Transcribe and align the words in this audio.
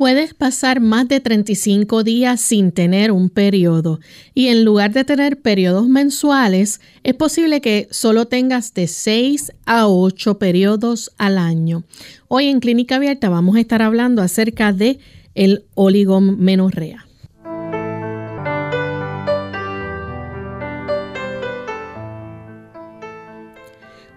Puedes 0.00 0.32
pasar 0.32 0.80
más 0.80 1.08
de 1.08 1.20
35 1.20 2.04
días 2.04 2.40
sin 2.40 2.72
tener 2.72 3.12
un 3.12 3.28
periodo 3.28 4.00
y 4.32 4.46
en 4.46 4.64
lugar 4.64 4.94
de 4.94 5.04
tener 5.04 5.42
periodos 5.42 5.88
mensuales, 5.90 6.80
es 7.02 7.12
posible 7.12 7.60
que 7.60 7.86
solo 7.90 8.24
tengas 8.24 8.72
de 8.72 8.86
6 8.86 9.52
a 9.66 9.88
8 9.88 10.38
periodos 10.38 11.12
al 11.18 11.36
año. 11.36 11.84
Hoy 12.28 12.46
en 12.46 12.60
Clínica 12.60 12.96
Abierta 12.96 13.28
vamos 13.28 13.56
a 13.56 13.60
estar 13.60 13.82
hablando 13.82 14.22
acerca 14.22 14.72
de 14.72 15.00
el 15.34 15.66
oligomenorrea. 15.74 17.09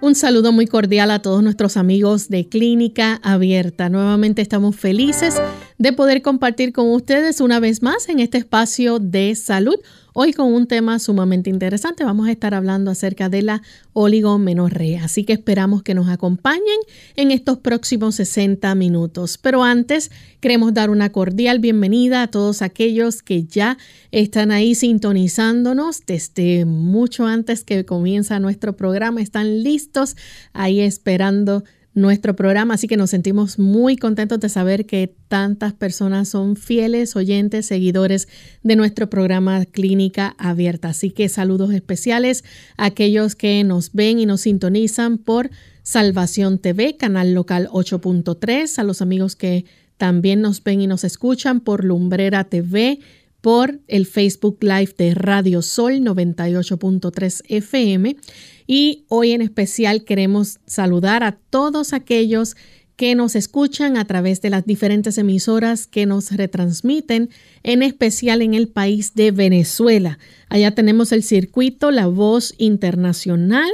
Un 0.04 0.16
saludo 0.16 0.52
muy 0.52 0.68
cordial 0.68 1.12
a 1.12 1.22
todos 1.22 1.42
nuestros 1.44 1.78
amigos 1.78 2.28
de 2.28 2.50
Clínica 2.50 3.22
Abierta. 3.24 3.88
Nuevamente 3.88 4.42
estamos 4.42 4.76
felices 4.76 5.42
de 5.78 5.94
poder 5.94 6.22
compartir 6.22 6.74
con 6.74 6.92
ustedes 6.92 7.40
una 7.40 7.62
vez 7.62 7.82
más 7.82 8.10
en 8.10 8.20
este 8.20 8.38
espacio 8.38 9.00
de 9.00 9.34
salud 9.36 9.80
Hoy 10.16 10.32
con 10.32 10.54
un 10.54 10.68
tema 10.68 11.00
sumamente 11.00 11.50
interesante 11.50 12.04
vamos 12.04 12.28
a 12.28 12.32
estar 12.32 12.54
hablando 12.54 12.92
acerca 12.92 13.30
de 13.30 13.42
la 13.42 13.64
oligomenorrea, 13.94 15.06
así 15.06 15.24
que 15.24 15.34
esperamos 15.34 15.82
que 15.82 15.96
nos 15.96 16.08
acompañen 16.08 16.62
en 17.16 17.32
estos 17.32 17.58
próximos 17.58 18.14
60 18.16 18.76
minutos. 18.76 19.40
Pero 19.40 19.64
antes 19.64 20.12
queremos 20.40 20.72
dar 20.72 20.92
una 20.92 21.12
cordial 21.12 21.58
bienvenida 21.58 22.22
a 22.22 22.28
todos 22.28 22.62
aquellos 22.62 23.24
que 23.24 23.46
ya 23.46 23.80
están 24.12 24.52
ahí 24.52 24.76
sintonizándonos 24.76 26.06
desde 26.06 26.66
mucho 26.66 27.26
antes 27.26 27.64
que 27.64 27.84
comienza 27.84 28.40
nuestro 28.40 28.74
programa, 28.78 29.20
están 29.20 29.64
listos 29.64 30.16
ahí 30.54 30.80
esperando 30.80 31.64
nuestro 31.96 32.36
programa, 32.36 32.74
así 32.74 32.88
que 32.88 32.98
nos 32.98 33.12
sentimos 33.12 33.60
muy 33.60 33.98
contentos 33.98 34.40
de 34.40 34.50
saber 34.50 34.86
que 34.86 35.14
tantas 35.28 35.74
personas 35.74 36.28
son 36.30 36.56
fieles 36.56 37.16
oyentes, 37.16 37.68
seguidores 37.68 38.28
de 38.64 38.76
nuestro 38.76 39.10
programa 39.10 39.66
Clínica 39.66 40.36
Abierta. 40.38 40.90
Así 40.90 41.12
que 41.12 41.30
saludos 41.30 41.74
especiales 41.74 42.44
a 42.78 42.86
aquellos 42.86 43.36
que 43.36 43.64
nos 43.64 43.94
ven 43.94 44.20
y 44.20 44.26
nos 44.26 44.42
sintonizan 44.42 45.18
por 45.18 45.52
Salvación 45.84 46.60
TV, 46.60 46.96
canal 46.98 47.34
local 47.34 47.68
8.3, 47.72 48.80
a 48.80 48.84
los 48.84 49.02
amigos 49.02 49.36
que 49.36 49.66
también 49.98 50.42
nos 50.42 50.64
ven 50.64 50.82
y 50.82 50.88
nos 50.88 51.04
escuchan 51.04 51.60
por 51.60 51.84
Lumbrera 51.84 52.46
TV, 52.46 53.00
por 53.44 53.82
el 53.90 54.06
Facebook 54.06 54.60
Live 54.62 54.96
de 54.98 55.14
Radio 55.14 55.62
Sol 55.62 55.96
98.3 55.96 57.42
FM 57.50 58.16
y 58.66 59.04
hoy 59.10 59.34
en 59.34 59.42
especial 59.42 60.06
queremos 60.06 60.60
saludar 60.66 61.26
a 61.26 61.34
todos 61.50 61.92
aquellos 61.92 62.56
que 62.96 63.16
nos 63.16 63.36
escuchan 63.36 63.98
a 63.98 64.06
través 64.06 64.40
de 64.40 64.50
las 64.50 64.66
diferentes 64.66 65.18
emisoras 65.18 65.88
que 65.88 66.06
nos 66.06 66.32
retransmiten, 66.32 67.32
en 67.64 67.84
especial 67.84 68.42
en 68.42 68.54
el 68.54 68.70
país 68.70 69.14
de 69.14 69.32
Venezuela. 69.32 70.20
Allá 70.48 70.74
tenemos 70.74 71.12
el 71.12 71.22
circuito 71.22 71.92
La 71.92 72.08
Voz 72.08 72.56
Internacional 72.58 73.72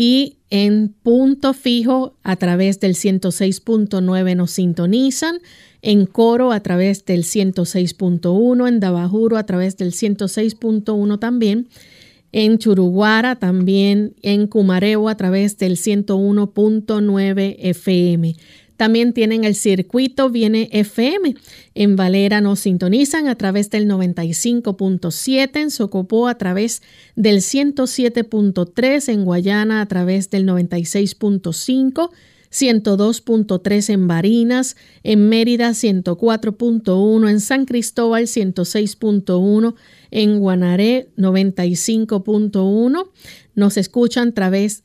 y 0.00 0.36
en 0.48 0.94
punto 1.02 1.52
fijo 1.54 2.14
a 2.22 2.36
través 2.36 2.78
del 2.78 2.94
106.9 2.94 4.36
nos 4.36 4.52
sintonizan, 4.52 5.40
en 5.82 6.06
coro 6.06 6.52
a 6.52 6.60
través 6.60 7.04
del 7.04 7.24
106.1, 7.24 8.68
en 8.68 8.78
Dabajuro 8.78 9.36
a 9.36 9.42
través 9.42 9.76
del 9.76 9.90
106.1 9.90 11.18
también 11.18 11.66
en 12.30 12.58
Churuguara, 12.58 13.36
también 13.36 14.14
en 14.22 14.46
Cumareo 14.46 15.08
a 15.08 15.16
través 15.16 15.58
del 15.58 15.76
101.9 15.76 17.56
FM. 17.58 18.36
También 18.78 19.12
tienen 19.12 19.42
el 19.42 19.56
circuito 19.56 20.30
Viene 20.30 20.68
FM. 20.70 21.34
En 21.74 21.96
Valera 21.96 22.40
nos 22.40 22.60
sintonizan 22.60 23.26
a 23.26 23.34
través 23.34 23.70
del 23.70 23.88
95.7, 23.88 25.60
en 25.60 25.72
Socopó 25.72 26.28
a 26.28 26.38
través 26.38 26.82
del 27.16 27.38
107.3, 27.38 29.12
en 29.12 29.24
Guayana 29.24 29.80
a 29.80 29.86
través 29.86 30.30
del 30.30 30.46
96.5 30.46 32.10
102.3 32.50 33.92
en 33.92 34.08
Barinas, 34.08 34.76
en 35.02 35.28
Mérida 35.28 35.70
104.1, 35.70 37.28
en 37.28 37.40
San 37.40 37.66
Cristóbal 37.66 38.22
106.1, 38.22 39.74
en 40.10 40.40
Guanaré 40.40 41.08
95.1. 41.16 43.08
Nos 43.54 43.76
escuchan 43.76 44.28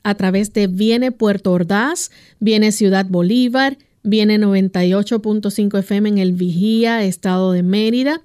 a 0.02 0.14
través, 0.14 0.52
de 0.52 0.66
Viene 0.66 1.12
Puerto 1.12 1.52
Ordaz, 1.52 2.10
Viene 2.40 2.72
Ciudad 2.72 3.06
Bolívar, 3.08 3.78
Viene 4.02 4.38
98.5 4.38 5.78
FM 5.78 6.08
en 6.10 6.18
el 6.18 6.32
Vigía, 6.32 7.04
Estado 7.04 7.52
de 7.52 7.62
Mérida 7.62 8.20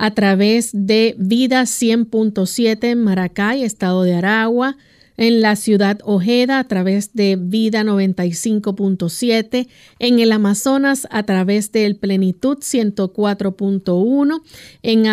a 0.00 0.12
través 0.12 0.70
de 0.72 1.14
Vida 1.18 1.64
100.7 1.64 2.84
en 2.84 3.04
Maracay, 3.04 3.64
Estado 3.64 4.02
de 4.02 4.14
Aragua, 4.14 4.78
en 5.18 5.42
la 5.42 5.56
ciudad 5.56 5.98
Ojeda 6.04 6.58
a 6.58 6.64
través 6.64 7.12
de 7.12 7.36
Vida 7.38 7.82
95.7, 7.82 9.68
en 9.98 10.18
el 10.18 10.32
Amazonas 10.32 11.06
a 11.10 11.24
través 11.24 11.70
del 11.72 11.96
Plenitud 11.96 12.60
104.1, 12.60 14.40
en 14.82 15.06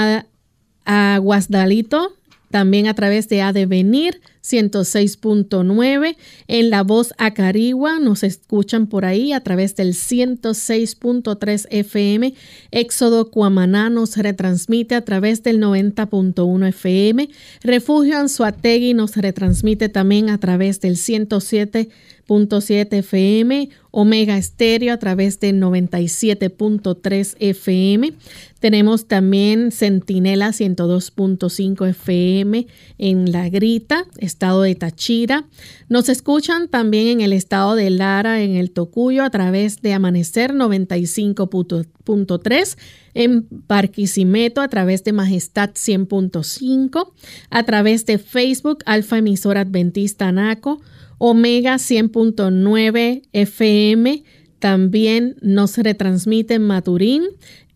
Aguasdalito 0.87 2.13
también 2.49 2.87
a 2.87 2.93
través 2.93 3.27
de 3.27 3.41
Adevenir 3.41 4.21
106.9, 4.41 6.15
en 6.47 6.69
La 6.69 6.83
Voz 6.83 7.13
Acarigua 7.17 7.99
nos 7.99 8.23
escuchan 8.23 8.87
por 8.87 9.03
ahí 9.03 9.33
a 9.33 9.41
través 9.41 9.75
del 9.75 9.93
106.3 9.93 11.67
FM, 11.69 12.33
Éxodo 12.71 13.29
Cuamaná 13.29 13.89
nos 13.89 14.15
retransmite 14.15 14.95
a 14.95 15.03
través 15.03 15.43
del 15.43 15.59
90.1 15.59 16.67
FM, 16.69 17.29
Refugio 17.61 18.17
Anzuategui 18.17 18.93
nos 18.93 19.17
retransmite 19.17 19.89
también 19.89 20.29
a 20.29 20.37
través 20.37 20.79
del 20.79 20.95
107 20.95 21.89
7 22.27 22.97
FM, 22.97 23.69
Omega 23.91 24.37
Estéreo 24.37 24.93
a 24.93 24.97
través 24.97 25.39
de 25.39 25.53
97.3 25.53 27.35
FM. 27.39 28.13
Tenemos 28.59 29.07
también 29.07 29.71
Centinela 29.71 30.49
102.5 30.49 31.87
FM 31.89 32.67
en 32.97 33.31
La 33.31 33.47
Grita, 33.49 34.05
estado 34.17 34.63
de 34.63 34.73
Tachira. 34.75 35.45
Nos 35.89 36.09
escuchan 36.09 36.67
también 36.67 37.07
en 37.07 37.21
el 37.21 37.31
estado 37.33 37.75
de 37.75 37.91
Lara, 37.91 38.41
en 38.41 38.55
el 38.55 38.71
Tocuyo, 38.71 39.23
a 39.23 39.29
través 39.29 39.81
de 39.81 39.93
Amanecer 39.93 40.53
95.3 40.53 42.77
en 43.13 43.47
Barquisimeto 43.49 44.61
a 44.61 44.67
través 44.67 45.03
de 45.03 45.13
Majestad 45.13 45.71
100.5, 45.71 47.11
a 47.49 47.63
través 47.63 48.05
de 48.05 48.19
Facebook 48.19 48.83
Alfa 48.85 49.17
Emisora 49.17 49.61
Adventista 49.61 50.31
Naco, 50.31 50.79
Omega 51.17 51.75
100.9 51.75 53.23
FM 53.33 54.23
también 54.59 55.35
nos 55.41 55.77
retransmite 55.77 56.55
en 56.55 56.63
Maturín, 56.63 57.23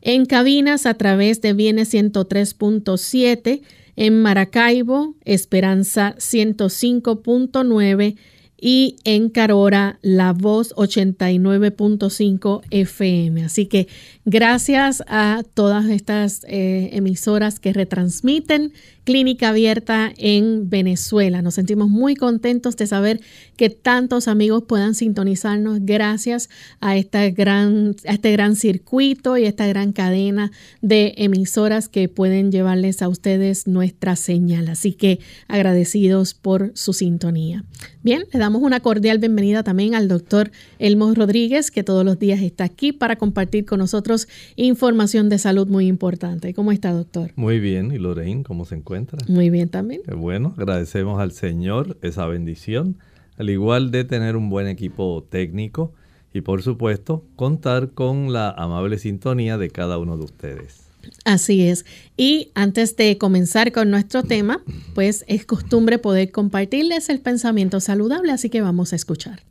en 0.01 0.25
cabinas 0.25 0.85
a 0.85 0.95
través 0.95 1.41
de 1.41 1.53
Viene 1.53 1.83
103.7, 1.83 3.61
en 3.95 4.21
Maracaibo, 4.21 5.15
Esperanza 5.25 6.15
105.9 6.17 8.15
y 8.59 8.97
en 9.03 9.29
Carora 9.29 9.97
La 10.03 10.33
Voz 10.33 10.73
89.5 10.75 12.61
FM. 12.69 13.43
Así 13.43 13.65
que 13.65 13.88
gracias 14.23 15.03
a 15.07 15.43
todas 15.55 15.89
estas 15.89 16.45
eh, 16.47 16.91
emisoras 16.93 17.59
que 17.59 17.73
retransmiten 17.73 18.71
clínica 19.12 19.50
abierta 19.50 20.13
en 20.16 20.69
Venezuela. 20.69 21.42
Nos 21.42 21.56
sentimos 21.56 21.90
muy 21.90 22.16
contentos 22.16 22.78
de 22.78 22.88
saber 22.88 23.19
que 23.58 23.69
tantos 23.69 24.30
amigos 24.30 24.63
puedan 24.66 24.96
sintonizarnos 24.96 25.80
gracias 25.81 26.50
a, 26.80 26.96
esta 26.96 27.30
gran, 27.30 27.94
a 28.08 28.13
este 28.13 28.31
gran 28.31 28.56
circuito 28.56 29.36
y 29.36 29.44
esta 29.44 29.68
gran 29.68 29.92
cadena 29.92 30.54
de 30.81 31.13
emisoras 31.18 31.90
que 31.90 32.08
pueden 32.08 32.54
llevarles 32.54 33.02
a 33.02 33.10
ustedes 33.10 33.68
nuestra 33.68 34.16
señal. 34.16 34.69
Así 34.69 34.94
que 34.94 35.19
agradecidos 35.50 36.34
por 36.34 36.72
su 36.75 36.94
sintonía. 36.94 37.66
Bien, 38.04 38.24
le 38.31 38.40
damos 38.40 38.62
una 38.62 38.80
cordial 38.80 39.19
bienvenida 39.19 39.62
también 39.62 39.94
al 39.94 40.08
doctor 40.08 40.52
Elmo 40.80 41.13
Rodríguez, 41.13 41.69
que 41.69 41.84
todos 41.84 42.06
los 42.06 42.18
días 42.18 42.42
está 42.42 42.63
aquí 42.63 42.94
para 42.94 43.18
compartir 43.18 43.66
con 43.66 43.80
nosotros 43.80 44.30
información 44.56 45.28
de 45.28 45.38
salud 45.38 45.68
muy 45.68 45.88
importante. 45.88 46.54
¿Cómo 46.54 46.72
está, 46.72 46.94
doctor? 46.94 47.34
Muy 47.36 47.60
bien. 47.60 47.92
¿Y 47.92 47.98
Lorraine, 47.98 48.44
cómo 48.44 48.63
se 48.63 48.75
encuentra? 48.75 49.00
Muy 49.27 49.50
bien 49.50 49.69
también. 49.69 50.01
bueno, 50.15 50.53
agradecemos 50.57 51.19
al 51.19 51.31
Señor 51.31 51.98
esa 52.01 52.25
bendición, 52.27 52.98
al 53.38 53.50
igual 53.50 53.92
de 53.92 54.03
tener 54.03 54.36
un 54.36 54.50
buen 54.50 54.68
equipo 54.68 55.25
técnico 55.30 55.94
y, 56.33 56.42
por 56.42 56.62
supuesto, 56.62 57.25
contar 57.36 57.92
con 57.92 58.31
la 58.31 58.50
amable 58.50 58.98
sintonía 58.98 59.57
de 59.57 59.69
cada 59.69 59.98
uno 59.98 60.18
de 60.18 60.24
ustedes. 60.24 60.92
Así 61.25 61.68
es. 61.68 61.86
Y 62.18 62.51
antes 62.53 62.95
de 62.95 63.18
comenzar 63.18 63.71
con 63.71 63.89
nuestro 63.89 64.24
tema, 64.24 64.62
pues 64.94 65.25
es 65.27 65.45
costumbre 65.45 65.98
poder 65.98 66.31
compartirles 66.31 67.09
el 67.09 67.19
pensamiento 67.19 67.80
saludable, 67.80 68.31
así 68.31 68.50
que 68.50 68.62
vamos 68.62 68.94
a 68.94 68.95
escuchar. 68.95 69.42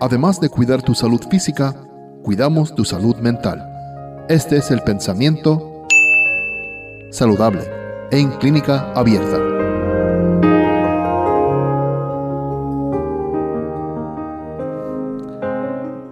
Además 0.00 0.40
de 0.40 0.48
cuidar 0.48 0.82
tu 0.82 0.94
salud 0.94 1.20
física, 1.30 1.72
cuidamos 2.22 2.74
tu 2.74 2.84
salud 2.84 3.16
mental. 3.16 3.73
Este 4.28 4.56
es 4.56 4.70
el 4.70 4.80
pensamiento 4.80 5.86
saludable 7.10 7.60
en 8.10 8.30
clínica 8.30 8.90
abierta. 8.94 9.38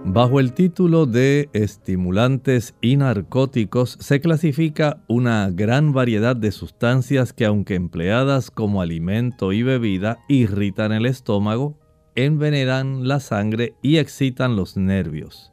Bajo 0.05 0.39
el 0.39 0.53
título 0.53 1.07
de 1.07 1.49
estimulantes 1.53 2.75
y 2.81 2.97
narcóticos 2.97 3.97
se 3.99 4.21
clasifica 4.21 5.01
una 5.07 5.49
gran 5.49 5.91
variedad 5.91 6.35
de 6.35 6.51
sustancias 6.51 7.33
que 7.33 7.45
aunque 7.45 7.73
empleadas 7.73 8.51
como 8.51 8.83
alimento 8.83 9.53
y 9.53 9.63
bebida 9.63 10.19
irritan 10.27 10.91
el 10.91 11.07
estómago, 11.07 11.79
envenenan 12.13 13.07
la 13.07 13.19
sangre 13.19 13.73
y 13.81 13.97
excitan 13.97 14.55
los 14.55 14.77
nervios. 14.77 15.52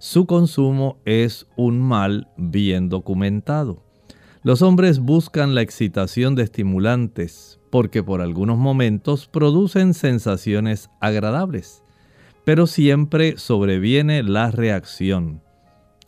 Su 0.00 0.26
consumo 0.26 0.98
es 1.04 1.46
un 1.56 1.80
mal 1.80 2.26
bien 2.36 2.88
documentado. 2.88 3.84
Los 4.42 4.62
hombres 4.62 4.98
buscan 4.98 5.54
la 5.54 5.62
excitación 5.62 6.34
de 6.34 6.42
estimulantes 6.42 7.60
porque 7.70 8.02
por 8.02 8.20
algunos 8.20 8.58
momentos 8.58 9.28
producen 9.28 9.94
sensaciones 9.94 10.90
agradables 11.00 11.84
pero 12.44 12.66
siempre 12.66 13.36
sobreviene 13.36 14.22
la 14.22 14.50
reacción. 14.50 15.42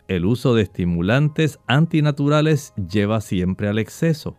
El 0.09 0.25
uso 0.25 0.55
de 0.55 0.63
estimulantes 0.63 1.59
antinaturales 1.67 2.75
lleva 2.75 3.21
siempre 3.21 3.69
al 3.69 3.79
exceso 3.79 4.37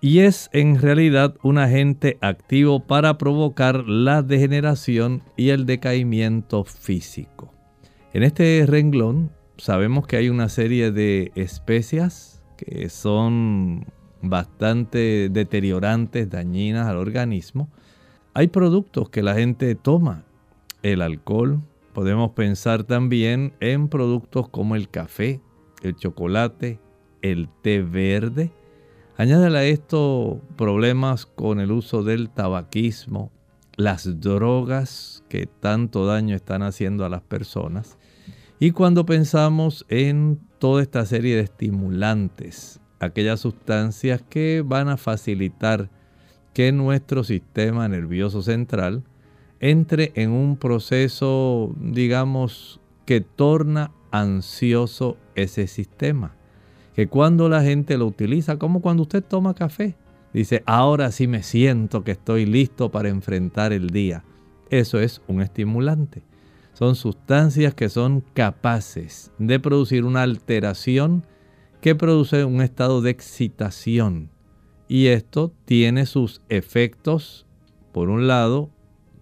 y 0.00 0.20
es 0.20 0.50
en 0.52 0.80
realidad 0.80 1.34
un 1.42 1.58
agente 1.58 2.18
activo 2.20 2.80
para 2.80 3.16
provocar 3.16 3.84
la 3.86 4.22
degeneración 4.22 5.22
y 5.36 5.50
el 5.50 5.66
decaimiento 5.66 6.64
físico. 6.64 7.53
En 8.14 8.22
este 8.22 8.64
renglón 8.64 9.32
sabemos 9.56 10.06
que 10.06 10.16
hay 10.16 10.28
una 10.28 10.48
serie 10.48 10.92
de 10.92 11.32
especias 11.34 12.44
que 12.56 12.88
son 12.88 13.86
bastante 14.22 15.28
deteriorantes, 15.30 16.30
dañinas 16.30 16.86
al 16.86 16.98
organismo. 16.98 17.68
Hay 18.32 18.46
productos 18.46 19.10
que 19.10 19.20
la 19.20 19.34
gente 19.34 19.74
toma 19.74 20.22
el 20.84 21.02
alcohol, 21.02 21.60
podemos 21.92 22.30
pensar 22.30 22.84
también 22.84 23.52
en 23.58 23.88
productos 23.88 24.48
como 24.48 24.76
el 24.76 24.88
café, 24.88 25.40
el 25.82 25.96
chocolate, 25.96 26.78
el 27.20 27.48
té 27.62 27.82
verde. 27.82 28.52
Añádale 29.16 29.58
a 29.58 29.64
esto 29.64 30.40
problemas 30.54 31.26
con 31.26 31.58
el 31.58 31.72
uso 31.72 32.04
del 32.04 32.30
tabaquismo, 32.30 33.32
las 33.74 34.20
drogas 34.20 35.24
que 35.28 35.46
tanto 35.46 36.06
daño 36.06 36.36
están 36.36 36.62
haciendo 36.62 37.04
a 37.04 37.08
las 37.08 37.22
personas. 37.22 37.98
Y 38.64 38.70
cuando 38.70 39.04
pensamos 39.04 39.84
en 39.90 40.40
toda 40.58 40.80
esta 40.80 41.04
serie 41.04 41.36
de 41.36 41.42
estimulantes, 41.42 42.80
aquellas 42.98 43.40
sustancias 43.40 44.22
que 44.26 44.62
van 44.64 44.88
a 44.88 44.96
facilitar 44.96 45.90
que 46.54 46.72
nuestro 46.72 47.24
sistema 47.24 47.86
nervioso 47.88 48.40
central 48.40 49.04
entre 49.60 50.12
en 50.14 50.30
un 50.30 50.56
proceso, 50.56 51.74
digamos, 51.78 52.80
que 53.04 53.20
torna 53.20 53.92
ansioso 54.10 55.18
ese 55.34 55.66
sistema. 55.66 56.34
Que 56.94 57.06
cuando 57.06 57.50
la 57.50 57.62
gente 57.62 57.98
lo 57.98 58.06
utiliza, 58.06 58.56
como 58.58 58.80
cuando 58.80 59.02
usted 59.02 59.22
toma 59.22 59.52
café, 59.52 59.94
dice, 60.32 60.62
ahora 60.64 61.12
sí 61.12 61.26
me 61.26 61.42
siento 61.42 62.02
que 62.02 62.12
estoy 62.12 62.46
listo 62.46 62.90
para 62.90 63.10
enfrentar 63.10 63.74
el 63.74 63.90
día. 63.90 64.24
Eso 64.70 65.00
es 65.00 65.20
un 65.28 65.42
estimulante. 65.42 66.22
Son 66.74 66.96
sustancias 66.96 67.74
que 67.74 67.88
son 67.88 68.24
capaces 68.34 69.32
de 69.38 69.58
producir 69.60 70.04
una 70.04 70.22
alteración 70.22 71.24
que 71.80 71.94
produce 71.94 72.44
un 72.44 72.60
estado 72.60 73.00
de 73.00 73.10
excitación. 73.10 74.30
Y 74.88 75.06
esto 75.06 75.52
tiene 75.64 76.06
sus 76.06 76.42
efectos, 76.48 77.46
por 77.92 78.10
un 78.10 78.26
lado, 78.26 78.70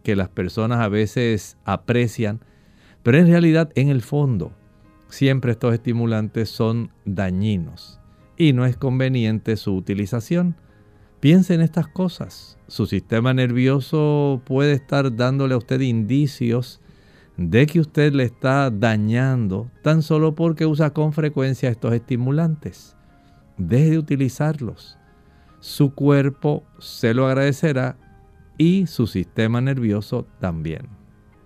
que 0.03 0.17
las 0.17 0.29
personas 0.29 0.81
a 0.81 0.89
veces 0.89 1.57
aprecian, 1.65 2.41
pero 3.03 3.19
en 3.19 3.27
realidad 3.27 3.71
en 3.75 3.89
el 3.89 4.03
fondo 4.03 4.53
siempre 5.09 5.53
estos 5.53 5.75
estimulantes 5.75 6.49
son 6.49 6.91
dañinos 7.05 8.01
y 8.37 8.53
no 8.53 8.65
es 8.65 8.77
conveniente 8.77 9.57
su 9.57 9.75
utilización. 9.77 10.57
Piense 11.21 11.55
en 11.55 11.61
estas 11.61 11.87
cosas. 11.87 12.59
Su 12.67 12.87
sistema 12.87 13.33
nervioso 13.33 14.41
puede 14.45 14.73
estar 14.73 15.15
dándole 15.15 15.55
a 15.55 15.59
usted 15.59 15.81
indicios 15.81 16.81
de 17.37 17.67
que 17.67 17.81
usted 17.81 18.12
le 18.12 18.25
está 18.25 18.70
dañando 18.70 19.70
tan 19.82 20.02
solo 20.02 20.34
porque 20.34 20.67
usa 20.67 20.90
con 20.90 21.12
frecuencia 21.12 21.70
estos 21.70 21.94
estimulantes. 21.94 22.96
Deje 23.56 23.90
de 23.90 23.99
utilizarlos. 23.99 24.99
Su 25.61 25.94
cuerpo 25.94 26.64
se 26.79 27.14
lo 27.14 27.26
agradecerá 27.26 27.96
y 28.58 28.87
su 28.87 29.06
sistema 29.06 29.61
nervioso 29.61 30.26
también. 30.40 30.88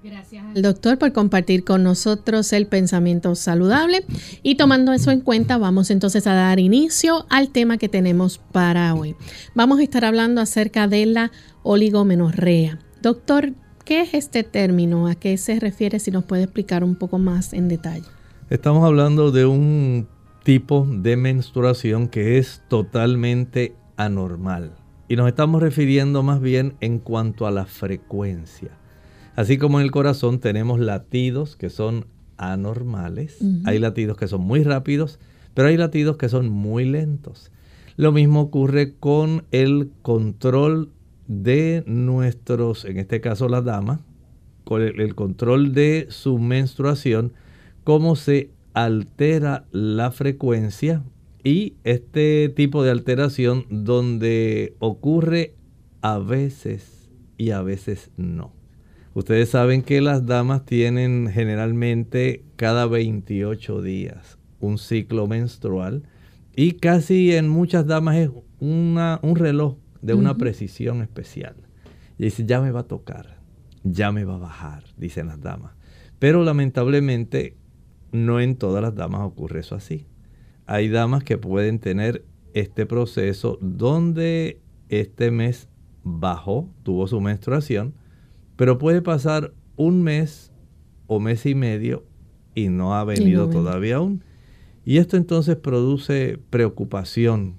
Gracias 0.03 0.45
al 0.55 0.63
doctor 0.63 0.99
por 0.99 1.13
compartir 1.13 1.65
con 1.65 1.83
nosotros 1.83 2.53
el 2.53 2.69
pensamiento 2.69 3.35
saludable 3.35 4.05
y 4.43 4.55
tomando 4.55 4.93
eso 4.93 5.11
en 5.11 5.21
cuenta 5.21 5.59
vamos 5.59 5.91
entonces 5.91 6.29
a 6.29 6.35
dar 6.35 6.61
inicio 6.61 7.27
al 7.29 7.51
tema 7.51 7.77
que 7.77 7.89
tenemos 7.89 8.39
para 8.39 8.95
hoy. 8.95 9.17
Vamos 9.55 9.81
a 9.81 9.83
estar 9.83 10.05
hablando 10.05 10.41
acerca 10.41 10.87
de 10.87 11.07
la 11.07 11.33
oligomenorrea. 11.65 12.79
Doctor, 13.03 13.53
¿qué 13.87 14.01
es 14.01 14.15
este 14.15 14.43
término? 14.43 15.07
¿A 15.07 15.15
qué 15.15 15.39
se 15.39 15.59
refiere? 15.61 16.01
Si 16.01 16.11
nos 16.11 16.25
puede 16.25 16.43
explicar 16.43 16.85
un 16.85 16.97
poco 16.97 17.19
más 17.19 17.55
en 17.55 17.69
detalle. 17.69 18.05
Estamos 18.51 18.85
hablando 18.85 19.31
de 19.31 19.47
un 19.47 20.09
tipo 20.43 20.87
de 20.91 21.17
menstruación 21.17 22.09
que 22.09 22.37
es 22.37 22.63
totalmente 22.69 23.75
anormal 23.97 24.73
y 25.09 25.17
nos 25.17 25.29
estamos 25.29 25.63
refiriendo 25.63 26.25
más 26.25 26.41
bien 26.41 26.75
en 26.81 26.99
cuanto 26.99 27.47
a 27.47 27.53
la 27.53 27.65
frecuencia. 27.65 28.71
Así 29.37 29.57
como 29.57 29.79
en 29.79 29.85
el 29.85 29.93
corazón 29.93 30.41
tenemos 30.41 30.81
latidos 30.81 31.57
que 31.57 31.71
son 31.71 32.07
anormales, 32.39 33.39
hay 33.65 33.79
latidos 33.79 34.17
que 34.17 34.27
son 34.27 34.41
muy 34.41 34.65
rápidos, 34.65 35.21
pero 35.55 35.69
hay 35.69 35.77
latidos 35.77 36.17
que 36.17 36.29
son 36.29 36.49
muy 36.49 36.85
lentos. 36.85 37.53
Lo 37.97 38.13
mismo 38.13 38.41
ocurre 38.41 38.95
con 38.95 39.45
el 39.53 39.91
control 40.03 40.91
de 41.29 41.83
nuestros, 41.87 42.85
en 42.85 42.99
este 42.99 43.21
caso 43.21 43.49
la 43.49 43.63
dama, 43.63 44.01
con 44.65 44.83
el 44.83 45.15
control 45.15 45.73
de 45.73 46.07
su 46.11 46.39
menstruación, 46.39 47.33
cómo 47.85 48.17
se 48.17 48.51
altera 48.75 49.65
la 49.71 50.11
frecuencia 50.11 51.03
y 51.45 51.75
este 51.85 52.49
tipo 52.49 52.83
de 52.83 52.91
alteración 52.91 53.65
donde 53.71 54.75
ocurre 54.81 55.55
a 56.03 56.19
veces 56.19 57.09
y 57.39 57.51
a 57.51 57.63
veces 57.63 58.11
no. 58.17 58.53
Ustedes 59.15 59.51
saben 59.51 59.83
que 59.83 60.01
las 60.01 60.27
damas 60.27 60.67
tienen 60.67 61.31
generalmente 61.33 62.45
cada 62.57 62.87
28 62.87 63.81
días 63.81 64.39
un 64.61 64.79
ciclo 64.79 65.27
menstrual 65.27 66.03
y 66.55 66.73
casi 66.73 67.35
en 67.35 67.49
muchas 67.49 67.87
damas 67.87 68.17
es 68.17 68.31
una, 68.59 69.21
un 69.23 69.37
reloj 69.37 69.77
de 70.07 70.15
una 70.15 70.37
precisión 70.37 71.03
especial. 71.03 71.57
Y 72.19 72.25
dice, 72.25 72.47
ya 72.47 72.61
me 72.61 72.71
va 72.71 72.81
a 72.81 72.89
tocar, 72.89 73.41
ya 73.83 74.13
me 74.13 74.25
va 74.25 74.37
a 74.37 74.39
bajar, 74.39 74.85
dicen 74.97 75.27
las 75.27 75.41
damas. 75.41 75.73
Pero 76.19 76.45
lamentablemente 76.45 77.57
no 78.13 78.41
en 78.41 78.57
todas 78.57 78.83
las 78.83 78.95
damas 78.95 79.23
ocurre 79.23 79.61
eso 79.61 79.75
así. 79.75 80.07
hay 80.67 80.89
damas 80.89 81.23
que 81.23 81.39
pueden 81.39 81.79
tener 81.79 82.25
este 82.55 82.87
proceso 82.87 83.59
donde 83.61 84.61
este 84.89 85.31
mes 85.31 85.69
bajó, 86.03 86.71
tuvo 86.83 87.07
su 87.07 87.21
menstruación, 87.21 87.95
pero 88.57 88.79
puede 88.79 89.03
pasar 89.03 89.53
un 89.77 90.03
mes 90.03 90.53
o 91.07 91.21
mes 91.21 91.45
y 91.47 91.55
medio 91.55 92.05
y 92.55 92.69
no 92.69 92.95
ha 92.95 93.05
venido 93.05 93.49
todavía 93.51 93.97
aún. 93.97 94.25
Y 94.85 94.99
esto 94.99 95.17
entonces 95.17 95.57
produce 95.57 96.39
preocupación, 96.51 97.57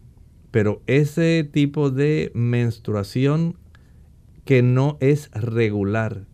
pero 0.58 0.82
ese 0.88 1.48
tipo 1.54 1.92
de 1.92 2.32
menstruación 2.34 3.58
que 4.44 4.64
no 4.64 4.98
es 5.02 5.30
regular 5.30 6.26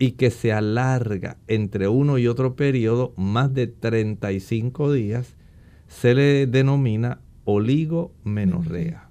y 0.00 0.12
que 0.12 0.32
se 0.32 0.52
alarga 0.52 1.36
entre 1.46 1.86
uno 1.86 2.18
y 2.18 2.26
otro 2.26 2.56
periodo 2.56 3.14
más 3.16 3.54
de 3.54 3.68
35 3.68 4.92
días, 4.92 5.36
se 5.86 6.16
le 6.16 6.48
denomina 6.48 7.20
oligomenorrea. 7.44 9.10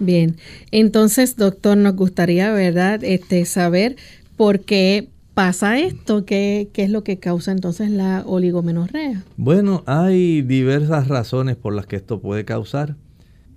Bien, 0.00 0.34
entonces, 0.72 1.36
doctor, 1.36 1.76
nos 1.76 1.94
gustaría, 1.94 2.52
¿verdad?, 2.52 3.04
este, 3.04 3.44
saber 3.44 3.94
por 4.36 4.62
qué 4.64 5.10
pasa 5.34 5.78
esto, 5.78 6.24
¿Qué, 6.24 6.70
qué 6.72 6.82
es 6.82 6.90
lo 6.90 7.04
que 7.04 7.20
causa 7.20 7.52
entonces 7.52 7.88
la 7.88 8.24
oligomenorrea. 8.26 9.22
Bueno, 9.36 9.84
hay 9.86 10.42
diversas 10.42 11.06
razones 11.06 11.54
por 11.54 11.72
las 11.72 11.86
que 11.86 11.94
esto 11.94 12.20
puede 12.20 12.44
causar, 12.44 12.96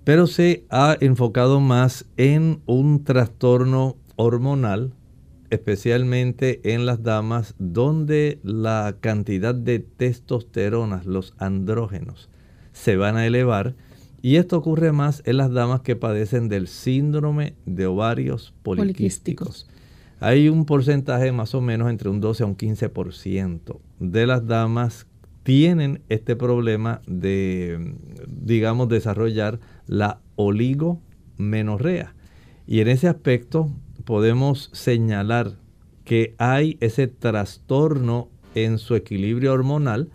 pero 0.06 0.28
se 0.28 0.64
ha 0.70 0.96
enfocado 1.00 1.58
más 1.58 2.06
en 2.16 2.60
un 2.66 3.02
trastorno 3.02 3.96
hormonal, 4.14 4.92
especialmente 5.50 6.60
en 6.72 6.86
las 6.86 7.02
damas 7.02 7.56
donde 7.58 8.38
la 8.44 8.98
cantidad 9.00 9.52
de 9.52 9.80
testosterona, 9.80 11.02
los 11.04 11.34
andrógenos, 11.38 12.30
se 12.72 12.96
van 12.96 13.16
a 13.16 13.26
elevar. 13.26 13.74
Y 14.22 14.36
esto 14.36 14.58
ocurre 14.58 14.92
más 14.92 15.24
en 15.26 15.38
las 15.38 15.50
damas 15.50 15.80
que 15.80 15.96
padecen 15.96 16.48
del 16.48 16.68
síndrome 16.68 17.56
de 17.64 17.86
ovarios 17.86 18.54
poliquísticos. 18.62 19.66
Hay 20.20 20.48
un 20.48 20.66
porcentaje 20.66 21.32
más 21.32 21.52
o 21.52 21.60
menos 21.60 21.90
entre 21.90 22.10
un 22.10 22.20
12 22.20 22.44
a 22.44 22.46
un 22.46 22.56
15% 22.56 23.80
de 23.98 24.26
las 24.28 24.46
damas 24.46 25.05
tienen 25.46 26.02
este 26.08 26.34
problema 26.34 27.02
de, 27.06 27.94
digamos, 28.26 28.88
desarrollar 28.88 29.60
la 29.86 30.18
oligomenorrea. 30.34 32.16
Y 32.66 32.80
en 32.80 32.88
ese 32.88 33.06
aspecto 33.06 33.70
podemos 34.04 34.70
señalar 34.72 35.52
que 36.02 36.34
hay 36.38 36.78
ese 36.80 37.06
trastorno 37.06 38.28
en 38.56 38.78
su 38.78 38.96
equilibrio 38.96 39.52
hormonal, 39.52 40.10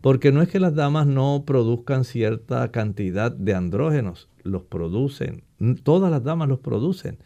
porque 0.00 0.32
no 0.32 0.42
es 0.42 0.48
que 0.48 0.58
las 0.58 0.74
damas 0.74 1.06
no 1.06 1.44
produzcan 1.46 2.02
cierta 2.02 2.72
cantidad 2.72 3.30
de 3.30 3.54
andrógenos, 3.54 4.28
los 4.42 4.64
producen, 4.64 5.44
todas 5.84 6.10
las 6.10 6.24
damas 6.24 6.48
los 6.48 6.58
producen, 6.58 7.18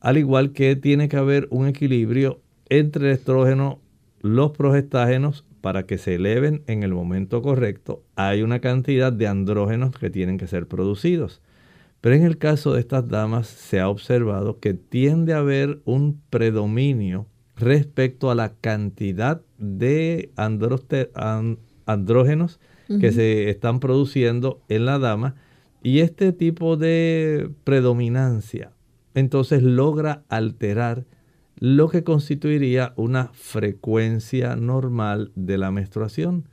al 0.00 0.16
igual 0.16 0.52
que 0.52 0.74
tiene 0.74 1.10
que 1.10 1.18
haber 1.18 1.48
un 1.50 1.66
equilibrio 1.66 2.40
entre 2.70 3.10
el 3.10 3.12
estrógeno, 3.12 3.82
los 4.22 4.52
progestágenos, 4.52 5.44
para 5.64 5.86
que 5.86 5.96
se 5.96 6.16
eleven 6.16 6.62
en 6.66 6.82
el 6.82 6.92
momento 6.92 7.40
correcto, 7.40 8.02
hay 8.16 8.42
una 8.42 8.60
cantidad 8.60 9.10
de 9.10 9.28
andrógenos 9.28 9.92
que 9.98 10.10
tienen 10.10 10.36
que 10.36 10.46
ser 10.46 10.68
producidos. 10.68 11.40
Pero 12.02 12.14
en 12.16 12.22
el 12.22 12.36
caso 12.36 12.74
de 12.74 12.80
estas 12.80 13.08
damas 13.08 13.46
se 13.46 13.80
ha 13.80 13.88
observado 13.88 14.60
que 14.60 14.74
tiende 14.74 15.32
a 15.32 15.38
haber 15.38 15.80
un 15.86 16.20
predominio 16.28 17.28
respecto 17.56 18.30
a 18.30 18.34
la 18.34 18.52
cantidad 18.52 19.40
de 19.56 20.32
andrógenos 21.86 22.60
que 23.00 23.10
se 23.10 23.48
están 23.48 23.80
produciendo 23.80 24.60
en 24.68 24.84
la 24.84 24.98
dama 24.98 25.34
y 25.82 26.00
este 26.00 26.34
tipo 26.34 26.76
de 26.76 27.48
predominancia 27.64 28.72
entonces 29.14 29.62
logra 29.62 30.24
alterar 30.28 31.06
lo 31.64 31.88
que 31.88 32.04
constituiría 32.04 32.92
una 32.96 33.30
frecuencia 33.32 34.54
normal 34.54 35.32
de 35.34 35.56
la 35.56 35.70
menstruación. 35.70 36.46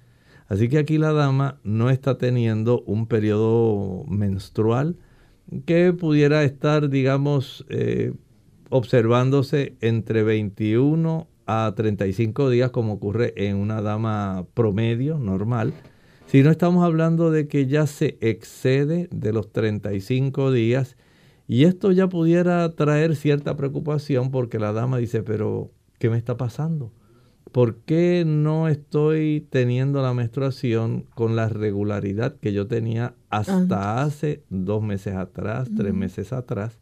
Así 0.48 0.70
que 0.70 0.78
aquí 0.78 0.98
la 0.98 1.12
dama 1.12 1.60
no 1.66 1.90
está 1.90 2.18
teniendo 2.18 2.82
un 2.84 3.08
periodo 3.08 4.06
menstrual, 4.08 4.96
que 5.66 5.92
pudiera 5.92 6.46
estar, 6.46 6.90
digamos, 6.90 7.66
eh, 7.68 8.14
observándose 8.70 9.76
entre 9.82 10.24
21 10.24 11.28
a 11.46 11.74
35 11.76 12.50
días 12.50 12.72
como 12.72 12.94
ocurre 12.94 13.34
en 13.36 13.58
una 13.58 13.82
dama 13.82 14.46
promedio 14.54 15.20
normal. 15.20 15.74
Si 16.28 16.42
no 16.42 16.52
estamos 16.52 16.86
hablando 16.86 17.32
de 17.32 17.50
que 17.50 17.68
ya 17.68 17.86
se 17.86 18.18
excede 18.22 19.10
de 19.12 19.34
los 19.34 19.52
35 19.52 20.54
días 20.54 20.96
y 21.52 21.66
esto 21.66 21.92
ya 21.92 22.08
pudiera 22.08 22.70
traer 22.76 23.14
cierta 23.18 23.58
preocupación 23.58 24.32
porque 24.32 24.58
la 24.58 24.72
dama 24.72 25.00
dice, 25.00 25.22
pero 25.22 25.70
¿qué 26.00 26.10
me 26.10 26.18
está 26.18 26.38
pasando? 26.38 26.94
¿Por 27.52 27.80
qué 27.80 28.24
no 28.26 28.70
estoy 28.70 29.46
teniendo 29.50 30.02
la 30.02 30.14
menstruación 30.14 31.08
con 31.14 31.36
la 31.36 31.50
regularidad 31.50 32.38
que 32.38 32.54
yo 32.54 32.68
tenía 32.68 33.16
hasta 33.30 34.02
hace 34.02 34.46
dos 34.50 34.82
meses 34.82 35.16
atrás, 35.16 35.68
tres 35.76 35.94
meses 35.94 36.32
atrás? 36.32 36.80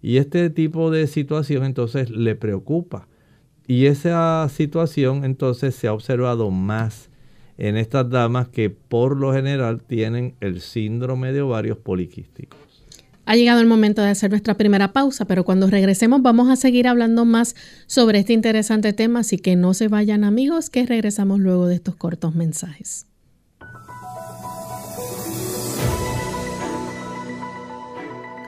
Y 0.00 0.16
este 0.16 0.48
tipo 0.48 0.90
de 0.90 1.08
situación 1.08 1.64
entonces 1.64 2.08
le 2.08 2.36
preocupa. 2.36 3.08
Y 3.66 3.84
esa 3.84 4.48
situación 4.48 5.26
entonces 5.26 5.74
se 5.74 5.88
ha 5.88 5.92
observado 5.92 6.50
más 6.50 7.10
en 7.58 7.76
estas 7.76 8.08
damas 8.08 8.48
que 8.48 8.70
por 8.70 9.14
lo 9.14 9.34
general 9.34 9.82
tienen 9.82 10.36
el 10.40 10.62
síndrome 10.62 11.34
de 11.34 11.42
ovarios 11.42 11.76
poliquísticos. 11.76 12.65
Ha 13.28 13.34
llegado 13.34 13.60
el 13.60 13.66
momento 13.66 14.02
de 14.02 14.10
hacer 14.10 14.30
nuestra 14.30 14.54
primera 14.54 14.92
pausa, 14.92 15.24
pero 15.24 15.42
cuando 15.42 15.66
regresemos 15.66 16.22
vamos 16.22 16.48
a 16.48 16.54
seguir 16.54 16.86
hablando 16.86 17.24
más 17.24 17.56
sobre 17.88 18.20
este 18.20 18.32
interesante 18.32 18.92
tema, 18.92 19.20
así 19.20 19.36
que 19.36 19.56
no 19.56 19.74
se 19.74 19.88
vayan 19.88 20.22
amigos, 20.22 20.70
que 20.70 20.86
regresamos 20.86 21.40
luego 21.40 21.66
de 21.66 21.74
estos 21.74 21.96
cortos 21.96 22.36
mensajes. 22.36 23.06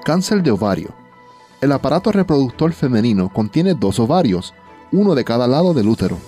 Cáncer 0.05 0.45
de 0.45 0.53
ovario. 0.53 0.95
El 1.61 1.73
aparato 1.73 2.13
reproductor 2.13 2.73
femenino 2.73 3.33
contiene 3.33 3.75
dos 3.75 3.99
ovarios, 3.99 4.55
uno 4.93 5.17
de 5.17 5.25
cada 5.25 5.49
lado 5.49 5.75
del 5.75 5.89
útero. 5.89 6.19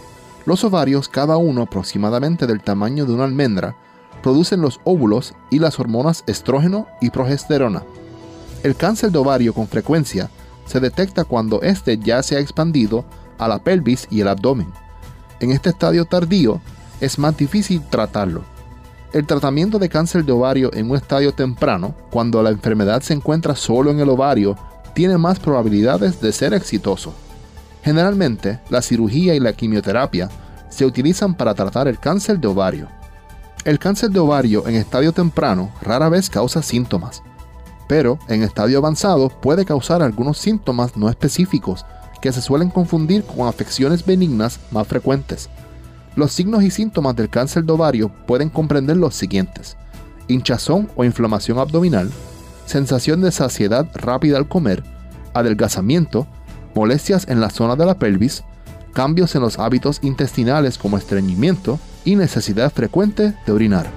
Los 0.44 0.64
ovarios, 0.64 1.08
cada 1.08 1.36
uno 1.36 1.62
aproximadamente 1.62 2.48
del 2.48 2.62
tamaño 2.62 3.06
de 3.06 3.12
una 3.12 3.24
almendra, 3.24 3.76
producen 4.24 4.60
los 4.60 4.80
óvulos 4.82 5.34
y 5.50 5.60
las 5.60 5.78
hormonas 5.78 6.24
estrógeno 6.26 6.88
y 7.00 7.10
progesterona. 7.10 7.84
El 8.62 8.76
cáncer 8.76 9.10
de 9.10 9.18
ovario 9.18 9.54
con 9.54 9.66
frecuencia 9.66 10.28
se 10.66 10.80
detecta 10.80 11.24
cuando 11.24 11.62
éste 11.62 11.98
ya 11.98 12.22
se 12.22 12.36
ha 12.36 12.40
expandido 12.40 13.06
a 13.38 13.48
la 13.48 13.58
pelvis 13.58 14.06
y 14.10 14.20
el 14.20 14.28
abdomen. 14.28 14.70
En 15.40 15.50
este 15.50 15.70
estadio 15.70 16.04
tardío 16.04 16.60
es 17.00 17.18
más 17.18 17.34
difícil 17.38 17.80
tratarlo. 17.88 18.42
El 19.14 19.26
tratamiento 19.26 19.78
de 19.78 19.88
cáncer 19.88 20.26
de 20.26 20.32
ovario 20.32 20.70
en 20.74 20.90
un 20.90 20.96
estadio 20.96 21.32
temprano, 21.32 21.94
cuando 22.10 22.42
la 22.42 22.50
enfermedad 22.50 23.00
se 23.00 23.14
encuentra 23.14 23.56
solo 23.56 23.90
en 23.90 23.98
el 23.98 24.10
ovario, 24.10 24.56
tiene 24.94 25.16
más 25.16 25.40
probabilidades 25.40 26.20
de 26.20 26.30
ser 26.30 26.52
exitoso. 26.52 27.14
Generalmente, 27.82 28.60
la 28.68 28.82
cirugía 28.82 29.34
y 29.34 29.40
la 29.40 29.54
quimioterapia 29.54 30.28
se 30.68 30.84
utilizan 30.84 31.34
para 31.34 31.54
tratar 31.54 31.88
el 31.88 31.98
cáncer 31.98 32.38
de 32.38 32.48
ovario. 32.48 32.88
El 33.64 33.78
cáncer 33.78 34.10
de 34.10 34.20
ovario 34.20 34.68
en 34.68 34.74
estadio 34.74 35.12
temprano 35.12 35.72
rara 35.80 36.10
vez 36.10 36.28
causa 36.28 36.62
síntomas 36.62 37.22
pero 37.90 38.20
en 38.28 38.44
estadio 38.44 38.78
avanzado 38.78 39.28
puede 39.28 39.64
causar 39.64 40.00
algunos 40.00 40.38
síntomas 40.38 40.96
no 40.96 41.08
específicos 41.08 41.84
que 42.22 42.30
se 42.30 42.40
suelen 42.40 42.70
confundir 42.70 43.24
con 43.24 43.48
afecciones 43.48 44.06
benignas 44.06 44.60
más 44.70 44.86
frecuentes. 44.86 45.50
Los 46.14 46.30
signos 46.30 46.62
y 46.62 46.70
síntomas 46.70 47.16
del 47.16 47.28
cáncer 47.28 47.64
de 47.64 47.72
ovario 47.72 48.08
pueden 48.28 48.48
comprender 48.48 48.96
los 48.96 49.16
siguientes. 49.16 49.76
Hinchazón 50.28 50.88
o 50.94 51.02
inflamación 51.02 51.58
abdominal, 51.58 52.12
sensación 52.64 53.22
de 53.22 53.32
saciedad 53.32 53.88
rápida 53.92 54.38
al 54.38 54.46
comer, 54.46 54.84
adelgazamiento, 55.34 56.28
molestias 56.76 57.26
en 57.26 57.40
la 57.40 57.50
zona 57.50 57.74
de 57.74 57.86
la 57.86 57.98
pelvis, 57.98 58.44
cambios 58.94 59.34
en 59.34 59.42
los 59.42 59.58
hábitos 59.58 59.98
intestinales 60.02 60.78
como 60.78 60.96
estreñimiento 60.96 61.80
y 62.04 62.14
necesidad 62.14 62.72
frecuente 62.72 63.34
de 63.44 63.52
orinar. 63.52 63.90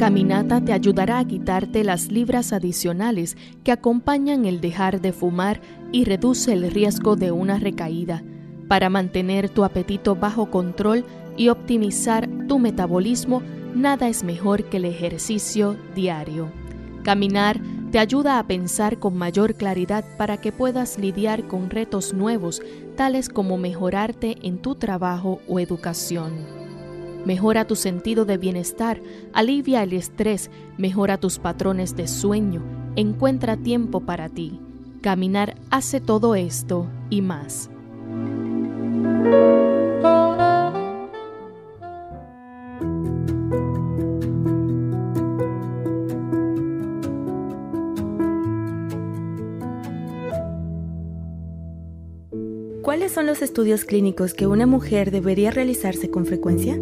Caminata 0.00 0.64
te 0.64 0.72
ayudará 0.72 1.18
a 1.18 1.26
quitarte 1.26 1.84
las 1.84 2.10
libras 2.10 2.54
adicionales 2.54 3.36
que 3.62 3.70
acompañan 3.70 4.46
el 4.46 4.62
dejar 4.62 5.02
de 5.02 5.12
fumar 5.12 5.60
y 5.92 6.06
reduce 6.06 6.54
el 6.54 6.70
riesgo 6.70 7.16
de 7.16 7.32
una 7.32 7.58
recaída. 7.58 8.24
Para 8.66 8.88
mantener 8.88 9.50
tu 9.50 9.62
apetito 9.62 10.16
bajo 10.16 10.50
control 10.50 11.04
y 11.36 11.50
optimizar 11.50 12.30
tu 12.48 12.58
metabolismo, 12.58 13.42
nada 13.74 14.08
es 14.08 14.24
mejor 14.24 14.64
que 14.70 14.78
el 14.78 14.86
ejercicio 14.86 15.76
diario. 15.94 16.50
Caminar 17.02 17.60
te 17.92 17.98
ayuda 17.98 18.38
a 18.38 18.46
pensar 18.46 18.98
con 18.98 19.18
mayor 19.18 19.54
claridad 19.54 20.06
para 20.16 20.38
que 20.38 20.50
puedas 20.50 20.98
lidiar 20.98 21.46
con 21.46 21.68
retos 21.68 22.14
nuevos, 22.14 22.62
tales 22.96 23.28
como 23.28 23.58
mejorarte 23.58 24.38
en 24.40 24.62
tu 24.62 24.76
trabajo 24.76 25.42
o 25.46 25.60
educación. 25.60 26.59
Mejora 27.24 27.66
tu 27.66 27.76
sentido 27.76 28.24
de 28.24 28.38
bienestar, 28.38 29.00
alivia 29.32 29.82
el 29.82 29.92
estrés, 29.92 30.50
mejora 30.78 31.18
tus 31.18 31.38
patrones 31.38 31.94
de 31.94 32.08
sueño, 32.08 32.62
encuentra 32.96 33.56
tiempo 33.56 34.00
para 34.00 34.28
ti. 34.28 34.58
Caminar 35.02 35.56
hace 35.70 36.00
todo 36.00 36.34
esto 36.34 36.86
y 37.10 37.20
más. 37.20 37.70
¿Cuáles 52.82 53.12
son 53.12 53.26
los 53.26 53.40
estudios 53.40 53.84
clínicos 53.84 54.34
que 54.34 54.46
una 54.46 54.66
mujer 54.66 55.10
debería 55.10 55.50
realizarse 55.50 56.10
con 56.10 56.26
frecuencia? 56.26 56.78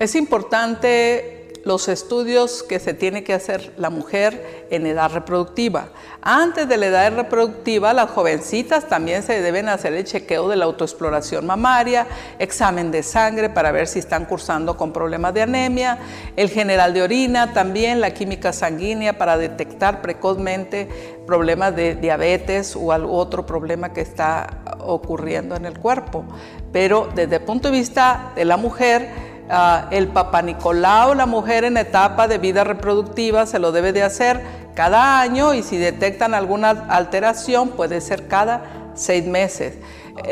Es 0.00 0.14
importante 0.14 1.52
los 1.66 1.88
estudios 1.88 2.62
que 2.62 2.78
se 2.78 2.94
tiene 2.94 3.22
que 3.22 3.34
hacer 3.34 3.74
la 3.76 3.90
mujer 3.90 4.66
en 4.70 4.86
edad 4.86 5.12
reproductiva. 5.12 5.88
Antes 6.22 6.66
de 6.66 6.78
la 6.78 6.86
edad 6.86 7.14
reproductiva, 7.14 7.92
las 7.92 8.08
jovencitas 8.08 8.88
también 8.88 9.22
se 9.22 9.42
deben 9.42 9.68
hacer 9.68 9.92
el 9.92 10.04
chequeo 10.04 10.48
de 10.48 10.56
la 10.56 10.64
autoexploración 10.64 11.44
mamaria, 11.44 12.06
examen 12.38 12.90
de 12.90 13.02
sangre 13.02 13.50
para 13.50 13.72
ver 13.72 13.86
si 13.86 13.98
están 13.98 14.24
cursando 14.24 14.74
con 14.74 14.90
problemas 14.90 15.34
de 15.34 15.42
anemia, 15.42 15.98
el 16.34 16.48
general 16.48 16.94
de 16.94 17.02
orina, 17.02 17.52
también 17.52 18.00
la 18.00 18.14
química 18.14 18.54
sanguínea 18.54 19.18
para 19.18 19.36
detectar 19.36 20.00
precozmente 20.00 20.88
problemas 21.26 21.76
de 21.76 21.94
diabetes 21.94 22.74
u 22.74 22.90
otro 22.90 23.44
problema 23.44 23.92
que 23.92 24.00
está 24.00 24.62
ocurriendo 24.78 25.56
en 25.56 25.66
el 25.66 25.78
cuerpo. 25.78 26.24
Pero 26.72 27.06
desde 27.14 27.36
el 27.36 27.42
punto 27.42 27.70
de 27.70 27.76
vista 27.76 28.32
de 28.34 28.46
la 28.46 28.56
mujer, 28.56 29.29
Ah, 29.52 29.88
el 29.90 30.06
Papa 30.06 30.42
Nicolau, 30.42 31.14
la 31.14 31.26
mujer 31.26 31.64
en 31.64 31.76
etapa 31.76 32.28
de 32.28 32.38
vida 32.38 32.62
reproductiva, 32.62 33.46
se 33.46 33.58
lo 33.58 33.72
debe 33.72 33.92
de 33.92 34.04
hacer 34.04 34.40
cada 34.74 35.20
año 35.20 35.54
y 35.54 35.64
si 35.64 35.76
detectan 35.76 36.34
alguna 36.34 36.70
alteración 36.88 37.70
puede 37.70 38.00
ser 38.00 38.28
cada 38.28 38.92
seis 38.94 39.26
meses. 39.26 39.74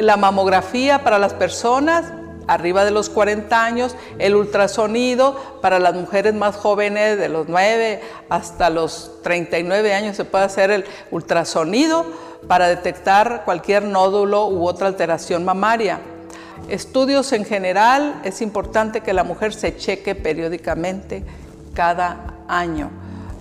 La 0.01 0.17
mamografía 0.17 1.03
para 1.03 1.19
las 1.19 1.35
personas 1.35 2.05
arriba 2.47 2.85
de 2.85 2.93
los 2.93 3.11
40 3.11 3.65
años, 3.65 3.97
el 4.21 4.37
ultrasonido 4.37 5.59
para 5.61 5.81
las 5.81 5.95
mujeres 5.95 6.35
más 6.35 6.55
jóvenes 6.55 7.19
de 7.19 7.29
los 7.29 7.49
9 7.49 8.01
hasta 8.29 8.71
los 8.71 9.21
39 9.25 9.95
años 9.95 10.17
se 10.17 10.25
puede 10.25 10.45
hacer 10.45 10.71
el 10.71 10.85
ultrasonido 11.11 12.07
para 12.47 12.69
detectar 12.69 13.43
cualquier 13.45 13.83
nódulo 13.83 14.47
u 14.47 14.67
otra 14.67 14.87
alteración 14.87 15.45
mamaria. 15.45 15.99
Estudios 16.69 17.33
en 17.33 17.45
general, 17.45 18.21
es 18.25 18.43
importante 18.43 19.01
que 19.01 19.13
la 19.13 19.25
mujer 19.25 19.55
se 19.55 19.77
cheque 19.77 20.15
periódicamente 20.15 21.25
cada 21.75 22.35
año. 22.49 22.91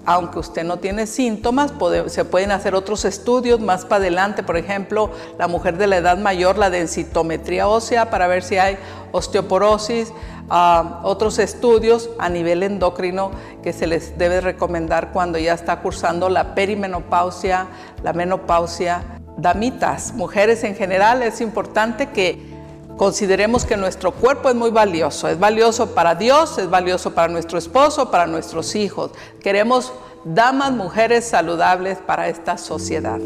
Aunque 0.06 0.40
usted 0.40 0.64
no 0.64 0.80
tiene 0.80 1.06
síntomas, 1.06 1.74
se 2.08 2.24
pueden 2.24 2.52
hacer 2.52 2.76
otros 2.76 3.04
estudios 3.04 3.60
más 3.60 3.84
para 3.84 3.98
adelante, 3.98 4.42
por 4.42 4.56
ejemplo, 4.56 5.12
la 5.38 5.50
mujer 5.50 5.78
de 5.78 5.88
la 5.88 5.98
edad 5.98 6.18
mayor, 6.18 6.58
la 6.58 6.70
densitometría 6.70 7.68
ósea 7.68 8.10
para 8.10 8.28
ver 8.28 8.42
si 8.42 8.58
hay 8.58 8.78
osteoporosis, 9.12 10.14
ah, 10.50 11.02
otros 11.04 11.40
estudios 11.40 12.10
a 12.20 12.30
nivel 12.30 12.64
endocrino 12.64 13.32
que 13.62 13.74
se 13.74 13.86
les 13.86 14.18
debe 14.18 14.40
recomendar 14.40 15.12
cuando 15.12 15.40
ya 15.40 15.54
está 15.54 15.82
cursando 15.82 16.30
la 16.30 16.56
perimenopausia, 16.56 17.68
la 18.02 18.14
menopausia. 18.14 19.04
Damitas, 19.36 20.14
mujeres 20.14 20.64
en 20.64 20.74
general, 20.74 21.22
es 21.22 21.42
importante 21.42 22.10
que 22.10 22.57
Consideremos 22.98 23.64
que 23.64 23.78
nuestro 23.78 24.12
cuerpo 24.12 24.50
es 24.50 24.56
muy 24.56 24.72
valioso, 24.72 25.28
es 25.28 25.38
valioso 25.38 25.94
para 25.94 26.16
Dios, 26.16 26.58
es 26.58 26.68
valioso 26.68 27.14
para 27.14 27.28
nuestro 27.28 27.60
esposo, 27.60 28.10
para 28.10 28.26
nuestros 28.26 28.74
hijos. 28.76 29.12
Queremos 29.40 29.94
damas, 30.26 30.72
mujeres 30.72 31.28
saludables 31.28 32.00
para 32.00 32.28
esta 32.28 32.58
sociedad. 32.58 33.20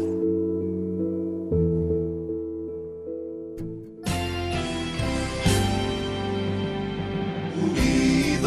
Unidos, 7.94 8.44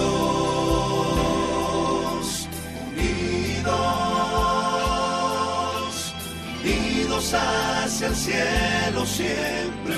unidos, 2.91 3.73
unidos 6.63 7.33
hacia 7.33 8.07
el 8.07 8.15
cielo 8.15 9.05
siempre 9.07 9.95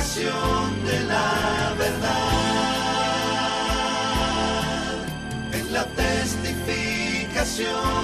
de 0.00 1.04
la 1.04 1.76
verdad, 1.76 2.16
la 5.70 5.84
testificación 5.84 7.99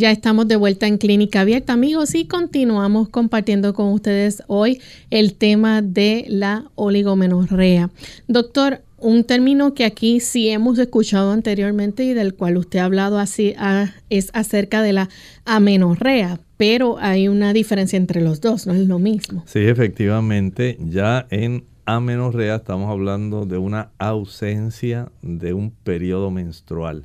Ya 0.00 0.10
estamos 0.10 0.48
de 0.48 0.56
vuelta 0.56 0.86
en 0.86 0.96
Clínica 0.96 1.42
Abierta, 1.42 1.74
amigos, 1.74 2.14
y 2.14 2.24
continuamos 2.24 3.10
compartiendo 3.10 3.74
con 3.74 3.92
ustedes 3.92 4.42
hoy 4.46 4.80
el 5.10 5.34
tema 5.34 5.82
de 5.82 6.24
la 6.26 6.70
oligomenorrea. 6.74 7.90
Doctor, 8.26 8.80
un 8.96 9.24
término 9.24 9.74
que 9.74 9.84
aquí 9.84 10.20
sí 10.20 10.48
hemos 10.48 10.78
escuchado 10.78 11.32
anteriormente 11.32 12.02
y 12.02 12.14
del 12.14 12.32
cual 12.32 12.56
usted 12.56 12.78
ha 12.78 12.86
hablado 12.86 13.18
así 13.18 13.52
ah, 13.58 13.92
es 14.08 14.30
acerca 14.32 14.80
de 14.80 14.94
la 14.94 15.10
amenorrea, 15.44 16.40
pero 16.56 16.96
hay 16.98 17.28
una 17.28 17.52
diferencia 17.52 17.98
entre 17.98 18.22
los 18.22 18.40
dos, 18.40 18.66
no 18.66 18.72
es 18.72 18.88
lo 18.88 18.98
mismo. 18.98 19.44
Sí, 19.46 19.58
efectivamente, 19.58 20.78
ya 20.80 21.26
en 21.28 21.64
amenorrea 21.84 22.56
estamos 22.56 22.90
hablando 22.90 23.46
de 23.46 23.58
una 23.58 23.90
ausencia 23.98 25.10
de 25.22 25.52
un 25.52 25.70
periodo 25.70 26.30
menstrual. 26.30 27.04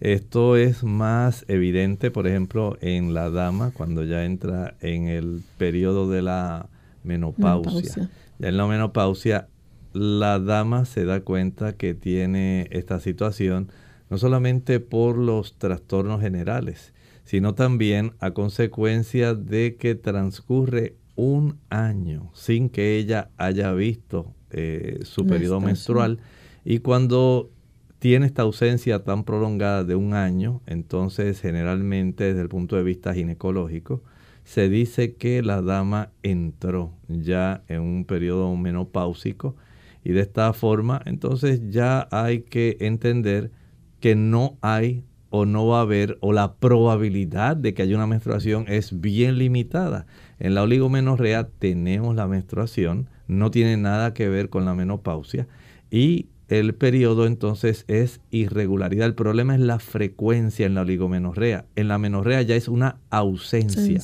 Esto 0.00 0.56
es 0.56 0.84
más 0.84 1.44
evidente, 1.48 2.10
por 2.10 2.26
ejemplo, 2.26 2.76
en 2.80 3.14
la 3.14 3.30
dama 3.30 3.72
cuando 3.72 4.04
ya 4.04 4.24
entra 4.24 4.74
en 4.80 5.08
el 5.08 5.42
periodo 5.56 6.10
de 6.10 6.22
la 6.22 6.68
menopausia. 7.04 8.10
Ya 8.38 8.48
en 8.48 8.56
la 8.56 8.66
menopausia, 8.66 9.48
la 9.92 10.38
dama 10.38 10.84
se 10.84 11.04
da 11.04 11.20
cuenta 11.20 11.72
que 11.72 11.94
tiene 11.94 12.68
esta 12.70 13.00
situación 13.00 13.70
no 14.10 14.18
solamente 14.18 14.80
por 14.80 15.18
los 15.18 15.58
trastornos 15.58 16.20
generales, 16.20 16.92
sino 17.24 17.54
también 17.54 18.14
a 18.20 18.30
consecuencia 18.30 19.34
de 19.34 19.76
que 19.76 19.94
transcurre 19.94 20.94
un 21.18 21.58
año 21.68 22.30
sin 22.32 22.70
que 22.70 22.96
ella 22.96 23.30
haya 23.38 23.72
visto 23.72 24.36
eh, 24.50 25.00
su 25.02 25.26
periodo 25.26 25.60
menstrual. 25.60 26.20
Y 26.64 26.78
cuando 26.78 27.50
tiene 27.98 28.26
esta 28.26 28.42
ausencia 28.42 29.02
tan 29.02 29.24
prolongada 29.24 29.82
de 29.82 29.96
un 29.96 30.14
año, 30.14 30.62
entonces 30.66 31.40
generalmente 31.40 32.22
desde 32.22 32.42
el 32.42 32.48
punto 32.48 32.76
de 32.76 32.84
vista 32.84 33.12
ginecológico, 33.14 34.04
se 34.44 34.68
dice 34.68 35.16
que 35.16 35.42
la 35.42 35.60
dama 35.60 36.12
entró 36.22 36.94
ya 37.08 37.64
en 37.66 37.80
un 37.80 38.04
periodo 38.04 38.54
menopáusico 38.54 39.56
y 40.04 40.12
de 40.12 40.20
esta 40.20 40.52
forma 40.52 41.02
entonces 41.04 41.60
ya 41.68 42.06
hay 42.12 42.42
que 42.42 42.76
entender 42.78 43.50
que 43.98 44.14
no 44.14 44.56
hay 44.60 45.02
o 45.30 45.44
no 45.44 45.66
va 45.66 45.78
a 45.78 45.82
haber 45.82 46.18
o 46.20 46.32
la 46.32 46.54
probabilidad 46.54 47.56
de 47.56 47.74
que 47.74 47.82
haya 47.82 47.96
una 47.96 48.06
menstruación 48.06 48.64
es 48.68 49.00
bien 49.00 49.38
limitada. 49.38 50.06
En 50.38 50.54
la 50.54 50.62
oligomenorrea 50.62 51.48
tenemos 51.58 52.14
la 52.16 52.26
menstruación, 52.26 53.08
no 53.26 53.50
tiene 53.50 53.76
nada 53.76 54.14
que 54.14 54.28
ver 54.28 54.48
con 54.48 54.64
la 54.64 54.74
menopausia 54.74 55.46
y 55.90 56.26
el 56.48 56.74
periodo 56.74 57.26
entonces 57.26 57.84
es 57.88 58.20
irregularidad. 58.30 59.06
El 59.06 59.14
problema 59.14 59.54
es 59.54 59.60
la 59.60 59.78
frecuencia 59.78 60.64
en 60.64 60.74
la 60.74 60.80
oligomenorrea. 60.80 61.66
En 61.76 61.88
la 61.88 61.98
menorrea 61.98 62.40
ya 62.40 62.56
es 62.56 62.68
una 62.68 62.96
ausencia. 63.10 64.00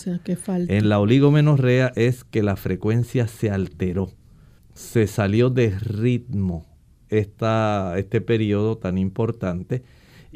En 0.69 0.91
la 0.91 0.99
oligomenorrea 0.99 1.91
es 1.97 2.23
que 2.25 2.43
la 2.43 2.57
frecuencia 2.57 3.29
se 3.29 3.51
alteró. 3.51 4.13
Se 4.75 5.07
salió 5.07 5.49
de 5.49 5.71
ritmo 5.79 6.67
esta, 7.09 7.95
este 7.97 8.21
periodo 8.21 8.77
tan 8.77 8.99
importante 8.99 9.83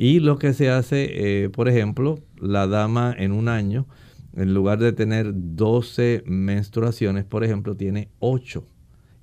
Y 0.01 0.21
lo 0.21 0.39
que 0.39 0.55
se 0.55 0.71
hace, 0.71 1.43
eh, 1.43 1.51
por 1.51 1.69
ejemplo, 1.69 2.21
la 2.41 2.69
dama 2.69 3.13
en 3.19 3.33
un 3.33 3.49
año, 3.49 3.89
en 4.33 4.55
lugar 4.55 4.79
de 4.79 4.93
tener 4.93 5.33
12 5.35 6.23
menstruaciones, 6.25 7.25
por 7.25 7.43
ejemplo, 7.43 7.77
tiene 7.77 8.09
8. 8.21 8.65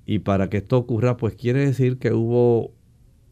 Y 0.04 0.18
para 0.18 0.50
que 0.50 0.58
esto 0.58 0.76
ocurra, 0.76 1.16
pues 1.16 1.34
quiere 1.34 1.64
decir 1.64 1.96
que 1.96 2.12
hubo 2.12 2.74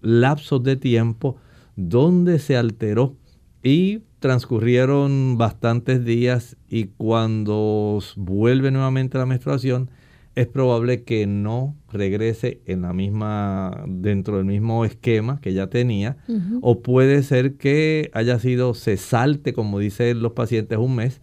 lapsos 0.00 0.62
de 0.62 0.76
tiempo 0.76 1.36
donde 1.76 2.38
se 2.38 2.56
alteró 2.56 3.18
y 3.62 4.00
transcurrieron 4.20 5.36
bastantes 5.36 6.02
días 6.02 6.56
y 6.66 6.86
cuando 6.96 7.98
vuelve 8.16 8.70
nuevamente 8.70 9.18
la 9.18 9.26
menstruación 9.26 9.90
es 10.34 10.46
probable 10.46 11.04
que 11.04 11.26
no 11.26 11.76
regrese 11.92 12.60
en 12.66 12.82
la 12.82 12.92
misma 12.92 13.84
dentro 13.86 14.38
del 14.38 14.46
mismo 14.46 14.84
esquema 14.84 15.40
que 15.40 15.52
ya 15.52 15.68
tenía 15.68 16.16
o 16.60 16.82
puede 16.82 17.22
ser 17.22 17.56
que 17.56 18.10
haya 18.14 18.38
sido 18.38 18.74
se 18.74 18.96
salte 18.96 19.52
como 19.52 19.78
dicen 19.78 20.22
los 20.22 20.32
pacientes 20.32 20.78
un 20.78 20.96
mes 20.96 21.20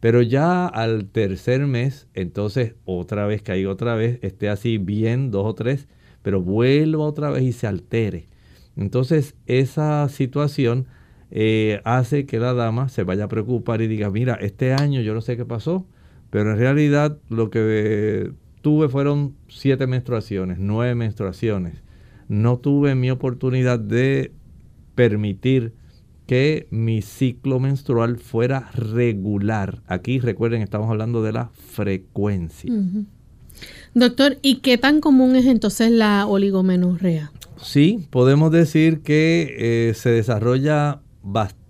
pero 0.00 0.22
ya 0.22 0.66
al 0.66 1.06
tercer 1.06 1.66
mes 1.66 2.08
entonces 2.14 2.74
otra 2.84 3.26
vez 3.26 3.42
caiga 3.42 3.70
otra 3.70 3.94
vez 3.94 4.18
esté 4.22 4.48
así 4.48 4.78
bien 4.78 5.30
dos 5.30 5.46
o 5.46 5.54
tres 5.54 5.88
pero 6.24 6.40
vuelva 6.40 7.04
otra 7.04 7.30
vez 7.30 7.42
y 7.42 7.52
se 7.52 7.66
altere. 7.68 8.28
Entonces 8.76 9.36
esa 9.46 10.08
situación 10.08 10.86
eh, 11.30 11.82
hace 11.84 12.24
que 12.24 12.38
la 12.40 12.54
dama 12.54 12.88
se 12.88 13.04
vaya 13.04 13.24
a 13.24 13.28
preocupar 13.28 13.82
y 13.82 13.88
diga, 13.88 14.10
mira, 14.10 14.34
este 14.40 14.72
año 14.72 15.02
yo 15.02 15.12
no 15.12 15.20
sé 15.20 15.36
qué 15.36 15.44
pasó, 15.44 15.86
pero 16.30 16.52
en 16.52 16.58
realidad 16.58 17.18
lo 17.28 17.50
que 17.50 18.32
tuve 18.64 18.88
fueron 18.88 19.34
siete 19.46 19.86
menstruaciones, 19.86 20.56
nueve 20.58 20.94
menstruaciones. 20.94 21.82
No 22.28 22.56
tuve 22.56 22.94
mi 22.94 23.10
oportunidad 23.10 23.78
de 23.78 24.32
permitir 24.94 25.74
que 26.26 26.66
mi 26.70 27.02
ciclo 27.02 27.60
menstrual 27.60 28.16
fuera 28.16 28.70
regular. 28.72 29.82
Aquí 29.86 30.18
recuerden, 30.18 30.62
estamos 30.62 30.88
hablando 30.88 31.22
de 31.22 31.32
la 31.32 31.50
frecuencia. 31.50 32.72
Doctor, 33.92 34.38
¿y 34.40 34.60
qué 34.60 34.78
tan 34.78 35.02
común 35.02 35.36
es 35.36 35.44
entonces 35.44 35.90
la 35.90 36.26
oligomenorrea? 36.26 37.32
Sí, 37.60 38.06
podemos 38.08 38.50
decir 38.50 39.00
que 39.02 39.90
eh, 39.90 39.94
se 39.94 40.08
desarrolla 40.08 41.02
bastante 41.22 41.63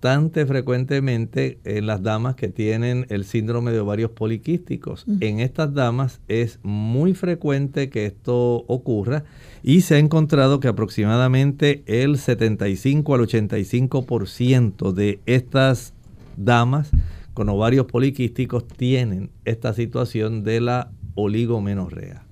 frecuentemente 0.45 1.57
en 1.63 1.87
las 1.87 2.03
damas 2.03 2.35
que 2.35 2.47
tienen 2.47 3.07
el 3.09 3.25
síndrome 3.25 3.71
de 3.71 3.79
ovarios 3.79 4.11
poliquísticos. 4.11 5.05
En 5.19 5.39
estas 5.39 5.73
damas 5.73 6.21
es 6.27 6.59
muy 6.61 7.15
frecuente 7.15 7.89
que 7.89 8.05
esto 8.05 8.65
ocurra 8.67 9.23
y 9.63 9.81
se 9.81 9.95
ha 9.95 9.99
encontrado 9.99 10.59
que 10.59 10.67
aproximadamente 10.67 11.83
el 11.87 12.19
75 12.19 13.15
al 13.15 13.21
85% 13.21 14.91
de 14.93 15.19
estas 15.25 15.93
damas 16.37 16.91
con 17.33 17.49
ovarios 17.49 17.87
poliquísticos 17.87 18.67
tienen 18.67 19.31
esta 19.43 19.73
situación 19.73 20.43
de 20.43 20.61
la 20.61 20.91
oligomenorrea. 21.15 22.24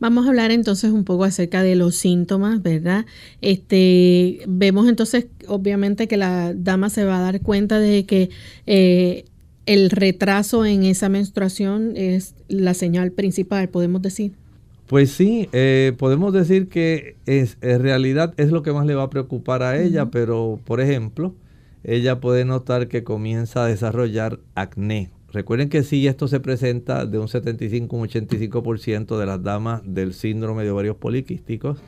Vamos 0.00 0.24
a 0.24 0.30
hablar 0.30 0.50
entonces 0.50 0.90
un 0.92 1.04
poco 1.04 1.24
acerca 1.24 1.62
de 1.62 1.76
los 1.76 1.94
síntomas, 1.94 2.62
¿verdad? 2.62 3.04
Este, 3.42 4.40
vemos 4.48 4.88
entonces, 4.88 5.26
obviamente, 5.46 6.08
que 6.08 6.16
la 6.16 6.54
dama 6.54 6.88
se 6.88 7.04
va 7.04 7.18
a 7.18 7.20
dar 7.20 7.42
cuenta 7.42 7.78
de 7.78 8.06
que 8.06 8.30
eh, 8.66 9.26
el 9.66 9.90
retraso 9.90 10.64
en 10.64 10.84
esa 10.84 11.10
menstruación 11.10 11.92
es 11.96 12.34
la 12.48 12.72
señal 12.72 13.12
principal, 13.12 13.68
podemos 13.68 14.00
decir. 14.00 14.32
Pues 14.86 15.10
sí, 15.10 15.50
eh, 15.52 15.92
podemos 15.98 16.32
decir 16.32 16.68
que 16.68 17.16
es, 17.26 17.58
en 17.60 17.82
realidad 17.82 18.32
es 18.38 18.50
lo 18.50 18.62
que 18.62 18.72
más 18.72 18.86
le 18.86 18.94
va 18.94 19.04
a 19.04 19.10
preocupar 19.10 19.62
a 19.62 19.78
ella, 19.78 20.06
pero 20.10 20.58
por 20.64 20.80
ejemplo, 20.80 21.34
ella 21.84 22.20
puede 22.20 22.46
notar 22.46 22.88
que 22.88 23.04
comienza 23.04 23.64
a 23.64 23.68
desarrollar 23.68 24.40
acné 24.54 25.10
Recuerden 25.32 25.68
que 25.68 25.84
si 25.84 26.06
esto 26.08 26.26
se 26.26 26.40
presenta 26.40 27.06
de 27.06 27.18
un 27.18 27.28
75 27.28 27.96
un 27.96 28.08
85% 28.08 29.18
de 29.18 29.26
las 29.26 29.42
damas 29.42 29.82
del 29.84 30.12
síndrome 30.12 30.64
de 30.64 30.70
ovarios 30.70 30.96
poliquísticos. 30.96 31.78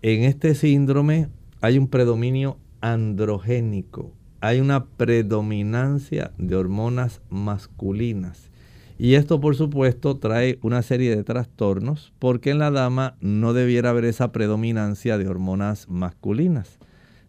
En 0.00 0.22
este 0.22 0.54
síndrome 0.54 1.28
hay 1.60 1.76
un 1.76 1.88
predominio 1.88 2.56
androgénico, 2.80 4.12
hay 4.40 4.60
una 4.60 4.86
predominancia 4.86 6.32
de 6.38 6.56
hormonas 6.56 7.20
masculinas. 7.28 8.50
Y 8.96 9.14
esto 9.14 9.40
por 9.40 9.54
supuesto 9.54 10.16
trae 10.16 10.58
una 10.62 10.82
serie 10.82 11.14
de 11.14 11.22
trastornos 11.24 12.12
porque 12.18 12.50
en 12.50 12.58
la 12.58 12.70
dama 12.70 13.16
no 13.20 13.52
debiera 13.52 13.90
haber 13.90 14.06
esa 14.06 14.32
predominancia 14.32 15.18
de 15.18 15.28
hormonas 15.28 15.88
masculinas. 15.88 16.78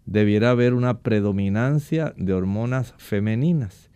Debiera 0.05 0.51
haber 0.51 0.73
una 0.73 0.99
predominancia 0.99 2.13
de 2.17 2.33
hormonas 2.33 2.95
femeninas. 2.97 3.88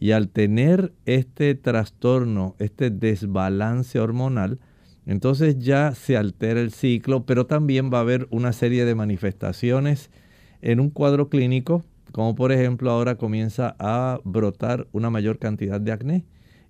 Y 0.00 0.12
al 0.12 0.28
tener 0.28 0.92
este 1.06 1.56
trastorno, 1.56 2.54
este 2.60 2.90
desbalance 2.90 3.98
hormonal, 3.98 4.60
entonces 5.06 5.58
ya 5.58 5.94
se 5.94 6.16
altera 6.16 6.60
el 6.60 6.70
ciclo, 6.70 7.26
pero 7.26 7.46
también 7.46 7.90
va 7.92 7.98
a 7.98 8.02
haber 8.02 8.28
una 8.30 8.52
serie 8.52 8.84
de 8.84 8.94
manifestaciones 8.94 10.10
en 10.62 10.78
un 10.78 10.90
cuadro 10.90 11.28
clínico, 11.28 11.82
como 12.12 12.36
por 12.36 12.52
ejemplo 12.52 12.90
ahora 12.90 13.16
comienza 13.16 13.74
a 13.78 14.20
brotar 14.24 14.86
una 14.92 15.10
mayor 15.10 15.38
cantidad 15.38 15.80
de 15.80 15.92
acné. 15.92 16.24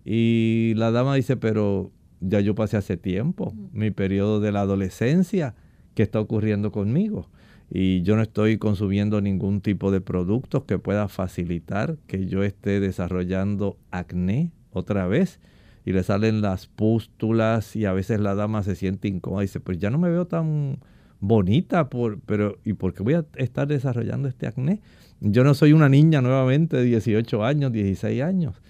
Y 0.04 0.72
la 0.76 0.90
dama 0.90 1.14
dice, 1.14 1.36
pero 1.36 1.90
ya 2.20 2.40
yo 2.40 2.54
pasé 2.54 2.78
hace 2.78 2.96
tiempo, 2.96 3.52
mi 3.72 3.90
periodo 3.90 4.40
de 4.40 4.52
la 4.52 4.62
adolescencia, 4.62 5.54
¿qué 5.94 6.02
está 6.02 6.18
ocurriendo 6.18 6.72
conmigo? 6.72 7.28
Y 7.70 8.02
yo 8.02 8.16
no 8.16 8.22
estoy 8.22 8.58
consumiendo 8.58 9.20
ningún 9.20 9.60
tipo 9.60 9.90
de 9.90 10.00
productos 10.00 10.64
que 10.64 10.78
pueda 10.78 11.08
facilitar 11.08 11.96
que 12.06 12.26
yo 12.26 12.42
esté 12.42 12.80
desarrollando 12.80 13.76
acné 13.90 14.52
otra 14.72 15.06
vez 15.06 15.40
y 15.84 15.92
le 15.92 16.02
salen 16.02 16.40
las 16.40 16.66
pústulas 16.66 17.76
y 17.76 17.84
a 17.84 17.92
veces 17.92 18.20
la 18.20 18.34
dama 18.34 18.62
se 18.62 18.74
siente 18.74 19.08
incómoda 19.08 19.42
y 19.42 19.46
dice, 19.46 19.60
pues 19.60 19.78
ya 19.78 19.90
no 19.90 19.98
me 19.98 20.10
veo 20.10 20.26
tan 20.26 20.78
bonita, 21.20 21.88
por, 21.88 22.20
pero 22.20 22.58
¿y 22.64 22.74
por 22.74 22.94
qué 22.94 23.02
voy 23.02 23.14
a 23.14 23.24
estar 23.36 23.66
desarrollando 23.66 24.28
este 24.28 24.46
acné? 24.46 24.80
Yo 25.20 25.44
no 25.44 25.54
soy 25.54 25.72
una 25.72 25.88
niña 25.88 26.20
nuevamente 26.20 26.76
de 26.76 26.84
18 26.84 27.44
años, 27.44 27.72
16 27.72 28.22
años. 28.22 28.62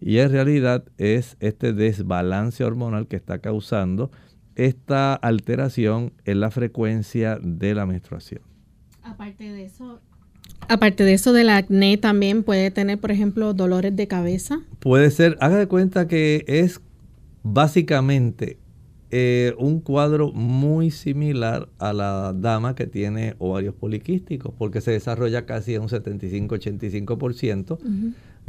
Y 0.00 0.18
en 0.18 0.32
realidad 0.32 0.84
es 0.98 1.36
este 1.38 1.72
desbalance 1.72 2.64
hormonal 2.64 3.06
que 3.06 3.16
está 3.16 3.38
causando 3.38 4.10
esta 4.56 5.14
alteración 5.14 6.12
en 6.24 6.40
la 6.40 6.50
frecuencia 6.50 7.38
de 7.42 7.74
la 7.74 7.86
menstruación. 7.86 8.42
Aparte 9.02 9.44
de 9.44 9.64
eso, 9.64 10.00
Aparte 10.68 11.04
de 11.04 11.12
eso 11.12 11.32
del 11.32 11.50
acné, 11.50 11.96
también 11.98 12.44
puede 12.44 12.70
tener, 12.70 12.98
por 12.98 13.10
ejemplo, 13.10 13.52
dolores 13.52 13.94
de 13.96 14.06
cabeza. 14.06 14.60
Puede 14.78 15.10
ser, 15.10 15.36
haga 15.40 15.56
de 15.56 15.66
cuenta 15.66 16.06
que 16.06 16.44
es 16.46 16.80
básicamente 17.42 18.58
eh, 19.10 19.54
un 19.58 19.80
cuadro 19.80 20.32
muy 20.32 20.90
similar 20.90 21.68
a 21.78 21.92
la 21.92 22.32
dama 22.34 22.74
que 22.74 22.86
tiene 22.86 23.34
ovarios 23.38 23.74
poliquísticos, 23.74 24.54
porque 24.56 24.80
se 24.80 24.92
desarrolla 24.92 25.44
casi 25.44 25.74
en 25.74 25.82
un 25.82 25.88
75-85%. 25.88 27.78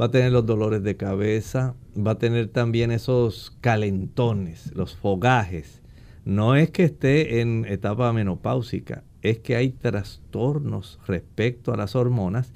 Va 0.00 0.06
a 0.06 0.10
tener 0.10 0.32
los 0.32 0.46
dolores 0.46 0.82
de 0.82 0.96
cabeza, 0.96 1.74
va 1.94 2.12
a 2.12 2.18
tener 2.18 2.48
también 2.48 2.90
esos 2.90 3.54
calentones, 3.60 4.72
los 4.74 4.96
fogajes, 4.96 5.82
no 6.24 6.56
es 6.56 6.70
que 6.70 6.84
esté 6.84 7.40
en 7.40 7.64
etapa 7.68 8.12
menopáusica, 8.12 9.04
es 9.22 9.38
que 9.38 9.56
hay 9.56 9.70
trastornos 9.70 10.98
respecto 11.06 11.72
a 11.72 11.76
las 11.76 11.94
hormonas 11.96 12.52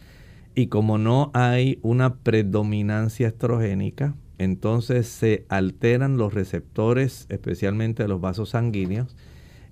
y 0.55 0.67
como 0.67 0.99
no 0.99 1.31
hay 1.35 1.79
una 1.83 2.17
predominancia 2.17 3.29
estrogénica, 3.29 4.15
entonces 4.39 5.07
se 5.07 5.45
alteran 5.49 6.17
los 6.17 6.35
receptores, 6.35 7.27
especialmente 7.29 8.09
los 8.09 8.21
vasos 8.21 8.51
sanguíneos, 8.51 9.17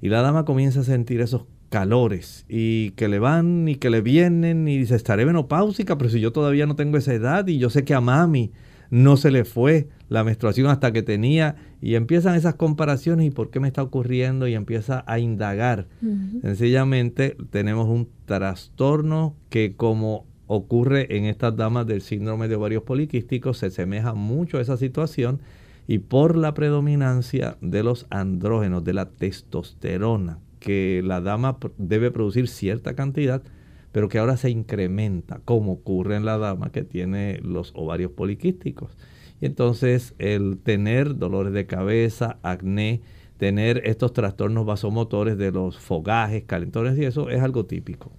y 0.00 0.08
la 0.08 0.22
dama 0.22 0.44
comienza 0.44 0.80
a 0.80 0.84
sentir 0.84 1.20
esos 1.20 1.46
calores 1.70 2.44
y 2.48 2.90
que 2.92 3.08
le 3.08 3.18
van 3.18 3.66
y 3.68 3.76
que 3.76 3.90
le 3.90 4.00
vienen 4.00 4.68
y 4.68 4.78
dice, 4.78 4.94
estaré 4.94 5.26
menopáusica, 5.26 5.98
pero 5.98 6.10
si 6.10 6.20
yo 6.20 6.32
todavía 6.32 6.66
no 6.66 6.76
tengo 6.76 6.96
esa 6.96 7.14
edad 7.14 7.46
y 7.46 7.58
yo 7.58 7.70
sé 7.70 7.84
que 7.84 7.94
a 7.94 8.00
mami 8.00 8.52
no 8.90 9.16
se 9.16 9.30
le 9.30 9.44
fue 9.44 9.88
la 10.08 10.22
menstruación 10.22 10.68
hasta 10.68 10.92
que 10.92 11.02
tenía 11.02 11.56
y 11.80 11.94
empiezan 11.94 12.34
esas 12.34 12.54
comparaciones 12.54 13.26
y 13.26 13.30
por 13.30 13.50
qué 13.50 13.60
me 13.60 13.68
está 13.68 13.82
ocurriendo 13.82 14.48
y 14.48 14.54
empieza 14.54 15.04
a 15.06 15.18
indagar. 15.18 15.86
Sencillamente 16.42 17.36
tenemos 17.50 17.88
un 17.88 18.08
trastorno 18.24 19.34
que 19.50 19.74
como 19.76 20.26
ocurre 20.46 21.16
en 21.16 21.24
estas 21.24 21.56
damas 21.56 21.86
del 21.86 22.02
síndrome 22.02 22.48
de 22.48 22.54
ovarios 22.54 22.82
poliquísticos 22.84 23.58
se 23.58 23.66
asemeja 23.66 24.14
mucho 24.14 24.58
a 24.58 24.60
esa 24.60 24.76
situación 24.76 25.40
y 25.88 25.98
por 25.98 26.36
la 26.36 26.54
predominancia 26.54 27.56
de 27.60 27.82
los 27.82 28.06
andrógenos, 28.10 28.84
de 28.84 28.94
la 28.94 29.10
testosterona, 29.10 30.38
que 30.58 31.02
la 31.04 31.20
dama 31.20 31.58
debe 31.78 32.10
producir 32.10 32.48
cierta 32.48 32.94
cantidad, 32.94 33.42
pero 33.92 34.08
que 34.08 34.18
ahora 34.18 34.36
se 34.36 34.50
incrementa, 34.50 35.40
como 35.44 35.72
ocurre 35.72 36.16
en 36.16 36.24
la 36.24 36.38
dama 36.38 36.70
que 36.70 36.82
tiene 36.82 37.38
los 37.42 37.72
ovarios 37.74 38.10
poliquísticos. 38.10 38.96
Y 39.40 39.46
entonces 39.46 40.14
el 40.18 40.58
tener 40.62 41.16
dolores 41.16 41.52
de 41.52 41.66
cabeza, 41.66 42.38
acné, 42.42 43.02
tener 43.36 43.82
estos 43.84 44.12
trastornos 44.12 44.66
vasomotores 44.66 45.36
de 45.36 45.52
los 45.52 45.78
fogajes, 45.78 46.44
calentones 46.44 46.98
y 46.98 47.04
eso 47.04 47.28
es 47.28 47.42
algo 47.42 47.66
típico. 47.66 48.12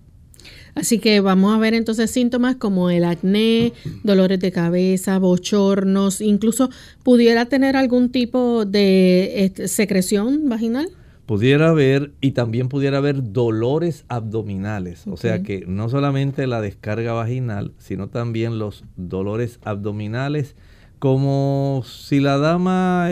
Así 0.75 0.99
que 0.99 1.19
vamos 1.21 1.55
a 1.55 1.59
ver 1.59 1.73
entonces 1.73 2.11
síntomas 2.11 2.55
como 2.57 2.89
el 2.89 3.03
acné, 3.03 3.73
dolores 4.03 4.39
de 4.39 4.51
cabeza, 4.51 5.17
bochornos, 5.17 6.21
incluso 6.21 6.69
pudiera 7.03 7.45
tener 7.45 7.75
algún 7.75 8.11
tipo 8.11 8.63
de 8.65 9.43
este, 9.43 9.67
secreción 9.67 10.47
vaginal. 10.49 10.89
Pudiera 11.25 11.69
haber 11.69 12.13
y 12.21 12.31
también 12.31 12.69
pudiera 12.69 12.99
haber 12.99 13.33
dolores 13.33 14.05
abdominales, 14.07 15.05
o 15.07 15.17
sea 15.17 15.43
que 15.43 15.65
no 15.67 15.89
solamente 15.89 16.47
la 16.47 16.61
descarga 16.61 17.11
vaginal, 17.11 17.73
sino 17.79 18.07
también 18.07 18.59
los 18.59 18.85
dolores 18.95 19.59
abdominales, 19.63 20.55
como 20.99 21.83
si 21.85 22.19
la 22.19 22.37
dama, 22.37 23.09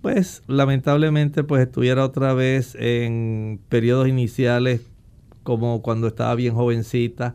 pues 0.00 0.42
lamentablemente, 0.46 1.44
pues 1.44 1.62
estuviera 1.62 2.04
otra 2.04 2.34
vez 2.34 2.76
en 2.78 3.60
periodos 3.68 4.08
iniciales 4.08 4.82
como 5.42 5.82
cuando 5.82 6.08
estaba 6.08 6.34
bien 6.34 6.54
jovencita, 6.54 7.34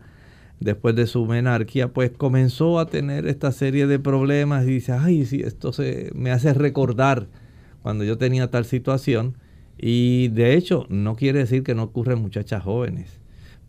después 0.60 0.96
de 0.96 1.08
su 1.08 1.26
menarquía, 1.26 1.90
pues 1.90 2.12
comenzó 2.12 2.80
a 2.80 2.86
tener 2.86 3.28
esta 3.28 3.52
serie 3.52 3.88
de 3.88 4.00
problemas 4.00 4.66
y 4.66 4.72
dice, 4.72 4.94
ay, 4.94 5.26
sí, 5.26 5.42
esto 5.44 5.74
se 5.74 6.12
me 6.16 6.32
hace 6.32 6.54
recordar 6.54 7.28
cuando 7.82 8.04
yo 8.04 8.18
tenía 8.18 8.50
tal 8.50 8.66
situación 8.66 9.36
y 9.78 10.30
de 10.30 10.56
hecho, 10.56 10.86
no 10.90 11.16
quiere 11.16 11.40
decir 11.40 11.64
que 11.64 11.76
no 11.76 11.84
ocurren 11.84 12.22
muchachas 12.22 12.64
jóvenes, 12.64 13.20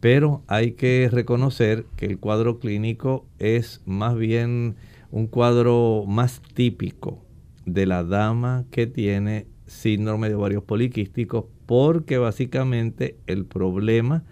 pero 0.00 0.42
hay 0.46 0.72
que 0.72 1.08
reconocer 1.10 1.86
que 1.96 2.06
el 2.06 2.18
cuadro 2.18 2.58
clínico 2.58 3.24
es 3.38 3.80
más 3.86 4.16
bien 4.16 4.76
un 5.14 5.28
cuadro 5.28 6.06
más 6.08 6.42
típico 6.54 7.24
de 7.66 7.86
la 7.86 8.02
dama 8.02 8.64
que 8.72 8.88
tiene 8.88 9.46
síndrome 9.64 10.28
de 10.28 10.34
ovarios 10.34 10.64
poliquísticos, 10.64 11.44
porque 11.66 12.18
básicamente 12.18 13.16
el 13.28 13.46
problema 13.46 14.24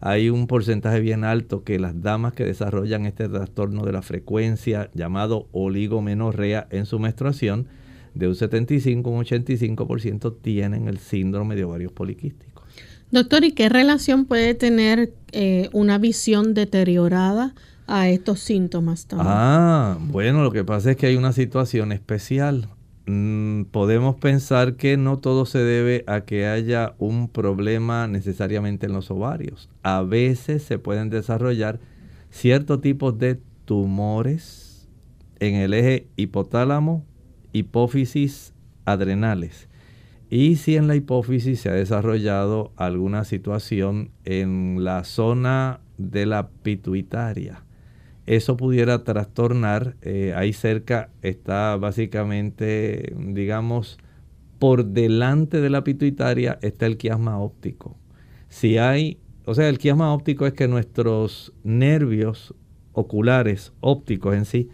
hay 0.00 0.30
un 0.30 0.46
porcentaje 0.46 1.00
bien 1.00 1.24
alto 1.24 1.62
que 1.62 1.78
las 1.78 2.00
damas 2.00 2.32
que 2.32 2.46
desarrollan 2.46 3.04
este 3.04 3.28
trastorno 3.28 3.84
de 3.84 3.92
la 3.92 4.00
frecuencia 4.00 4.90
llamado 4.94 5.46
oligomenorrea 5.52 6.66
en 6.70 6.86
su 6.86 6.98
menstruación 6.98 7.66
de 8.14 8.28
un 8.28 8.34
75 8.34 9.10
a 9.10 9.12
un 9.12 9.24
85% 9.24 10.36
tienen 10.40 10.88
el 10.88 10.96
síndrome 10.96 11.54
de 11.54 11.64
ovarios 11.64 11.92
poliquísticos. 11.92 12.64
Doctor, 13.10 13.44
¿y 13.44 13.52
qué 13.52 13.68
relación 13.68 14.24
puede 14.24 14.54
tener 14.54 15.12
eh, 15.32 15.68
una 15.74 15.98
visión 15.98 16.54
deteriorada 16.54 17.54
a 17.90 18.08
estos 18.08 18.40
síntomas 18.40 19.06
también? 19.06 19.28
Ah, 19.30 19.98
bueno, 20.00 20.42
lo 20.42 20.52
que 20.52 20.64
pasa 20.64 20.92
es 20.92 20.96
que 20.96 21.06
hay 21.06 21.16
una 21.16 21.32
situación 21.32 21.92
especial. 21.92 22.68
Mm, 23.06 23.64
podemos 23.64 24.14
pensar 24.16 24.76
que 24.76 24.96
no 24.96 25.18
todo 25.18 25.44
se 25.44 25.58
debe 25.58 26.04
a 26.06 26.20
que 26.22 26.46
haya 26.46 26.94
un 26.98 27.28
problema 27.28 28.06
necesariamente 28.06 28.86
en 28.86 28.92
los 28.92 29.10
ovarios. 29.10 29.68
A 29.82 30.02
veces 30.02 30.62
se 30.62 30.78
pueden 30.78 31.10
desarrollar 31.10 31.80
ciertos 32.30 32.80
tipos 32.80 33.18
de 33.18 33.40
tumores 33.64 34.88
en 35.40 35.56
el 35.56 35.74
eje 35.74 36.06
hipotálamo 36.16 37.04
hipófisis 37.52 38.54
adrenales. 38.84 39.68
Y 40.30 40.56
si 40.56 40.76
en 40.76 40.86
la 40.86 40.94
hipófisis 40.94 41.60
se 41.60 41.70
ha 41.70 41.72
desarrollado 41.72 42.72
alguna 42.76 43.24
situación 43.24 44.12
en 44.24 44.84
la 44.84 45.02
zona 45.02 45.80
de 45.98 46.26
la 46.26 46.48
pituitaria, 46.48 47.64
eso 48.26 48.56
pudiera 48.56 49.02
trastornar, 49.04 49.96
eh, 50.02 50.32
ahí 50.36 50.52
cerca 50.52 51.10
está 51.22 51.76
básicamente, 51.76 53.14
digamos, 53.16 53.98
por 54.58 54.84
delante 54.84 55.60
de 55.60 55.70
la 55.70 55.84
pituitaria 55.84 56.58
está 56.62 56.86
el 56.86 56.96
quiasma 56.96 57.38
óptico. 57.38 57.96
Si 58.48 58.78
hay, 58.78 59.18
o 59.46 59.54
sea, 59.54 59.68
el 59.68 59.78
quiasma 59.78 60.12
óptico 60.12 60.46
es 60.46 60.52
que 60.52 60.68
nuestros 60.68 61.52
nervios 61.64 62.54
oculares, 62.92 63.72
ópticos 63.80 64.34
en 64.34 64.44
sí, 64.44 64.68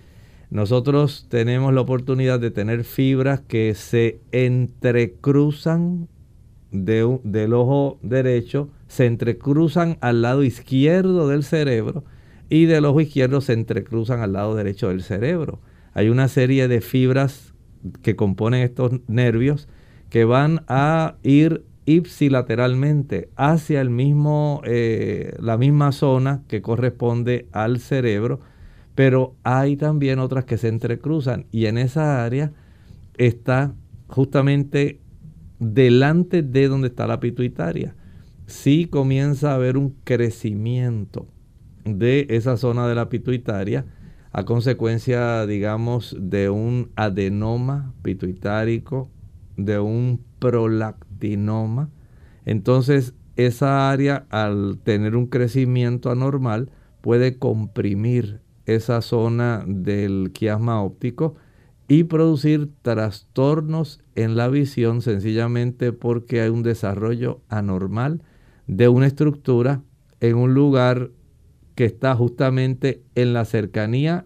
nosotros 0.51 1.27
tenemos 1.29 1.73
la 1.73 1.81
oportunidad 1.81 2.41
de 2.41 2.51
tener 2.51 2.85
fibras 2.85 3.41
que 3.41 3.75
se 3.75 4.21
entrecruzan 4.33 6.09
del 6.71 7.55
ojo 7.55 7.99
derecho, 8.03 8.69
se 8.87 9.07
entrecruzan 9.07 9.99
al 10.01 10.23
lado 10.23 10.43
izquierdo 10.43 11.29
del 11.29 11.43
cerebro 11.43 12.05
y 12.49 12.67
del 12.67 12.85
ojo 12.85 13.01
izquierdo 13.01 13.41
se 13.41 13.53
entrecruzan 13.53 14.21
al 14.21 14.33
lado 14.33 14.55
derecho 14.55 14.89
del 14.89 15.03
cerebro. 15.03 15.61
Hay 15.93 16.09
una 16.09 16.29
serie 16.29 16.69
de 16.69 16.81
fibras 16.81 17.55
que 18.03 18.17
componen 18.17 18.63
estos 18.63 18.93
nervios 19.09 19.69
que 20.11 20.25
van 20.25 20.65
a 20.69 21.17
ir 21.23 21.65
ipsilateralmente 21.87 23.31
hacia 23.37 23.81
el 23.81 23.91
mismo, 23.91 24.61
eh, 24.65 25.35
la 25.41 25.57
misma 25.57 25.93
zona 25.93 26.43
que 26.49 26.63
corresponde 26.63 27.47
al 27.53 27.79
cerebro 27.79 28.41
pero 28.97 29.37
hay 29.45 29.77
también 29.77 30.19
otras 30.19 30.47
que 30.47 30.57
se 30.57 30.69
entrecruzan 30.69 31.45
y 31.53 31.67
en 31.67 31.77
esa 31.79 32.25
área 32.25 32.53
está 33.19 33.75
justamente 34.09 35.01
delante 35.61 36.43
de 36.43 36.67
donde 36.67 36.89
está 36.89 37.07
la 37.07 37.21
pituitaria. 37.21 37.95
Sí 38.47 38.87
comienza 38.87 39.53
a 39.53 39.57
haber 39.57 39.77
un 39.77 39.95
crecimiento 40.03 41.29
de 41.87 42.27
esa 42.31 42.57
zona 42.57 42.87
de 42.89 42.95
la 42.95 43.09
pituitaria 43.09 43.87
a 44.33 44.45
consecuencia, 44.45 45.47
digamos, 45.47 46.15
de 46.19 46.51
un 46.51 46.91
adenoma 46.97 47.95
pituitárico, 48.03 49.11
de 49.57 49.79
un 49.79 50.23
prolactinoma. 50.39 51.89
Entonces, 52.45 53.15
esa 53.37 53.91
área, 53.91 54.27
al 54.31 54.79
tener 54.83 55.17
un 55.17 55.27
crecimiento 55.27 56.11
anormal, 56.11 56.71
puede 57.01 57.39
comprimir 57.39 58.41
esa 58.67 59.01
zona 59.01 59.65
del 59.67 60.33
quiasma 60.35 60.83
óptico 60.83 61.37
y 61.89 62.05
producir 62.05 62.71
trastornos 62.83 64.01
en 64.17 64.37
la 64.37 64.49
visión 64.49 65.03
sencillamente 65.03 65.93
porque 65.93 66.41
hay 66.41 66.51
un 66.51 66.63
desarrollo 66.63 67.41
anormal 67.49 68.23
de 68.67 68.89
una 68.89 69.07
estructura 69.07 69.83
en 70.21 70.37
un 70.37 70.53
lugar 70.53 71.11
que 71.77 71.85
está 71.85 72.17
justamente 72.17 73.03
en 73.15 73.33
la 73.35 73.45
cercanía, 73.45 74.25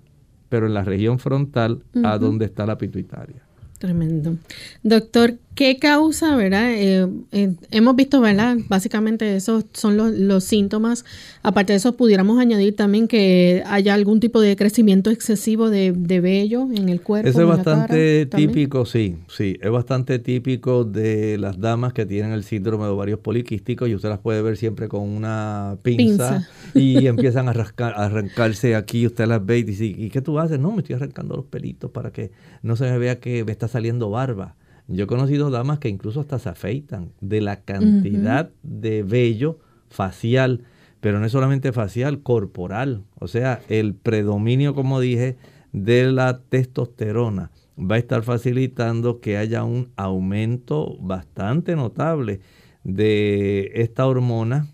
pero 0.48 0.66
en 0.66 0.72
la 0.72 0.84
región 0.84 1.18
frontal 1.18 1.82
a 2.02 2.16
donde 2.16 2.46
está 2.46 2.64
la 2.64 2.78
pituitaria. 2.78 3.42
Tremendo. 3.78 4.36
Doctor, 4.82 5.34
¿qué 5.54 5.78
causa, 5.78 6.36
verdad? 6.36 6.72
Eh, 6.72 7.06
eh, 7.32 7.54
hemos 7.70 7.96
visto, 7.96 8.20
¿verdad? 8.20 8.56
Básicamente 8.68 9.36
esos 9.36 9.64
son 9.72 9.96
los, 9.96 10.44
síntomas. 10.44 11.04
Aparte 11.42 11.72
de 11.72 11.78
eso, 11.78 11.96
pudiéramos 11.96 12.38
añadir 12.38 12.76
también 12.76 13.08
que 13.08 13.62
haya 13.66 13.94
algún 13.94 14.20
tipo 14.20 14.40
de 14.40 14.56
crecimiento 14.56 15.10
excesivo 15.10 15.70
de, 15.70 15.92
vello 15.92 16.68
en 16.74 16.88
el 16.88 17.00
cuerpo. 17.00 17.28
Eso 17.28 17.42
es 17.42 17.48
bastante 17.48 18.26
típico, 18.26 18.86
sí, 18.86 19.16
sí. 19.28 19.58
Es 19.60 19.70
bastante 19.70 20.18
típico 20.18 20.84
de 20.84 21.38
las 21.38 21.60
damas 21.60 21.92
que 21.92 22.06
tienen 22.06 22.32
el 22.32 22.44
síndrome 22.44 22.84
de 22.84 22.90
ovarios 22.90 23.20
poliquísticos 23.20 23.88
y 23.88 23.94
usted 23.94 24.08
las 24.08 24.18
puede 24.18 24.42
ver 24.42 24.56
siempre 24.56 24.88
con 24.88 25.02
una 25.02 25.76
pinza, 25.82 26.48
y 26.74 27.06
empiezan 27.06 27.48
a, 27.48 27.52
rascar, 27.52 27.94
a 27.94 28.06
arrancarse 28.06 28.74
aquí. 28.76 29.06
Usted 29.06 29.26
las 29.26 29.44
ve 29.44 29.58
y 29.58 29.62
dice, 29.62 29.84
¿y 29.84 30.08
qué 30.10 30.22
tú 30.22 30.38
haces? 30.38 30.58
No, 30.58 30.72
me 30.72 30.78
estoy 30.78 30.96
arrancando 30.96 31.36
los 31.36 31.44
pelitos 31.44 31.90
para 31.90 32.10
que 32.10 32.30
no 32.62 32.76
se 32.76 32.84
me 32.84 32.98
vea 32.98 33.20
que 33.20 33.44
me 33.44 33.52
está 33.52 33.68
saliendo 33.68 34.10
barba. 34.10 34.56
Yo 34.92 35.04
he 35.04 35.06
conocido 35.06 35.50
damas 35.50 35.78
que 35.78 35.88
incluso 35.88 36.20
hasta 36.20 36.40
se 36.40 36.48
afeitan 36.48 37.12
de 37.20 37.40
la 37.40 37.60
cantidad 37.62 38.50
de 38.64 39.04
vello 39.04 39.60
facial, 39.88 40.64
pero 41.00 41.20
no 41.20 41.26
es 41.26 41.32
solamente 41.32 41.70
facial, 41.72 42.22
corporal. 42.22 43.04
O 43.20 43.28
sea, 43.28 43.60
el 43.68 43.94
predominio, 43.94 44.74
como 44.74 44.98
dije, 44.98 45.36
de 45.72 46.10
la 46.10 46.40
testosterona 46.40 47.52
va 47.78 47.94
a 47.94 47.98
estar 47.98 48.24
facilitando 48.24 49.20
que 49.20 49.36
haya 49.36 49.62
un 49.62 49.92
aumento 49.94 50.96
bastante 50.98 51.76
notable 51.76 52.40
de 52.82 53.70
esta 53.74 54.08
hormona 54.08 54.66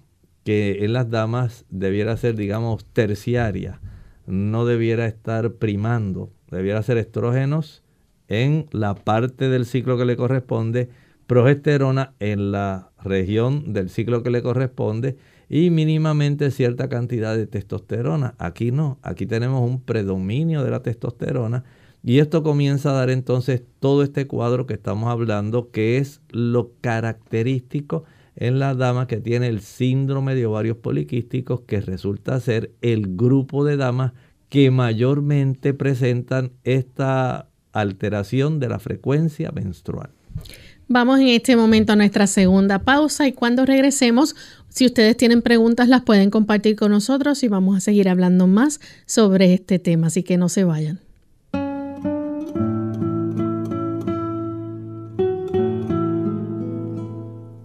que 0.45 0.83
en 0.87 0.95
las 0.95 1.11
damas 1.11 1.67
debiera 1.69 2.17
ser, 2.17 2.37
digamos, 2.37 2.87
terciaria, 2.87 3.83
no 4.27 4.65
debiera 4.65 5.07
estar 5.07 5.53
primando, 5.53 6.31
debiera 6.51 6.83
ser 6.83 6.97
estrógenos 6.97 7.83
en 8.29 8.67
la 8.73 8.95
parte 8.95 9.49
del 9.49 9.67
ciclo 9.67 9.97
que 9.97 10.05
le 10.05 10.17
corresponde, 10.17 10.89
progesterona 11.27 12.15
en 12.21 12.53
la 12.53 12.91
región 13.03 13.73
del 13.73 13.91
ciclo 13.91 14.23
que 14.23 14.31
le 14.31 14.43
corresponde 14.43 15.17
y 15.49 15.71
mínimamente 15.71 16.51
cierta 16.51 16.89
cantidad 16.89 17.37
de 17.37 17.47
testosterona. 17.47 18.35
Aquí 18.39 18.73
no, 18.73 18.99
aquí 19.03 19.27
tenemos 19.27 19.69
un 19.69 19.81
predominio 19.81 20.65
de 20.65 20.71
la 20.71 20.83
testosterona 20.83 21.65
y 22.03 22.21
esto 22.21 22.43
comienza 22.43 22.91
a 22.91 22.95
dar 22.95 23.11
entonces 23.11 23.63
todo 23.81 24.03
este 24.03 24.27
cuadro 24.27 24.67
que 24.67 24.75
estamos 24.75 25.11
hablando, 25.11 25.71
que 25.71 25.99
es 25.99 26.21
lo 26.31 26.73
característico 26.81 28.05
en 28.37 28.59
la 28.59 28.75
dama 28.75 29.07
que 29.07 29.17
tiene 29.17 29.49
el 29.49 29.61
síndrome 29.61 30.35
de 30.35 30.47
ovarios 30.47 30.77
poliquísticos, 30.77 31.63
que 31.63 31.81
resulta 31.81 32.39
ser 32.39 32.73
el 32.83 33.17
grupo 33.17 33.65
de 33.65 33.77
damas 33.77 34.13
que 34.49 34.71
mayormente 34.71 35.75
presentan 35.75 36.53
esta 36.63 37.49
alteración 37.81 38.61
de 38.61 38.69
la 38.69 38.79
frecuencia 38.79 39.51
menstrual. 39.53 40.11
Vamos 40.89 41.19
en 41.19 41.29
este 41.29 41.57
momento 41.57 41.93
a 41.93 41.97
nuestra 41.97 42.27
segunda 42.29 42.79
pausa 42.79 43.27
y 43.27 43.33
cuando 43.33 43.67
regresemos, 43.67 44.37
si 44.69 44.87
ustedes 44.87 45.17
tienen 45.17 45.43
preguntas 45.43 45.89
las 45.89 46.03
pueden 46.03 46.31
compartir 46.31 46.77
con 46.77 46.93
nosotros 46.93 47.43
y 47.43 47.49
vamos 47.49 47.77
a 47.77 47.81
seguir 47.81 48.09
hablando 48.09 48.47
más 48.47 48.81
sobre 49.05 49.53
este 49.53 49.81
tema, 49.81 50.07
así 50.09 50.23
que 50.23 50.37
no 50.37 50.49
se 50.49 50.65
vayan. 50.65 51.01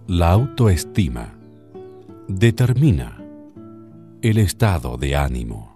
La 0.08 0.30
autoestima 0.30 1.34
determina 2.28 3.18
el 4.20 4.38
estado 4.38 4.96
de 4.96 5.16
ánimo. 5.16 5.71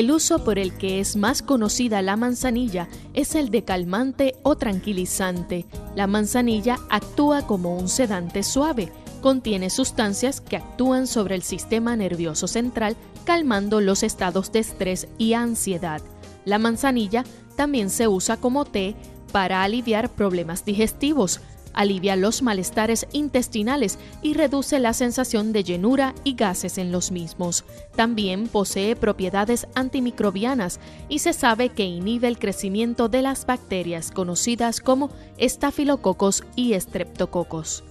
El 0.00 0.12
uso 0.12 0.42
por 0.44 0.58
el 0.58 0.72
que 0.78 0.98
es 0.98 1.14
más 1.14 1.42
conocida 1.42 2.00
la 2.00 2.16
manzanilla 2.16 2.88
es 3.12 3.34
el 3.34 3.50
de 3.50 3.64
calmante 3.64 4.34
o 4.42 4.56
tranquilizante. 4.56 5.66
La 5.94 6.06
manzanilla 6.06 6.78
actúa 6.88 7.46
como 7.46 7.76
un 7.76 7.86
sedante 7.86 8.42
suave. 8.42 8.90
Contiene 9.20 9.68
sustancias 9.68 10.40
que 10.40 10.56
actúan 10.56 11.06
sobre 11.06 11.34
el 11.34 11.42
sistema 11.42 11.96
nervioso 11.96 12.46
central, 12.46 12.96
calmando 13.24 13.82
los 13.82 14.02
estados 14.02 14.50
de 14.52 14.60
estrés 14.60 15.06
y 15.18 15.34
ansiedad. 15.34 16.00
La 16.46 16.58
manzanilla 16.58 17.22
también 17.54 17.90
se 17.90 18.08
usa 18.08 18.38
como 18.38 18.64
té 18.64 18.96
para 19.32 19.62
aliviar 19.62 20.08
problemas 20.08 20.64
digestivos, 20.64 21.42
alivia 21.72 22.16
los 22.16 22.42
malestares 22.42 23.06
intestinales 23.12 23.98
y 24.22 24.34
reduce 24.34 24.78
la 24.78 24.92
sensación 24.92 25.52
de 25.52 25.64
llenura 25.64 26.14
y 26.24 26.34
gases 26.34 26.78
en 26.78 26.92
los 26.92 27.10
mismos. 27.10 27.64
También 27.96 28.48
posee 28.48 28.96
propiedades 28.96 29.66
antimicrobianas 29.74 30.80
y 31.08 31.20
se 31.20 31.32
sabe 31.32 31.70
que 31.70 31.84
inhibe 31.84 32.28
el 32.28 32.38
crecimiento 32.38 33.08
de 33.08 33.22
las 33.22 33.46
bacterias 33.46 34.10
conocidas 34.10 34.80
como 34.80 35.10
estafilococos 35.38 36.44
y 36.56 36.72
estreptococos. 36.74 37.84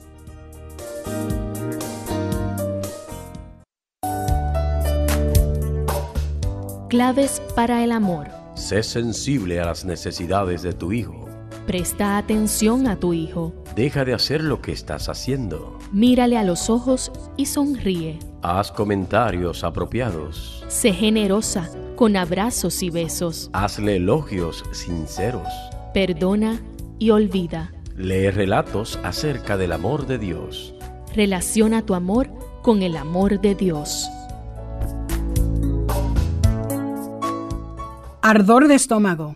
Claves 6.90 7.40
para 7.56 7.84
el 7.84 7.92
amor. 7.92 8.28
Sé 8.56 8.82
sensible 8.82 9.60
a 9.60 9.66
las 9.66 9.86
necesidades 9.86 10.64
de 10.64 10.74
tu 10.74 10.92
hijo. 10.92 11.29
Presta 11.70 12.18
atención 12.18 12.88
a 12.88 13.00
tu 13.00 13.14
hijo. 13.14 13.54
Deja 13.76 14.04
de 14.04 14.16
hacer 14.16 14.44
lo 14.44 14.60
que 14.60 14.72
estás 14.72 15.08
haciendo. 15.08 15.78
Mírale 15.92 16.36
a 16.36 16.44
los 16.44 16.68
ojos 16.68 17.12
y 17.38 17.46
sonríe. 17.46 18.18
Haz 18.42 18.72
comentarios 18.72 19.64
apropiados. 19.64 20.66
Sé 20.68 20.94
generosa 20.94 21.70
con 21.96 22.18
abrazos 22.18 22.82
y 22.82 22.90
besos. 22.90 23.52
Hazle 23.54 23.98
elogios 23.98 24.64
sinceros. 24.72 25.48
Perdona 25.94 26.60
y 26.98 27.12
olvida. 27.12 27.72
Lee 27.96 28.32
relatos 28.32 28.98
acerca 29.04 29.56
del 29.56 29.72
amor 29.74 30.08
de 30.08 30.18
Dios. 30.18 30.74
Relaciona 31.14 31.86
tu 31.86 31.94
amor 31.94 32.32
con 32.64 32.82
el 32.82 32.98
amor 32.98 33.42
de 33.42 33.54
Dios. 33.54 34.10
Ardor 38.24 38.68
de 38.68 38.74
estómago. 38.74 39.36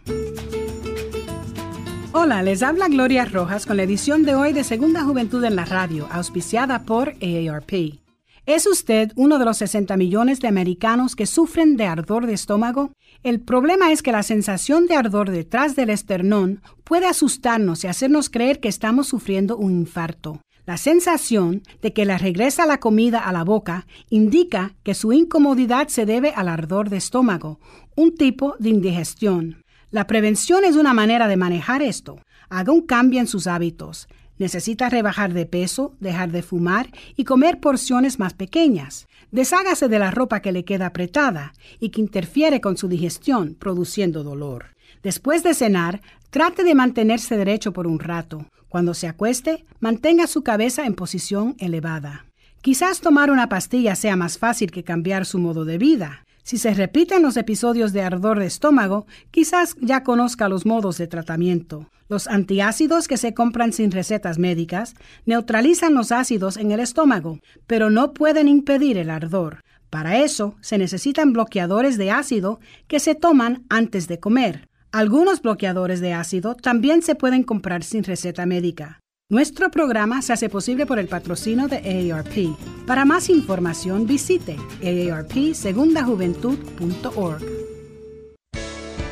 Hola, 2.16 2.44
les 2.44 2.62
habla 2.62 2.90
Gloria 2.90 3.26
Rojas 3.26 3.66
con 3.66 3.76
la 3.76 3.82
edición 3.82 4.22
de 4.22 4.36
hoy 4.36 4.54
de 4.54 4.64
Segunda 4.64 5.04
Juventud 5.04 5.44
en 5.46 5.56
la 5.56 5.66
Radio, 5.66 6.08
auspiciada 6.12 6.84
por 6.84 7.16
AARP. 7.24 8.00
¿Es 8.46 8.68
usted 8.68 9.12
uno 9.16 9.40
de 9.40 9.46
los 9.46 9.58
60 9.58 9.98
millones 9.98 10.40
de 10.40 10.48
americanos 10.48 11.16
que 11.16 11.26
sufren 11.26 11.76
de 11.76 11.88
ardor 11.88 12.28
de 12.28 12.34
estómago? 12.34 12.92
El 13.24 13.42
problema 13.42 13.92
es 13.92 14.04
que 14.04 14.12
la 14.12 14.22
sensación 14.22 14.86
de 14.86 14.94
ardor 14.94 15.32
detrás 15.32 15.76
del 15.76 15.90
esternón 15.90 16.62
puede 16.84 17.08
asustarnos 17.08 17.84
y 17.84 17.88
hacernos 17.88 18.30
creer 18.30 18.60
que 18.60 18.70
estamos 18.70 19.08
sufriendo 19.08 19.58
un 19.58 19.72
infarto. 19.72 20.40
La 20.68 20.78
sensación 20.78 21.64
de 21.82 21.94
que 21.94 22.06
le 22.06 22.16
regresa 22.20 22.68
la 22.68 22.80
comida 22.80 23.20
a 23.22 23.34
la 23.34 23.44
boca 23.44 23.88
indica 24.12 24.76
que 24.84 24.94
su 24.94 25.14
incomodidad 25.14 25.88
se 25.88 26.06
debe 26.06 26.30
al 26.30 26.48
ardor 26.48 26.92
de 26.92 26.98
estómago, 26.98 27.60
un 27.96 28.16
tipo 28.16 28.56
de 28.60 28.70
indigestión. 28.70 29.63
La 29.94 30.08
prevención 30.08 30.66
es 30.66 30.76
una 30.76 30.92
manera 30.96 31.28
de 31.28 31.38
manejar 31.38 31.84
esto. 31.84 32.20
Haga 32.50 32.74
un 32.74 32.82
cambio 32.82 33.20
en 33.20 33.28
sus 33.28 33.46
hábitos. 33.46 34.08
Necesita 34.40 34.90
rebajar 34.90 35.34
de 35.34 35.46
peso, 35.46 35.96
dejar 36.00 36.32
de 36.32 36.42
fumar 36.42 36.90
y 37.16 37.26
comer 37.26 37.60
porciones 37.60 38.18
más 38.18 38.34
pequeñas. 38.34 39.06
Deshágase 39.30 39.90
de 39.90 40.00
la 40.00 40.10
ropa 40.10 40.40
que 40.40 40.52
le 40.52 40.66
queda 40.66 40.88
apretada 40.88 41.54
y 41.80 41.90
que 41.90 42.02
interfiere 42.02 42.60
con 42.60 42.76
su 42.76 42.88
digestión, 42.88 43.54
produciendo 43.54 44.24
dolor. 44.24 44.74
Después 45.04 45.44
de 45.44 45.54
cenar, 45.54 46.02
trate 46.32 46.64
de 46.64 46.74
mantenerse 46.74 47.38
derecho 47.38 47.72
por 47.72 47.86
un 47.86 48.00
rato. 48.00 48.48
Cuando 48.70 48.96
se 48.96 49.08
acueste, 49.08 49.64
mantenga 49.80 50.26
su 50.26 50.42
cabeza 50.42 50.88
en 50.88 50.96
posición 50.96 51.56
elevada. 51.60 52.26
Quizás 52.64 53.00
tomar 53.00 53.30
una 53.30 53.48
pastilla 53.48 53.94
sea 53.94 54.16
más 54.16 54.40
fácil 54.40 54.72
que 54.72 54.84
cambiar 54.84 55.28
su 55.28 55.38
modo 55.38 55.66
de 55.66 55.78
vida. 55.78 56.26
Si 56.44 56.58
se 56.58 56.74
repiten 56.74 57.22
los 57.22 57.38
episodios 57.38 57.94
de 57.94 58.02
ardor 58.02 58.40
de 58.40 58.46
estómago, 58.46 59.08
quizás 59.32 59.76
ya 59.80 60.04
conozca 60.04 60.50
los 60.50 60.66
modos 60.66 60.98
de 60.98 61.08
tratamiento. 61.08 61.90
Los 62.10 62.28
antiácidos 62.28 63.08
que 63.08 63.16
se 63.16 63.34
compran 63.34 63.72
sin 63.72 63.92
recetas 63.92 64.38
médicas 64.38 64.94
neutralizan 65.26 65.94
los 65.94 66.12
ácidos 66.12 66.58
en 66.58 66.72
el 66.72 66.82
estómago, 66.82 67.40
pero 67.66 67.90
no 67.90 68.14
pueden 68.14 68.50
impedir 68.50 68.98
el 68.98 69.10
ardor. 69.10 69.62
Para 69.90 70.18
eso 70.18 70.56
se 70.60 70.78
necesitan 70.78 71.34
bloqueadores 71.34 71.98
de 71.98 72.12
ácido 72.12 72.60
que 72.88 73.00
se 73.00 73.16
toman 73.16 73.64
antes 73.70 74.08
de 74.08 74.20
comer. 74.20 74.68
Algunos 74.92 75.42
bloqueadores 75.42 76.02
de 76.02 76.14
ácido 76.14 76.56
también 76.56 77.02
se 77.02 77.16
pueden 77.16 77.44
comprar 77.44 77.84
sin 77.84 78.04
receta 78.04 78.46
médica. 78.46 79.03
Nuestro 79.30 79.72
programa 79.72 80.22
se 80.22 80.34
hace 80.34 80.50
posible 80.50 80.86
por 80.86 81.00
el 81.00 81.08
patrocinio 81.08 81.70
de 81.70 82.12
AARP. 82.12 82.58
Para 82.86 83.06
más 83.06 83.30
información 83.30 84.06
visite 84.06 84.58
aarpsegundajuventud.org. 84.84 87.42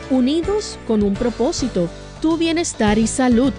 Unidos 0.10 0.78
con 0.86 1.04
un 1.04 1.14
propósito, 1.14 1.88
tu 2.22 2.36
bienestar 2.38 2.98
y 2.98 3.08
salud. 3.08 3.54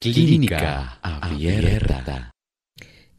Clínica 0.00 0.98
Abierta. 1.02 2.32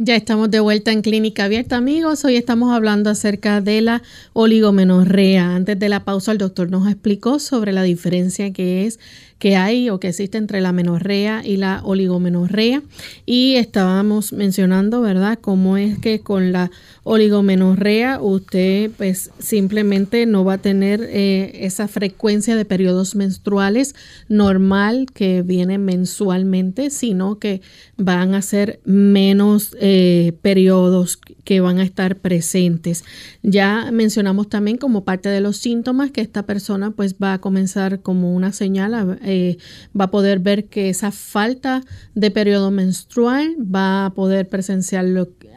Ya 0.05 0.17
estamos 0.17 0.51
de 0.51 0.59
vuelta 0.59 0.91
en 0.91 1.01
Clínica 1.01 1.45
Abierta, 1.45 1.77
amigos. 1.77 2.25
Hoy 2.25 2.35
estamos 2.35 2.73
hablando 2.73 3.09
acerca 3.09 3.61
de 3.61 3.79
la 3.79 4.01
oligomenorrea. 4.33 5.55
Antes 5.55 5.79
de 5.79 5.87
la 5.87 6.03
pausa, 6.03 6.33
el 6.33 6.39
doctor 6.39 6.69
nos 6.69 6.89
explicó 6.89 7.39
sobre 7.39 7.71
la 7.71 7.83
diferencia 7.83 8.51
que 8.51 8.85
es 8.85 8.99
que 9.43 9.57
hay 9.57 9.89
o 9.89 9.99
que 9.99 10.07
existe 10.07 10.37
entre 10.37 10.61
la 10.61 10.71
menorrea 10.71 11.41
y 11.45 11.57
la 11.57 11.81
oligomenorrea. 11.83 12.81
Y 13.25 13.55
estábamos 13.55 14.31
mencionando, 14.31 15.01
¿verdad?, 15.01 15.37
cómo 15.41 15.75
es 15.75 15.99
que 15.99 16.21
con 16.21 16.53
la 16.53 16.71
oligomenorrea 17.03 18.21
usted 18.21 18.89
pues 18.95 19.31
simplemente 19.39 20.25
no 20.25 20.45
va 20.45 20.53
a 20.53 20.57
tener 20.59 21.01
eh, 21.03 21.65
esa 21.65 21.89
frecuencia 21.89 22.55
de 22.55 22.63
periodos 22.63 23.15
menstruales 23.15 23.95
normal 24.29 25.07
que 25.13 25.41
viene 25.41 25.77
mensualmente, 25.77 26.89
sino 26.89 27.37
que 27.37 27.59
van 27.97 28.35
a 28.35 28.41
ser 28.41 28.79
menos 28.85 29.75
eh, 29.77 30.31
periodos 30.41 31.19
que 31.43 31.59
van 31.59 31.79
a 31.79 31.83
estar 31.83 32.17
presentes. 32.17 33.03
Ya 33.41 33.89
mencionamos 33.91 34.49
también 34.49 34.77
como 34.77 35.03
parte 35.03 35.29
de 35.29 35.41
los 35.41 35.57
síntomas 35.57 36.11
que 36.11 36.21
esta 36.21 36.45
persona 36.45 36.91
pues 36.91 37.15
va 37.21 37.33
a 37.33 37.41
comenzar 37.41 38.01
como 38.01 38.33
una 38.33 38.51
señal 38.51 39.19
eh, 39.23 39.57
va 39.99 40.05
a 40.05 40.11
poder 40.11 40.39
ver 40.39 40.65
que 40.65 40.89
esa 40.89 41.11
falta 41.11 41.83
de 42.15 42.31
periodo 42.31 42.71
menstrual 42.71 43.55
va 43.59 44.05
a 44.05 44.13
poder 44.13 44.47
presenciar 44.47 45.05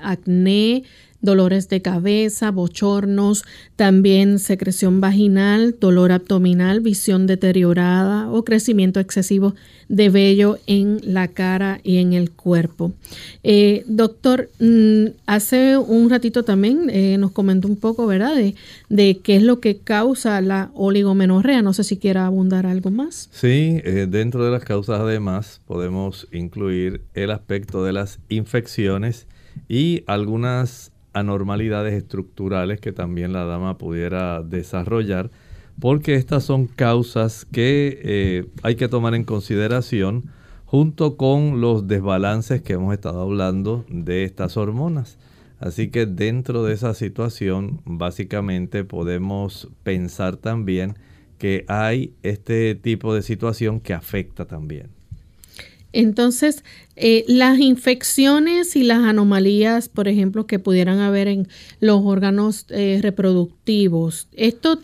acné, 0.02 0.84
dolores 1.20 1.68
de 1.68 1.82
cabeza, 1.82 2.50
bochornos, 2.50 3.44
también 3.76 4.38
secreción 4.38 5.00
vaginal, 5.00 5.76
dolor 5.80 6.12
abdominal, 6.12 6.80
visión 6.80 7.26
deteriorada 7.26 8.30
o 8.30 8.44
crecimiento 8.44 9.00
excesivo 9.00 9.54
de 9.88 10.08
vello 10.08 10.58
en 10.66 11.00
la 11.02 11.28
cara 11.28 11.80
y 11.82 11.98
en 11.98 12.12
el 12.12 12.30
cuerpo. 12.32 12.92
Eh, 13.42 13.84
doctor, 13.86 14.50
mm, 14.58 15.06
hace 15.26 15.76
un 15.76 16.10
ratito 16.10 16.42
también 16.44 16.90
eh, 16.90 17.16
nos 17.18 17.30
comentó 17.30 17.68
un 17.68 17.76
poco, 17.76 18.06
¿verdad?, 18.06 18.34
de, 18.34 18.54
de, 18.88 19.18
qué 19.22 19.36
es 19.36 19.42
lo 19.42 19.60
que 19.60 19.78
causa 19.78 20.40
la 20.40 20.70
oligomenorrea. 20.74 21.62
No 21.62 21.72
sé 21.72 21.84
si 21.84 21.96
quiera 21.96 22.26
abundar 22.26 22.66
algo 22.66 22.90
más. 22.90 23.28
Sí, 23.32 23.80
eh, 23.84 24.06
dentro 24.08 24.44
de 24.44 24.50
las 24.50 24.64
causas 24.64 25.00
además 25.00 25.60
podemos 25.66 26.26
incluir 26.32 27.02
el 27.14 27.30
aspecto 27.30 27.84
de 27.84 27.92
las 27.92 28.18
infecciones 28.28 29.26
y 29.68 30.02
algunas 30.06 30.92
anormalidades 31.16 31.94
estructurales 31.94 32.80
que 32.80 32.92
también 32.92 33.32
la 33.32 33.44
dama 33.44 33.78
pudiera 33.78 34.42
desarrollar, 34.42 35.30
porque 35.80 36.14
estas 36.14 36.44
son 36.44 36.66
causas 36.66 37.46
que 37.46 38.00
eh, 38.02 38.46
hay 38.62 38.76
que 38.76 38.88
tomar 38.88 39.14
en 39.14 39.24
consideración 39.24 40.30
junto 40.66 41.16
con 41.16 41.60
los 41.60 41.86
desbalances 41.88 42.60
que 42.60 42.74
hemos 42.74 42.92
estado 42.92 43.22
hablando 43.22 43.84
de 43.88 44.24
estas 44.24 44.56
hormonas. 44.56 45.18
Así 45.58 45.88
que 45.88 46.04
dentro 46.04 46.64
de 46.64 46.74
esa 46.74 46.92
situación, 46.92 47.80
básicamente 47.86 48.84
podemos 48.84 49.70
pensar 49.82 50.36
también 50.36 50.98
que 51.38 51.64
hay 51.68 52.12
este 52.22 52.74
tipo 52.74 53.14
de 53.14 53.22
situación 53.22 53.80
que 53.80 53.94
afecta 53.94 54.46
también. 54.46 54.95
Entonces, 55.96 56.62
eh, 56.94 57.24
las 57.26 57.58
infecciones 57.58 58.76
y 58.76 58.82
las 58.82 58.98
anomalías, 58.98 59.88
por 59.88 60.08
ejemplo, 60.08 60.46
que 60.46 60.58
pudieran 60.58 60.98
haber 60.98 61.26
en 61.26 61.48
los 61.80 62.02
órganos 62.04 62.66
eh, 62.68 63.00
reproductivos, 63.02 64.28
esto 64.32 64.78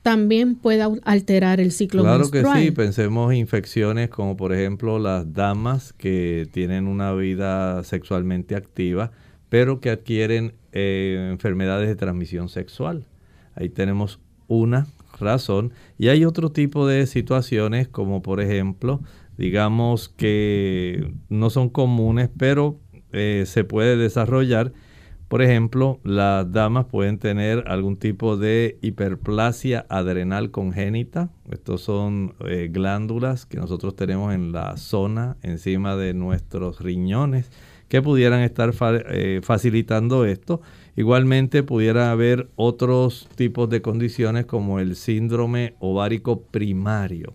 también 0.00 0.54
puede 0.54 0.82
alterar 1.04 1.60
el 1.60 1.72
ciclo 1.72 2.02
claro 2.02 2.30
Claro 2.30 2.54
que 2.54 2.62
sí, 2.62 2.70
pensemos 2.70 3.34
infecciones 3.34 4.08
como 4.08 4.36
por 4.36 4.54
ejemplo 4.54 5.00
las 5.00 5.32
damas 5.32 5.92
que 5.92 6.46
tienen 6.52 6.86
una 6.86 7.12
vida 7.12 7.82
sexualmente 7.82 8.54
activa, 8.54 9.10
pero 9.48 9.80
que 9.80 9.90
adquieren 9.90 10.54
eh, 10.72 11.28
enfermedades 11.32 11.88
de 11.88 11.96
transmisión 11.96 12.48
sexual. 12.48 13.04
Ahí 13.54 13.68
tenemos 13.68 14.20
una 14.46 14.86
razón. 15.18 15.72
Y 15.98 16.08
hay 16.08 16.24
otro 16.24 16.50
tipo 16.50 16.86
de 16.86 17.06
situaciones 17.06 17.88
como 17.88 18.22
por 18.22 18.40
ejemplo 18.40 19.00
digamos 19.36 20.08
que 20.08 21.12
no 21.28 21.50
son 21.50 21.68
comunes, 21.68 22.30
pero 22.36 22.78
eh, 23.12 23.44
se 23.46 23.64
puede 23.64 23.96
desarrollar. 23.96 24.72
Por 25.28 25.42
ejemplo, 25.42 25.98
las 26.04 26.52
damas 26.52 26.86
pueden 26.86 27.18
tener 27.18 27.64
algún 27.66 27.96
tipo 27.96 28.36
de 28.36 28.78
hiperplasia 28.80 29.84
adrenal 29.88 30.52
congénita. 30.52 31.30
Estos 31.50 31.82
son 31.82 32.34
eh, 32.46 32.68
glándulas 32.70 33.44
que 33.44 33.56
nosotros 33.56 33.96
tenemos 33.96 34.32
en 34.34 34.52
la 34.52 34.76
zona 34.76 35.36
encima 35.42 35.96
de 35.96 36.14
nuestros 36.14 36.80
riñones 36.80 37.50
que 37.88 38.02
pudieran 38.02 38.40
estar 38.42 38.72
eh, 39.10 39.40
facilitando 39.42 40.24
esto. 40.24 40.60
Igualmente 40.94 41.64
pudiera 41.64 42.12
haber 42.12 42.48
otros 42.54 43.28
tipos 43.34 43.68
de 43.68 43.82
condiciones 43.82 44.46
como 44.46 44.78
el 44.78 44.94
síndrome 44.94 45.74
ovárico 45.80 46.42
primario 46.42 47.34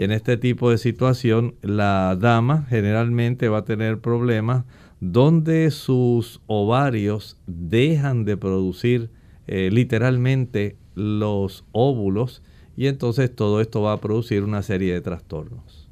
y 0.00 0.02
en 0.02 0.12
este 0.12 0.38
tipo 0.38 0.70
de 0.70 0.78
situación, 0.78 1.56
la 1.60 2.16
dama 2.18 2.64
generalmente 2.70 3.50
va 3.50 3.58
a 3.58 3.64
tener 3.66 3.98
problemas 3.98 4.64
donde 4.98 5.70
sus 5.70 6.40
ovarios 6.46 7.36
dejan 7.46 8.24
de 8.24 8.38
producir 8.38 9.10
eh, 9.46 9.68
literalmente 9.70 10.78
los 10.94 11.66
óvulos 11.72 12.42
y 12.78 12.86
entonces 12.86 13.30
todo 13.30 13.60
esto 13.60 13.82
va 13.82 13.92
a 13.92 14.00
producir 14.00 14.42
una 14.42 14.62
serie 14.62 14.94
de 14.94 15.02
trastornos. 15.02 15.86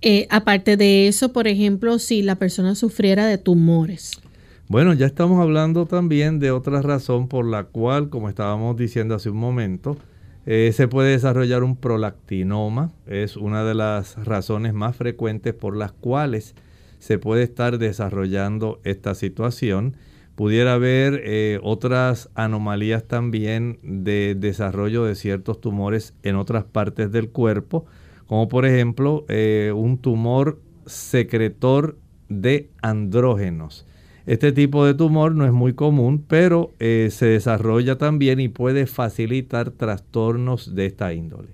Eh, 0.00 0.26
aparte 0.28 0.76
de 0.76 1.06
eso, 1.06 1.32
por 1.32 1.46
ejemplo, 1.46 2.00
si 2.00 2.22
la 2.22 2.34
persona 2.34 2.74
sufriera 2.74 3.24
de 3.26 3.38
tumores. 3.38 4.20
Bueno, 4.66 4.94
ya 4.94 5.06
estamos 5.06 5.40
hablando 5.40 5.86
también 5.86 6.40
de 6.40 6.50
otra 6.50 6.82
razón 6.82 7.28
por 7.28 7.46
la 7.46 7.62
cual, 7.62 8.08
como 8.08 8.28
estábamos 8.28 8.76
diciendo 8.76 9.14
hace 9.14 9.30
un 9.30 9.36
momento, 9.36 9.96
eh, 10.44 10.72
se 10.72 10.88
puede 10.88 11.12
desarrollar 11.12 11.62
un 11.62 11.76
prolactinoma, 11.76 12.92
es 13.06 13.36
una 13.36 13.64
de 13.64 13.74
las 13.74 14.16
razones 14.24 14.74
más 14.74 14.96
frecuentes 14.96 15.54
por 15.54 15.76
las 15.76 15.92
cuales 15.92 16.54
se 16.98 17.18
puede 17.18 17.44
estar 17.44 17.78
desarrollando 17.78 18.80
esta 18.84 19.14
situación. 19.14 19.96
Pudiera 20.34 20.74
haber 20.74 21.20
eh, 21.24 21.60
otras 21.62 22.30
anomalías 22.34 23.04
también 23.04 23.78
de 23.82 24.34
desarrollo 24.36 25.04
de 25.04 25.14
ciertos 25.14 25.60
tumores 25.60 26.14
en 26.22 26.36
otras 26.36 26.64
partes 26.64 27.12
del 27.12 27.28
cuerpo, 27.28 27.86
como 28.26 28.48
por 28.48 28.66
ejemplo 28.66 29.24
eh, 29.28 29.72
un 29.74 29.98
tumor 29.98 30.60
secretor 30.86 31.98
de 32.28 32.70
andrógenos. 32.80 33.86
Este 34.26 34.52
tipo 34.52 34.86
de 34.86 34.94
tumor 34.94 35.34
no 35.34 35.44
es 35.44 35.52
muy 35.52 35.74
común, 35.74 36.24
pero 36.26 36.70
eh, 36.78 37.08
se 37.10 37.26
desarrolla 37.26 37.98
también 37.98 38.38
y 38.38 38.48
puede 38.48 38.86
facilitar 38.86 39.70
trastornos 39.70 40.74
de 40.74 40.86
esta 40.86 41.12
índole. 41.12 41.48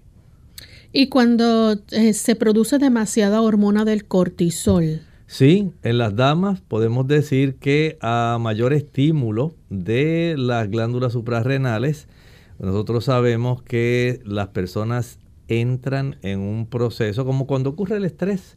¿Y 0.92 1.08
cuando 1.08 1.76
eh, 1.90 2.12
se 2.12 2.34
produce 2.34 2.78
demasiada 2.78 3.40
hormona 3.40 3.84
del 3.84 4.06
cortisol? 4.06 5.02
Sí, 5.26 5.72
en 5.82 5.98
las 5.98 6.16
damas 6.16 6.62
podemos 6.62 7.06
decir 7.06 7.56
que 7.56 7.98
a 8.00 8.38
mayor 8.40 8.72
estímulo 8.72 9.54
de 9.68 10.34
las 10.38 10.70
glándulas 10.70 11.12
suprarrenales, 11.12 12.08
nosotros 12.58 13.04
sabemos 13.04 13.62
que 13.62 14.20
las 14.24 14.48
personas 14.48 15.18
entran 15.48 16.16
en 16.22 16.40
un 16.40 16.66
proceso 16.66 17.24
como 17.24 17.46
cuando 17.46 17.70
ocurre 17.70 17.96
el 17.96 18.04
estrés. 18.04 18.56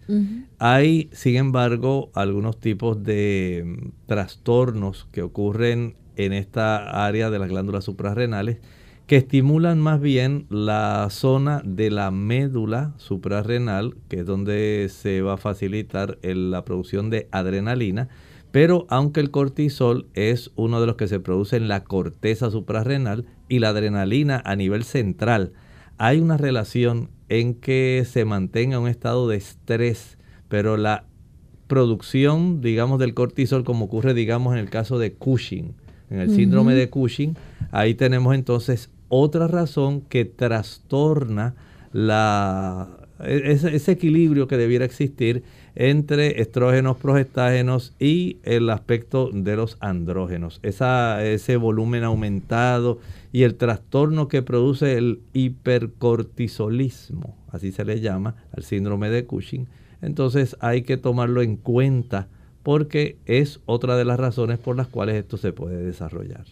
Hay, 0.60 1.10
sin 1.14 1.38
embargo, 1.38 2.12
algunos 2.14 2.60
tipos 2.60 3.02
de 3.04 3.64
mm, 3.66 3.88
trastornos 4.06 5.08
que 5.12 5.22
ocurren 5.22 5.96
en 6.18 6.34
esta 6.34 7.06
área 7.06 7.30
de 7.30 7.40
las 7.40 7.50
glándulas 7.50 7.86
suprarrenales 7.86 8.60
que 9.12 9.18
estimulan 9.18 9.82
más 9.82 10.00
bien 10.00 10.46
la 10.50 11.08
zona 11.10 11.62
de 11.66 11.92
la 11.92 12.12
médula 12.12 12.94
suprarrenal, 12.96 13.96
que 14.08 14.22
es 14.22 14.26
donde 14.26 14.88
se 14.90 15.22
va 15.22 15.34
a 15.34 15.38
facilitar 15.38 16.18
la 16.22 16.64
producción 16.64 17.10
de 17.10 17.28
adrenalina. 17.32 18.08
Pero 18.54 18.86
aunque 18.88 19.20
el 19.20 19.30
cortisol 19.30 20.08
es 20.14 20.52
uno 20.56 20.80
de 20.80 20.88
los 20.88 20.96
que 20.96 21.10
se 21.10 21.20
produce 21.20 21.58
en 21.58 21.68
la 21.68 21.84
corteza 21.84 22.52
suprarrenal 22.52 23.26
y 23.50 23.60
la 23.60 23.70
adrenalina 23.70 24.42
a 24.46 24.56
nivel 24.56 24.86
central, 24.86 25.52
hay 26.04 26.20
una 26.20 26.36
relación 26.36 27.10
en 27.30 27.54
que 27.54 28.08
se 28.10 28.26
mantenga 28.26 28.80
un 28.80 28.88
estado 28.88 29.28
de 29.28 29.38
estrés, 29.38 30.18
pero 30.50 30.76
la 30.76 31.04
producción, 31.68 32.60
digamos, 32.60 32.98
del 32.98 33.14
cortisol, 33.14 33.64
como 33.64 33.86
ocurre, 33.86 34.16
digamos, 34.16 34.54
en 34.54 34.60
el 34.60 34.72
caso 34.72 34.98
de 34.98 35.14
Cushing, 35.14 35.76
en 36.10 36.20
el 36.20 36.32
síndrome 36.32 36.74
de 36.74 36.90
Cushing, 36.90 37.38
ahí 37.70 37.94
tenemos 37.94 38.34
entonces 38.34 38.90
otra 39.10 39.48
razón 39.48 40.02
que 40.02 40.26
trastorna 40.26 41.54
la, 41.94 42.90
e, 43.20 43.52
ese, 43.52 43.92
equilibrio 43.92 44.48
que 44.48 44.58
debiera 44.58 44.86
existir 44.86 45.44
entre 45.76 46.42
estrógenos, 46.42 46.98
progestágenos 46.98 47.94
y 48.00 48.38
el 48.42 48.72
aspecto 48.72 49.30
de 49.32 49.56
los 49.56 49.78
andrógenos. 49.80 50.60
Esa, 50.64 51.24
ese 51.24 51.58
volumen 51.58 52.04
aumentado 52.04 52.98
y 53.32 53.44
el 53.44 53.56
trastorno 53.56 54.28
que 54.28 54.42
produce 54.42 54.98
el 54.98 55.22
hipercortisolismo, 55.34 57.38
así 57.52 57.72
se 57.72 57.86
le 57.86 58.02
llama 58.02 58.36
al 58.56 58.64
síndrome 58.64 59.10
de 59.10 59.26
Cushing. 59.26 59.68
Entonces 60.02 60.58
hay 60.60 60.82
que 60.82 60.98
tomarlo 60.98 61.42
en 61.42 61.56
cuenta 61.56 62.28
porque 62.64 63.18
es 63.26 63.60
otra 63.66 63.96
de 63.96 64.06
las 64.06 64.20
razones 64.20 64.60
por 64.60 64.76
las 64.76 64.88
cuales 64.88 65.16
esto 65.16 65.38
se 65.38 65.54
puede 65.54 65.84
desarrollar. 65.84 66.46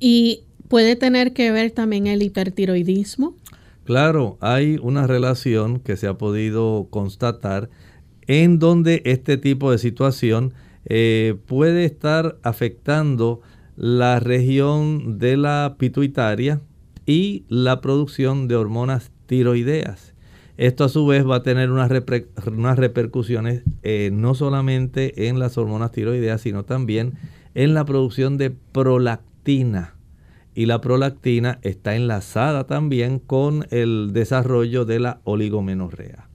¿Y 0.00 0.42
puede 0.68 0.96
tener 0.96 1.32
que 1.32 1.50
ver 1.50 1.70
también 1.70 2.06
el 2.06 2.22
hipertiroidismo? 2.22 3.34
Claro, 3.84 4.38
hay 4.40 4.78
una 4.80 5.06
relación 5.06 5.78
que 5.78 5.96
se 5.96 6.06
ha 6.06 6.14
podido 6.14 6.86
constatar 6.90 7.68
en 8.26 8.58
donde 8.58 9.02
este 9.04 9.36
tipo 9.36 9.70
de 9.70 9.78
situación 9.78 10.54
eh, 10.86 11.36
puede 11.46 11.84
estar 11.84 12.38
afectando 12.42 13.42
la 13.76 14.20
región 14.20 15.18
de 15.18 15.36
la 15.36 15.76
pituitaria 15.78 16.60
y 17.06 17.44
la 17.48 17.80
producción 17.80 18.48
de 18.48 18.56
hormonas 18.56 19.10
tiroideas. 19.26 20.14
Esto 20.56 20.84
a 20.84 20.88
su 20.88 21.04
vez 21.06 21.28
va 21.28 21.36
a 21.36 21.42
tener 21.42 21.70
unas, 21.70 21.90
repercusiones 22.78 23.62
eh, 23.82 24.10
no 24.12 24.34
solamente 24.34 25.28
en 25.28 25.40
las 25.40 25.58
hormonas 25.58 25.90
tiroideas, 25.90 26.42
sino 26.42 26.64
también 26.64 27.14
en 27.54 27.74
la 27.74 27.84
producción 27.84 28.38
de 28.38 28.50
prolactina. 28.50 29.94
Y 30.54 30.66
la 30.66 30.80
prolactina 30.80 31.58
está 31.62 31.96
enlazada 31.96 32.64
también 32.68 33.18
con 33.18 33.66
el 33.70 34.12
desarrollo 34.12 34.84
de 34.84 35.00
la 35.00 35.20
oligomenorrea. 35.24 36.28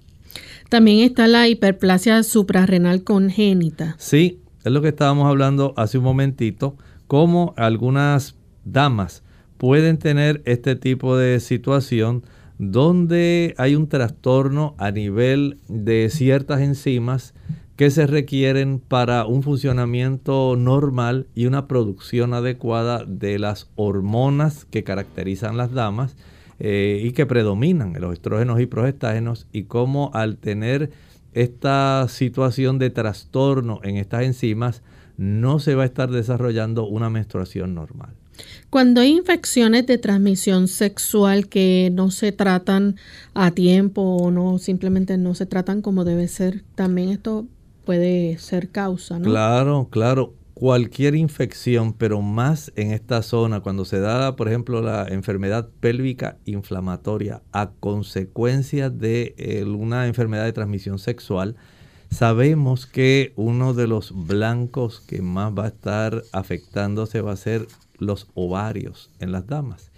También 0.68 1.00
está 1.00 1.28
la 1.28 1.48
hiperplasia 1.48 2.22
suprarrenal 2.24 3.06
congénita. 3.06 3.96
Sí, 3.98 4.42
es 4.66 4.72
lo 4.72 4.82
que 4.82 4.90
estábamos 4.90 5.28
hablando 5.28 5.74
hace 5.78 5.98
un 5.98 6.04
momentito 6.04 6.76
cómo 7.10 7.56
algunas 7.58 8.36
damas 8.66 9.24
pueden 9.58 9.98
tener 9.98 10.44
este 10.46 10.76
tipo 10.76 11.18
de 11.18 11.40
situación 11.40 12.24
donde 12.60 13.56
hay 13.58 13.74
un 13.74 13.90
trastorno 13.90 14.76
a 14.78 14.92
nivel 14.92 15.58
de 15.68 16.12
ciertas 16.12 16.62
enzimas 16.62 17.34
que 17.78 17.90
se 17.90 18.06
requieren 18.06 18.80
para 18.80 19.26
un 19.26 19.42
funcionamiento 19.42 20.56
normal 20.56 21.26
y 21.34 21.48
una 21.48 21.68
producción 21.68 22.36
adecuada 22.36 23.06
de 23.08 23.40
las 23.40 23.72
hormonas 23.76 24.66
que 24.66 24.84
caracterizan 24.84 25.58
las 25.58 25.72
damas 25.72 26.16
eh, 26.60 27.02
y 27.04 27.14
que 27.14 27.26
predominan 27.26 27.94
los 28.00 28.14
estrógenos 28.14 28.62
y 28.62 28.68
progestágenos 28.68 29.48
y 29.52 29.64
cómo 29.64 30.12
al 30.14 30.38
tener 30.38 30.92
esta 31.34 32.06
situación 32.08 32.78
de 32.78 32.92
trastorno 32.92 33.80
en 33.84 33.98
estas 33.98 34.26
enzimas 34.26 34.84
no 35.20 35.60
se 35.60 35.76
va 35.76 35.84
a 35.84 35.86
estar 35.86 36.10
desarrollando 36.10 36.88
una 36.88 37.10
menstruación 37.10 37.76
normal. 37.76 38.16
Cuando 38.70 39.02
hay 39.02 39.10
infecciones 39.18 39.86
de 39.86 39.98
transmisión 39.98 40.70
sexual 40.70 41.50
que 41.50 41.90
no 41.92 42.10
se 42.10 42.32
tratan 42.32 42.96
a 43.34 43.52
tiempo 43.52 44.02
o 44.02 44.32
no 44.32 44.60
simplemente 44.60 45.18
no 45.18 45.36
se 45.36 45.46
tratan 45.46 45.82
como 45.82 46.06
debe 46.06 46.30
ser, 46.30 46.64
también 46.76 47.10
esto 47.10 47.46
puede 47.84 48.38
ser 48.38 48.70
causa, 48.70 49.20
¿no? 49.20 49.26
Claro, 49.26 49.90
claro. 49.92 50.36
Cualquier 50.54 51.16
infección, 51.16 51.94
pero 51.94 52.22
más 52.22 52.72
en 52.76 52.92
esta 52.92 53.22
zona, 53.22 53.60
cuando 53.60 53.84
se 53.84 54.00
da, 54.00 54.36
por 54.38 54.48
ejemplo, 54.48 54.82
la 54.82 55.06
enfermedad 55.10 55.70
pélvica 55.80 56.38
inflamatoria 56.46 57.42
a 57.52 57.72
consecuencia 57.80 58.90
de 58.90 59.36
eh, 59.38 59.64
una 59.64 60.08
enfermedad 60.08 60.46
de 60.46 60.54
transmisión 60.54 61.00
sexual, 61.00 61.56
sabemos 62.10 62.86
que 62.86 63.34
uno 63.36 63.74
de 63.74 63.88
los 63.88 64.12
blancos 64.28 65.00
que 65.02 65.22
más 65.22 65.54
va 65.54 65.66
a 65.66 65.70
estar 65.70 66.24
afectándose 66.32 67.22
va 67.22 67.34
a 67.34 67.38
ser 67.38 67.68
los 67.98 68.28
ovarios 68.34 69.12
en 69.20 69.32
las 69.32 69.48
damas. 69.48 69.92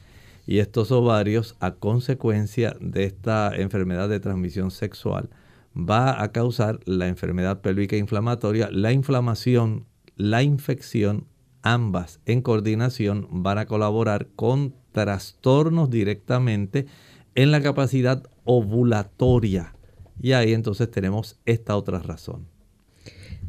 Y 0.46 0.60
estos 0.60 0.92
ovarios, 0.92 1.56
a 1.60 1.72
consecuencia 1.76 2.76
de 2.80 3.06
esta 3.06 3.56
enfermedad 3.56 4.10
de 4.10 4.20
transmisión 4.20 4.72
sexual, 4.72 5.30
va 5.76 6.22
a 6.22 6.32
causar 6.32 6.80
la 6.86 7.08
enfermedad 7.08 7.62
pélvica 7.62 7.96
inflamatoria, 7.96 8.70
la 8.72 8.92
inflamación, 8.92 9.86
la 10.16 10.44
infección, 10.44 11.28
ambas 11.62 12.20
en 12.26 12.42
coordinación 12.42 13.28
van 13.30 13.60
a 13.60 13.66
colaborar 13.66 14.28
con 14.36 14.74
trastornos 14.92 15.90
directamente 15.90 16.88
en 17.36 17.52
la 17.52 17.62
capacidad 17.62 18.24
ovulatoria. 18.44 19.74
Y 20.22 20.34
ahí 20.34 20.54
entonces 20.54 20.90
tenemos 20.92 21.38
esta 21.46 21.76
otra 21.76 22.00
razón. 22.00 22.46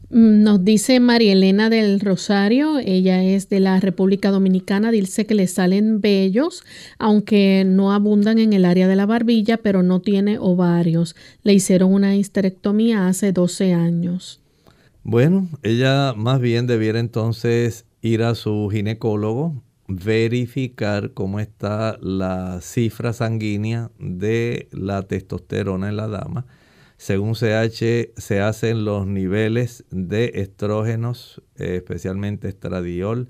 Mm, 0.08 0.42
nos 0.42 0.64
dice 0.64 1.00
María 1.00 1.32
Elena 1.32 1.70
del 1.70 2.00
Rosario, 2.00 2.78
ella 2.78 3.22
es 3.22 3.48
de 3.48 3.60
la 3.60 3.80
República 3.80 4.30
Dominicana, 4.30 4.90
dice 4.90 5.26
que 5.26 5.34
le 5.34 5.46
salen 5.46 6.00
vellos, 6.00 6.64
aunque 6.98 7.64
no 7.66 7.92
abundan 7.92 8.38
en 8.38 8.52
el 8.52 8.64
área 8.64 8.88
de 8.88 8.96
la 8.96 9.06
barbilla, 9.06 9.56
pero 9.56 9.82
no 9.82 10.00
tiene 10.00 10.38
ovarios. 10.38 11.16
Le 11.42 11.54
hicieron 11.54 11.92
una 11.92 12.16
histerectomía 12.16 13.08
hace 13.08 13.32
12 13.32 13.72
años. 13.72 14.40
Bueno, 15.02 15.48
ella 15.62 16.14
más 16.14 16.40
bien 16.40 16.66
debiera 16.66 17.00
entonces 17.00 17.86
ir 18.02 18.22
a 18.22 18.34
su 18.34 18.68
ginecólogo, 18.70 19.62
verificar 19.88 21.12
cómo 21.12 21.40
está 21.40 21.98
la 22.00 22.60
cifra 22.60 23.12
sanguínea 23.12 23.90
de 23.98 24.68
la 24.72 25.02
testosterona 25.02 25.88
en 25.88 25.96
la 25.96 26.08
dama 26.08 26.46
según 27.02 27.34
CH 27.34 28.12
se 28.16 28.40
hacen 28.40 28.84
los 28.84 29.08
niveles 29.08 29.84
de 29.90 30.30
estrógenos, 30.36 31.42
eh, 31.56 31.74
especialmente 31.74 32.46
estradiol. 32.48 33.26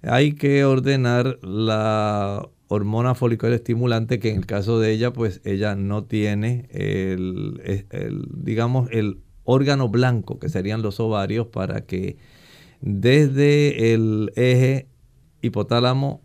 Hay 0.00 0.32
que 0.32 0.64
ordenar 0.64 1.38
la 1.42 2.48
hormona 2.68 3.14
folicular 3.14 3.52
estimulante 3.52 4.20
que 4.20 4.30
en 4.30 4.38
el 4.38 4.46
caso 4.46 4.80
de 4.80 4.92
ella, 4.92 5.12
pues 5.12 5.42
ella 5.44 5.74
no 5.74 6.04
tiene 6.04 6.66
el, 6.70 7.60
digamos, 8.32 8.88
el 8.90 9.20
órgano 9.44 9.90
blanco 9.90 10.38
que 10.38 10.48
serían 10.48 10.80
los 10.80 10.98
ovarios 10.98 11.48
para 11.48 11.82
que 11.82 12.16
desde 12.80 13.92
el 13.92 14.32
eje 14.34 14.86
hipotálamo 15.42 16.22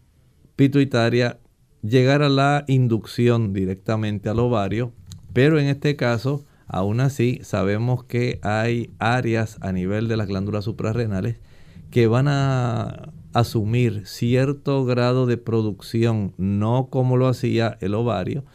pituitaria 0.56 1.40
llegara 1.82 2.30
la 2.30 2.64
inducción 2.68 3.52
directamente 3.52 4.30
al 4.30 4.40
ovario, 4.40 4.94
pero 5.34 5.60
en 5.60 5.66
este 5.66 5.98
caso 5.98 6.46
Aún 6.68 7.00
así, 7.00 7.40
sabemos 7.44 8.04
que 8.04 8.40
hay 8.42 8.92
áreas 9.00 9.58
a 9.62 9.72
nivel 9.72 10.08
de 10.08 10.18
las 10.18 10.28
glándulas 10.28 10.66
suprarrenales 10.66 11.38
que 11.92 12.08
van 12.08 12.28
a 12.28 13.12
asumir 13.34 14.08
cierto 14.08 14.86
grado 14.86 15.26
de 15.26 15.38
producción, 15.38 16.34
no 16.38 16.88
como 16.90 17.18
lo 17.18 17.28
hacía 17.28 17.78
el 17.82 17.94
ovario, 17.94 18.46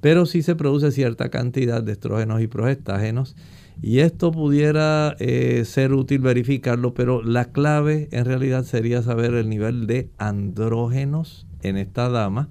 pero 0.00 0.26
sí 0.26 0.42
se 0.42 0.54
produce 0.54 0.92
cierta 0.92 1.28
cantidad 1.28 1.82
de 1.82 1.92
estrógenos 1.92 2.40
y 2.40 2.46
progestágenos. 2.46 3.36
Y 3.82 4.00
esto 4.00 4.32
pudiera 4.32 5.14
eh, 5.18 5.64
ser 5.64 5.92
útil 5.92 6.20
verificarlo, 6.20 6.94
pero 6.94 7.22
la 7.22 7.46
clave 7.46 8.08
en 8.10 8.24
realidad 8.24 8.64
sería 8.64 9.02
saber 9.02 9.34
el 9.34 9.48
nivel 9.48 9.86
de 9.86 10.10
andrógenos 10.18 11.46
en 11.62 11.76
esta 11.76 12.08
dama, 12.08 12.48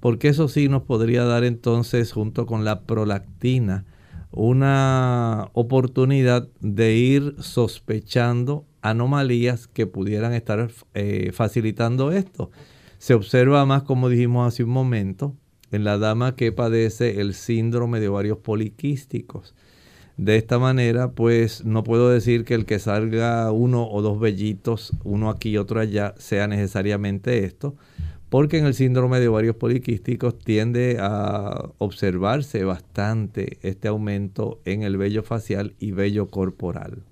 porque 0.00 0.28
eso 0.28 0.48
sí 0.48 0.68
nos 0.68 0.82
podría 0.82 1.24
dar 1.24 1.44
entonces, 1.44 2.12
junto 2.12 2.46
con 2.46 2.64
la 2.64 2.82
prolactina, 2.82 3.84
una 4.30 5.50
oportunidad 5.52 6.48
de 6.60 6.94
ir 6.94 7.34
sospechando 7.38 8.66
anomalías 8.82 9.66
que 9.68 9.86
pudieran 9.86 10.32
estar 10.32 10.70
eh, 10.94 11.30
facilitando 11.32 12.12
esto. 12.12 12.50
Se 12.98 13.14
observa 13.14 13.64
más, 13.64 13.82
como 13.82 14.08
dijimos 14.08 14.46
hace 14.46 14.64
un 14.64 14.70
momento, 14.70 15.34
en 15.70 15.84
la 15.84 15.98
dama 15.98 16.34
que 16.36 16.52
padece 16.52 17.20
el 17.20 17.34
síndrome 17.34 18.00
de 18.00 18.08
ovarios 18.08 18.38
poliquísticos. 18.38 19.54
De 20.16 20.36
esta 20.36 20.58
manera, 20.58 21.12
pues 21.12 21.64
no 21.64 21.84
puedo 21.84 22.10
decir 22.10 22.44
que 22.44 22.54
el 22.54 22.66
que 22.66 22.80
salga 22.80 23.52
uno 23.52 23.88
o 23.88 24.02
dos 24.02 24.18
vellitos, 24.18 24.92
uno 25.04 25.30
aquí 25.30 25.50
y 25.50 25.58
otro 25.58 25.78
allá, 25.78 26.14
sea 26.18 26.48
necesariamente 26.48 27.44
esto, 27.44 27.76
porque 28.28 28.58
en 28.58 28.66
el 28.66 28.74
síndrome 28.74 29.20
de 29.20 29.28
ovarios 29.28 29.56
poliquísticos 29.56 30.38
tiende 30.38 30.98
a 31.00 31.70
observarse 31.78 32.64
bastante 32.64 33.58
este 33.62 33.88
aumento 33.88 34.60
en 34.64 34.82
el 34.82 34.96
vello 34.96 35.22
facial 35.22 35.74
y 35.78 35.92
vello 35.92 36.26
corporal. 36.26 37.02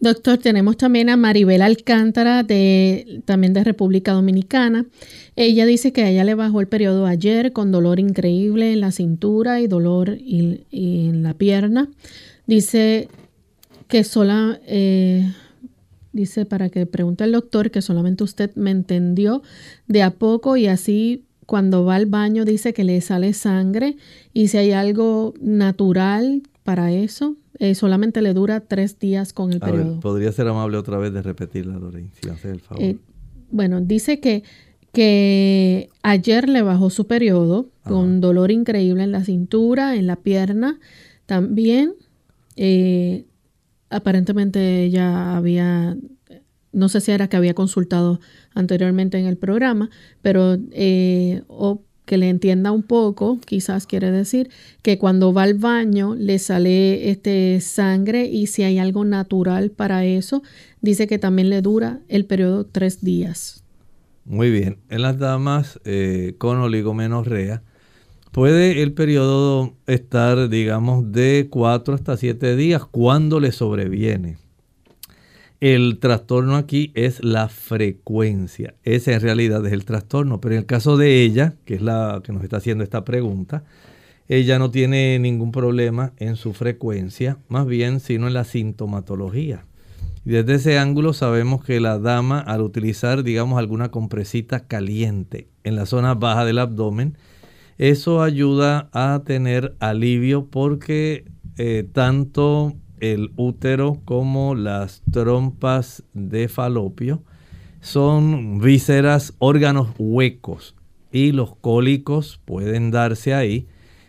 Doctor, 0.00 0.38
tenemos 0.38 0.76
también 0.76 1.08
a 1.08 1.16
Maribel 1.16 1.62
Alcántara, 1.62 2.44
también 3.24 3.52
de 3.54 3.64
República 3.64 4.12
Dominicana. 4.12 4.86
Ella 5.36 5.64
dice 5.66 5.92
que 5.92 6.02
a 6.02 6.10
ella 6.10 6.24
le 6.24 6.34
bajó 6.34 6.60
el 6.60 6.66
periodo 6.66 7.06
ayer 7.06 7.52
con 7.52 7.72
dolor 7.72 8.00
increíble 8.00 8.72
en 8.72 8.80
la 8.80 8.92
cintura 8.92 9.60
y 9.60 9.66
dolor 9.66 10.18
en 10.20 11.22
la 11.22 11.34
pierna. 11.34 11.88
Dice 12.46 13.08
que 13.88 14.04
sola, 14.04 14.60
eh, 14.66 15.32
Dice 16.14 16.46
para 16.46 16.70
que 16.70 16.86
pregunte 16.86 17.24
al 17.24 17.32
doctor 17.32 17.72
que 17.72 17.82
solamente 17.82 18.22
usted 18.22 18.54
me 18.54 18.70
entendió 18.70 19.42
de 19.88 20.04
a 20.04 20.12
poco 20.12 20.56
y 20.56 20.68
así 20.68 21.24
cuando 21.44 21.84
va 21.84 21.96
al 21.96 22.06
baño 22.06 22.44
dice 22.44 22.72
que 22.72 22.84
le 22.84 23.00
sale 23.00 23.32
sangre 23.32 23.96
y 24.32 24.46
si 24.46 24.58
hay 24.58 24.70
algo 24.70 25.34
natural 25.40 26.44
para 26.62 26.92
eso, 26.92 27.34
eh, 27.58 27.74
solamente 27.74 28.22
le 28.22 28.32
dura 28.32 28.60
tres 28.60 29.00
días 29.00 29.32
con 29.32 29.52
el 29.52 29.58
periodo. 29.58 29.98
¿Podría 29.98 30.30
ser 30.30 30.46
amable 30.46 30.76
otra 30.76 30.98
vez 30.98 31.12
de 31.12 31.20
repetirla, 31.20 31.80
Lorraine, 31.80 32.10
si 32.12 32.30
hace 32.30 32.52
el 32.52 32.60
favor? 32.60 32.84
Eh, 32.84 32.96
bueno, 33.50 33.80
dice 33.80 34.20
que, 34.20 34.44
que 34.92 35.90
ayer 36.02 36.48
le 36.48 36.62
bajó 36.62 36.90
su 36.90 37.08
periodo 37.08 37.70
con 37.82 38.20
dolor 38.20 38.52
increíble 38.52 39.02
en 39.02 39.10
la 39.10 39.24
cintura, 39.24 39.96
en 39.96 40.06
la 40.06 40.14
pierna, 40.14 40.78
también. 41.26 41.94
Eh, 42.56 43.24
aparentemente 43.94 44.84
ella 44.84 45.36
había, 45.36 45.96
no 46.72 46.88
sé 46.88 47.00
si 47.00 47.12
era 47.12 47.28
que 47.28 47.36
había 47.36 47.54
consultado 47.54 48.20
anteriormente 48.54 49.18
en 49.18 49.26
el 49.26 49.36
programa, 49.36 49.90
pero 50.22 50.58
eh, 50.72 51.42
o 51.48 51.82
que 52.04 52.18
le 52.18 52.28
entienda 52.28 52.70
un 52.70 52.82
poco, 52.82 53.38
quizás 53.46 53.86
quiere 53.86 54.10
decir 54.10 54.50
que 54.82 54.98
cuando 54.98 55.32
va 55.32 55.44
al 55.44 55.54
baño 55.54 56.14
le 56.14 56.38
sale 56.38 57.10
este 57.10 57.60
sangre 57.60 58.26
y 58.26 58.46
si 58.46 58.62
hay 58.62 58.78
algo 58.78 59.04
natural 59.04 59.70
para 59.70 60.04
eso, 60.04 60.42
dice 60.82 61.06
que 61.06 61.18
también 61.18 61.48
le 61.48 61.62
dura 61.62 62.00
el 62.08 62.26
periodo 62.26 62.66
tres 62.66 63.02
días. 63.02 63.64
Muy 64.26 64.50
bien, 64.50 64.78
en 64.88 65.02
las 65.02 65.18
damas 65.18 65.80
eh, 65.84 66.34
con 66.38 66.58
oligomenorrea, 66.58 67.62
Puede 68.34 68.82
el 68.82 68.94
periodo 68.94 69.74
estar, 69.86 70.48
digamos, 70.48 71.12
de 71.12 71.46
4 71.48 71.94
hasta 71.94 72.16
7 72.16 72.56
días 72.56 72.84
cuando 72.84 73.38
le 73.38 73.52
sobreviene. 73.52 74.38
El 75.60 76.00
trastorno 76.00 76.56
aquí 76.56 76.90
es 76.96 77.22
la 77.22 77.48
frecuencia. 77.48 78.74
Ese 78.82 79.12
en 79.12 79.20
realidad 79.20 79.64
es 79.64 79.72
el 79.72 79.84
trastorno. 79.84 80.40
Pero 80.40 80.56
en 80.56 80.62
el 80.62 80.66
caso 80.66 80.96
de 80.96 81.22
ella, 81.22 81.54
que 81.64 81.76
es 81.76 81.80
la 81.80 82.22
que 82.24 82.32
nos 82.32 82.42
está 82.42 82.56
haciendo 82.56 82.82
esta 82.82 83.04
pregunta, 83.04 83.62
ella 84.26 84.58
no 84.58 84.72
tiene 84.72 85.16
ningún 85.20 85.52
problema 85.52 86.12
en 86.16 86.34
su 86.34 86.54
frecuencia, 86.54 87.38
más 87.46 87.68
bien 87.68 88.00
sino 88.00 88.26
en 88.26 88.34
la 88.34 88.42
sintomatología. 88.42 89.64
Y 90.24 90.30
desde 90.30 90.54
ese 90.54 90.78
ángulo 90.80 91.12
sabemos 91.12 91.64
que 91.64 91.78
la 91.78 92.00
dama 92.00 92.40
al 92.40 92.62
utilizar, 92.62 93.22
digamos, 93.22 93.60
alguna 93.60 93.92
compresita 93.92 94.66
caliente 94.66 95.46
en 95.62 95.76
la 95.76 95.86
zona 95.86 96.14
baja 96.14 96.44
del 96.44 96.58
abdomen, 96.58 97.16
eso 97.78 98.22
ayuda 98.22 98.88
a 98.92 99.22
tener 99.24 99.74
alivio 99.80 100.46
porque 100.46 101.24
eh, 101.56 101.86
tanto 101.92 102.74
el 103.00 103.32
útero 103.36 104.00
como 104.04 104.54
las 104.54 105.02
trompas 105.10 106.04
de 106.14 106.48
falopio 106.48 107.22
son 107.80 108.60
vísceras, 108.60 109.34
órganos 109.38 109.88
huecos 109.98 110.74
y 111.12 111.32
los 111.32 111.54
cólicos 111.56 112.40
pueden 112.44 112.90
darse 112.90 113.34
ahí 113.34 113.66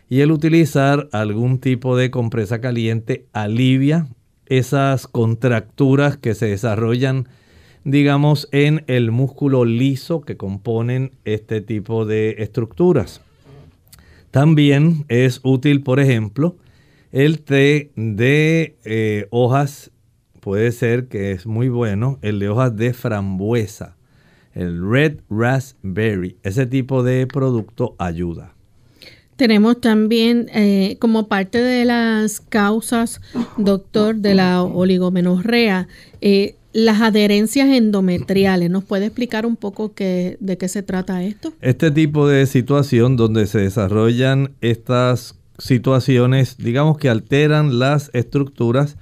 y 0.10 0.22
el 0.22 0.32
utilizar 0.32 1.10
algún 1.12 1.60
tipo 1.60 1.98
de 1.98 2.12
compresa 2.12 2.62
caliente 2.62 3.26
alivia 3.34 4.08
esas 4.46 5.08
contracturas 5.08 6.18
que 6.18 6.36
se 6.36 6.46
desarrollan, 6.46 7.28
digamos, 7.84 8.48
en 8.52 8.84
el 8.88 9.12
músculo 9.12 9.66
liso 9.66 10.22
que 10.22 10.38
componen 10.38 11.12
este 11.26 11.62
tipo 11.62 12.06
de 12.06 12.36
estructuras. 12.40 13.22
También 14.36 15.06
es 15.08 15.40
útil, 15.44 15.82
por 15.82 16.02
ejemplo, 16.02 16.58
el 17.14 17.40
té 17.40 17.94
de 17.96 18.76
eh, 18.84 19.28
hojas, 19.30 19.92
puede 20.42 20.74
ser 20.74 21.08
que 21.08 21.32
es 21.32 21.46
muy 21.46 21.70
bueno, 21.70 22.20
el 22.22 22.40
de 22.40 22.50
hojas 22.50 22.76
de 22.76 22.94
frambuesa, 22.94 23.96
el 24.54 24.92
red 24.92 25.22
raspberry, 25.30 26.36
ese 26.44 26.66
tipo 26.66 27.02
de 27.02 27.28
producto 27.28 27.96
ayuda. 27.98 28.54
Tenemos 29.38 29.80
también 29.80 30.48
eh, 30.54 30.98
como 31.00 31.30
parte 31.30 31.60
de 31.62 31.86
las 31.86 32.42
causas, 32.42 33.22
doctor, 33.56 34.18
de 34.18 34.36
la 34.36 34.64
oligomenorrea, 34.64 35.88
eh, 36.20 36.58
las 36.76 37.00
adherencias 37.00 37.70
endometriales. 37.70 38.70
¿Nos 38.70 38.84
puede 38.84 39.06
explicar 39.06 39.46
un 39.46 39.56
poco 39.56 39.94
qué, 39.94 40.36
de 40.42 40.58
qué 40.58 40.68
se 40.68 40.84
trata 40.84 41.24
esto? 41.24 41.54
Este 41.62 41.90
tipo 41.90 42.28
de 42.28 42.46
situación 42.48 43.16
donde 43.16 43.48
se 43.48 43.60
desarrollan 43.60 44.52
estas 44.60 45.40
situaciones, 45.58 46.58
digamos 46.58 46.98
que 46.98 47.08
alteran 47.08 47.80
las 47.80 48.12
estructuras, 48.12 48.98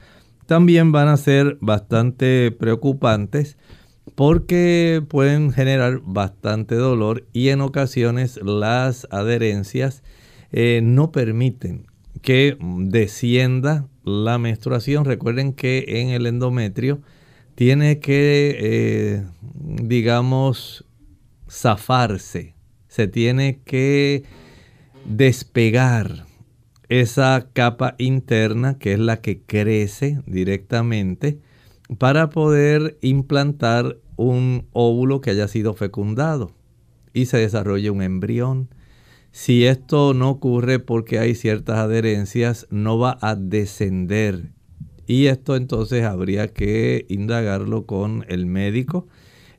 también 0.46 0.92
van 0.92 1.08
a 1.08 1.18
ser 1.18 1.58
bastante 1.62 2.52
preocupantes 2.52 3.58
porque 4.14 5.04
pueden 5.10 5.52
generar 5.52 6.00
bastante 6.06 6.76
dolor 6.76 7.26
y 7.34 7.50
en 7.50 7.62
ocasiones 7.62 8.40
las 8.44 9.08
adherencias 9.10 10.04
eh, 10.52 10.82
no 10.84 11.12
permiten 11.12 11.88
que 12.22 12.56
descienda 12.62 13.88
la 14.04 14.38
menstruación. 14.38 15.06
Recuerden 15.06 15.54
que 15.54 15.86
en 15.88 16.10
el 16.10 16.28
endometrio 16.28 17.02
tiene 17.56 18.00
que, 18.00 18.58
eh, 18.60 19.26
digamos, 19.52 20.86
zafarse, 21.50 22.56
se 22.88 23.08
tiene 23.08 23.60
que 23.64 24.24
despegar 25.06 26.26
esa 26.90 27.48
capa 27.54 27.96
interna 27.98 28.78
que 28.78 28.94
es 28.94 29.00
la 29.00 29.22
que 29.22 29.42
crece 29.42 30.22
directamente 30.26 31.40
para 31.98 32.30
poder 32.30 32.98
implantar 33.02 33.98
un 34.16 34.68
óvulo 34.74 35.22
que 35.22 35.32
haya 35.32 35.48
sido 35.48 35.74
fecundado 35.74 36.52
y 37.14 37.26
se 37.26 37.38
desarrolle 37.38 37.90
un 37.90 38.02
embrión. 38.02 38.70
Si 39.32 39.66
esto 39.66 40.14
no 40.14 40.30
ocurre 40.30 40.80
porque 40.80 41.20
hay 41.20 41.36
ciertas 41.36 41.78
adherencias, 41.80 42.68
no 42.70 43.00
va 43.00 43.18
a 43.22 43.36
descender. 43.36 44.52
Y 45.08 45.28
esto 45.28 45.56
entonces 45.56 46.04
habría 46.04 46.48
que 46.48 47.06
indagarlo 47.10 47.86
con 47.86 48.26
el 48.30 48.46
médico. 48.46 49.08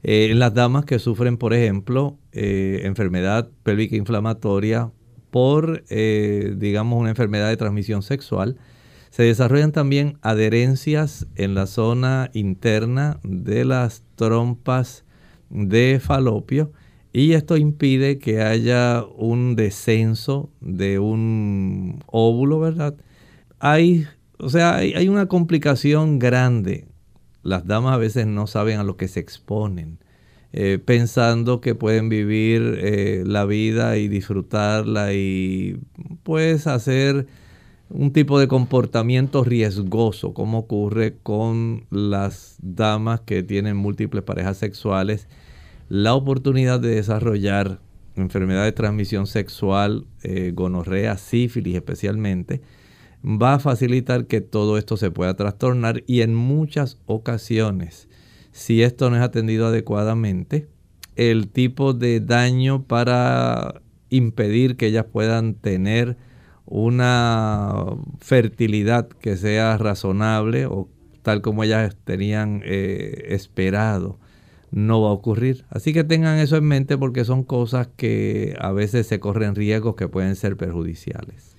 Eh, 0.03 0.29
en 0.31 0.39
las 0.39 0.55
damas 0.55 0.85
que 0.85 0.99
sufren, 0.99 1.37
por 1.37 1.55
ejemplo, 1.55 2.19
eh, 2.33 2.83
enfermedad 2.85 3.51
pélvica 3.63 3.97
inflamatoria 3.97 4.91
por, 5.31 5.85
eh, 5.89 6.55
digamos, 6.57 7.01
una 7.01 7.11
enfermedad 7.11 7.49
de 7.49 7.57
transmisión 7.57 8.03
sexual, 8.03 8.57
se 9.11 9.23
desarrollan 9.23 9.73
también 9.73 10.19
adherencias 10.23 11.27
en 11.37 11.55
la 11.55 11.67
zona 11.67 12.31
interna 12.35 13.21
de 13.23 13.65
las 13.65 14.03
trompas 14.17 15.05
de 15.51 16.01
falopio 16.03 16.73
y 17.13 17.35
esto 17.35 17.57
impide 17.57 18.19
que 18.19 18.43
haya 18.43 19.05
un 19.17 19.55
descenso 19.55 20.51
de 20.61 20.99
un 20.99 22.03
óvulo, 22.07 22.59
¿verdad? 22.59 22.97
Hay, 23.61 24.09
o 24.39 24.49
sea, 24.49 24.77
hay, 24.77 25.09
una 25.09 25.27
complicación 25.27 26.19
grande. 26.19 26.87
Las 27.43 27.67
damas 27.67 27.95
a 27.95 27.99
veces 27.99 28.27
no 28.27 28.47
saben 28.47 28.79
a 28.79 28.85
lo 28.85 28.97
que 28.97 29.09
se 29.09 29.21
exponen, 29.21 29.99
eh, 30.53 30.79
pensando 30.85 31.61
que 31.61 31.75
pueden 31.75 32.09
vivir 32.09 32.79
eh, 32.81 33.23
la 33.27 33.45
vida 33.45 33.97
y 33.97 34.09
disfrutarla 34.09 35.13
y 35.13 35.79
pues 36.23 36.67
hacer 36.67 37.27
un 37.91 38.13
tipo 38.13 38.39
de 38.41 38.49
comportamiento 38.49 39.45
riesgoso, 39.45 40.33
como 40.33 40.61
ocurre 40.61 41.17
con 41.23 41.85
las 41.91 42.57
damas 42.63 43.21
que 43.21 43.43
tienen 43.43 43.77
múltiples 43.77 44.23
parejas 44.25 44.57
sexuales 44.57 45.29
la 45.89 46.15
oportunidad 46.15 46.81
de 46.81 46.95
desarrollar 46.95 47.79
enfermedad 48.17 48.65
de 48.65 48.73
transmisión 48.73 49.27
sexual, 49.27 50.07
eh, 50.23 50.53
gonorrea, 50.55 51.17
sífilis 51.19 51.75
especialmente, 51.75 52.63
va 53.25 53.55
a 53.55 53.59
facilitar 53.59 54.27
que 54.27 54.41
todo 54.41 54.79
esto 54.79 54.97
se 54.97 55.11
pueda 55.11 55.35
trastornar 55.35 56.05
y 56.07 56.21
en 56.21 56.35
muchas 56.35 56.99
ocasiones, 57.07 58.09
si 58.53 58.83
esto 58.83 59.11
no 59.11 59.17
es 59.17 59.23
atendido 59.23 59.67
adecuadamente, 59.67 60.69
el 61.17 61.49
tipo 61.49 61.95
de 61.95 62.21
daño 62.21 62.85
para 62.85 63.81
impedir 64.11 64.77
que 64.77 64.87
ellas 64.87 65.07
puedan 65.11 65.55
tener 65.55 66.17
una 66.67 67.75
fertilidad 68.19 69.09
que 69.09 69.37
sea 69.37 69.79
razonable 69.79 70.67
o 70.67 70.89
tal 71.23 71.41
como 71.41 71.65
ellas 71.65 71.97
tenían 72.05 72.63
eh, 72.65 73.27
esperado 73.29 74.19
no 74.71 75.01
va 75.01 75.11
a 75.11 75.13
ocurrir. 75.13 75.65
Así 75.71 75.93
que 75.93 76.03
tengan 76.03 76.39
eso 76.39 76.57
en 76.57 76.65
mente 76.65 76.99
porque 76.99 77.25
son 77.25 77.45
cosas 77.45 77.89
que 77.97 78.57
a 78.59 78.73
veces 78.73 79.07
se 79.07 79.21
corren 79.21 79.55
riesgos 79.55 79.95
que 79.95 80.09
pueden 80.09 80.35
ser 80.35 80.57
perjudiciales. 80.57 81.55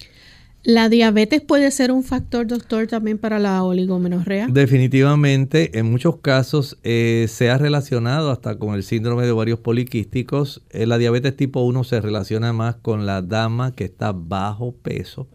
¿La 0.66 0.90
diabetes 0.90 1.42
puede 1.42 1.70
ser 1.70 1.92
un 1.92 2.02
factor, 2.02 2.48
doctor, 2.48 2.88
también 2.88 3.20
para 3.20 3.38
la 3.38 3.62
oligomenorrea? 3.62 4.48
Definitivamente, 4.48 5.78
en 5.78 5.92
muchos 5.92 6.18
casos 6.18 6.80
eh, 6.82 7.28
se 7.30 7.52
ha 7.52 7.60
relacionado 7.60 8.32
hasta 8.32 8.58
con 8.58 8.74
el 8.74 8.82
síndrome 8.82 9.26
de 9.26 9.32
ovarios 9.32 9.60
poliquísticos. 9.60 10.64
Eh, 10.72 10.88
la 10.88 10.98
diabetes 10.98 11.38
tipo 11.38 11.62
1 11.62 11.84
se 11.84 12.02
relaciona 12.02 12.52
más 12.52 12.78
con 12.78 13.06
la 13.06 13.22
dama 13.22 13.74
que 13.74 13.84
está 13.84 14.12
bajo 14.12 14.72
peso. 14.72 15.28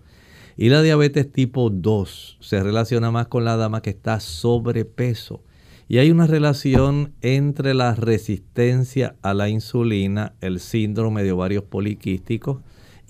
Y 0.57 0.69
la 0.69 0.83
diabetes 0.83 1.31
tipo 1.31 1.71
2 1.71 2.39
se 2.41 2.61
relaciona 2.61 3.13
más 3.13 3.29
con 3.29 3.45
la 3.45 3.57
dama 3.57 3.83
que 3.83 3.91
está 3.91 4.19
sobrepeso. 4.19 5.45
Y 5.87 5.99
hay 5.99 6.11
una 6.11 6.27
relación 6.27 7.13
entre 7.21 7.75
la 7.75 7.95
resistencia 7.95 9.15
a 9.23 9.33
la 9.35 9.49
insulina, 9.49 10.35
el 10.41 10.59
síndrome 10.59 11.23
de 11.23 11.31
ovarios 11.31 11.63
poliquísticos 11.63 12.59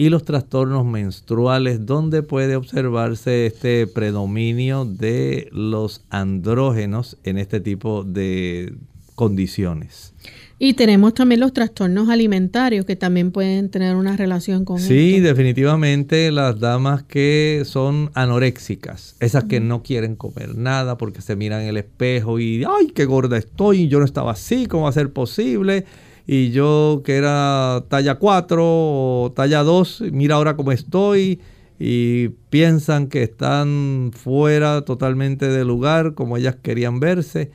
y 0.01 0.09
los 0.09 0.25
trastornos 0.25 0.87
menstruales, 0.87 1.85
donde 1.85 2.23
puede 2.23 2.57
observarse 2.57 3.45
este 3.45 3.87
predominio 3.87 4.87
de 4.87 5.51
los 5.53 6.07
andrógenos 6.09 7.19
en 7.23 7.37
este 7.37 7.61
tipo 7.61 8.03
de 8.03 8.73
condiciones. 9.15 10.15
Y 10.59 10.73
tenemos 10.73 11.13
también 11.13 11.43
los 11.43 11.53
trastornos 11.53 12.09
alimentarios 12.09 12.87
que 12.87 12.97
también 12.97 13.31
pueden 13.31 13.69
tener 13.69 13.95
una 13.95 14.17
relación 14.17 14.65
con 14.65 14.79
Sí, 14.79 15.21
definitivamente 15.21 16.33
las 16.33 16.59
damas 16.59 17.03
que 17.03 17.65
son 17.67 18.11
anoréxicas, 18.15 19.17
esas 19.21 19.45
que 19.45 19.61
no 19.61 19.83
quieren 19.83 20.17
comer 20.17 20.57
nada 20.57 20.97
porque 20.97 21.21
se 21.21 21.37
miran 21.37 21.61
en 21.61 21.69
el 21.69 21.77
espejo 21.77 22.39
y, 22.39 22.65
ay, 22.65 22.87
qué 22.95 23.05
gorda 23.05 23.37
estoy, 23.37 23.89
yo 23.89 23.99
no 23.99 24.07
estaba 24.07 24.33
así, 24.33 24.65
¿cómo 24.65 24.85
va 24.85 24.89
a 24.89 24.93
ser 24.93 25.13
posible? 25.13 25.85
Y 26.27 26.51
yo 26.51 27.03
que 27.05 27.17
era 27.17 27.85
talla 27.89 28.17
4 28.17 28.63
o 28.63 29.33
talla 29.35 29.63
2, 29.63 30.05
mira 30.13 30.37
ahora 30.37 30.57
cómo 30.57 30.73
estoy 30.73 31.41
y 31.79 32.29
piensan 32.51 33.09
que 33.09 33.23
están 33.23 34.11
fuera 34.15 34.83
totalmente 34.85 35.49
de 35.49 35.65
lugar 35.65 36.15
como 36.15 36.37
ellas 36.37 36.57
querían 36.63 37.01
verse 37.01 37.51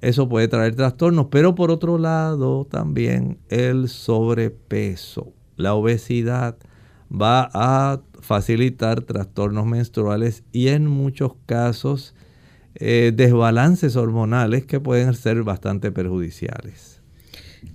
eso 0.00 0.28
puede 0.28 0.48
traer 0.48 0.76
trastornos, 0.76 1.26
pero 1.30 1.54
por 1.54 1.70
otro 1.70 1.98
lado 1.98 2.66
también 2.66 3.38
el 3.48 3.88
sobrepeso, 3.88 5.32
la 5.56 5.74
obesidad 5.74 6.56
va 7.10 7.48
a 7.52 8.00
facilitar 8.20 9.02
trastornos 9.02 9.66
menstruales 9.66 10.44
y 10.52 10.68
en 10.68 10.86
muchos 10.86 11.32
casos 11.46 12.14
eh, 12.74 13.12
desbalances 13.14 13.96
hormonales 13.96 14.66
que 14.66 14.80
pueden 14.80 15.14
ser 15.14 15.42
bastante 15.44 15.90
perjudiciales. 15.90 16.95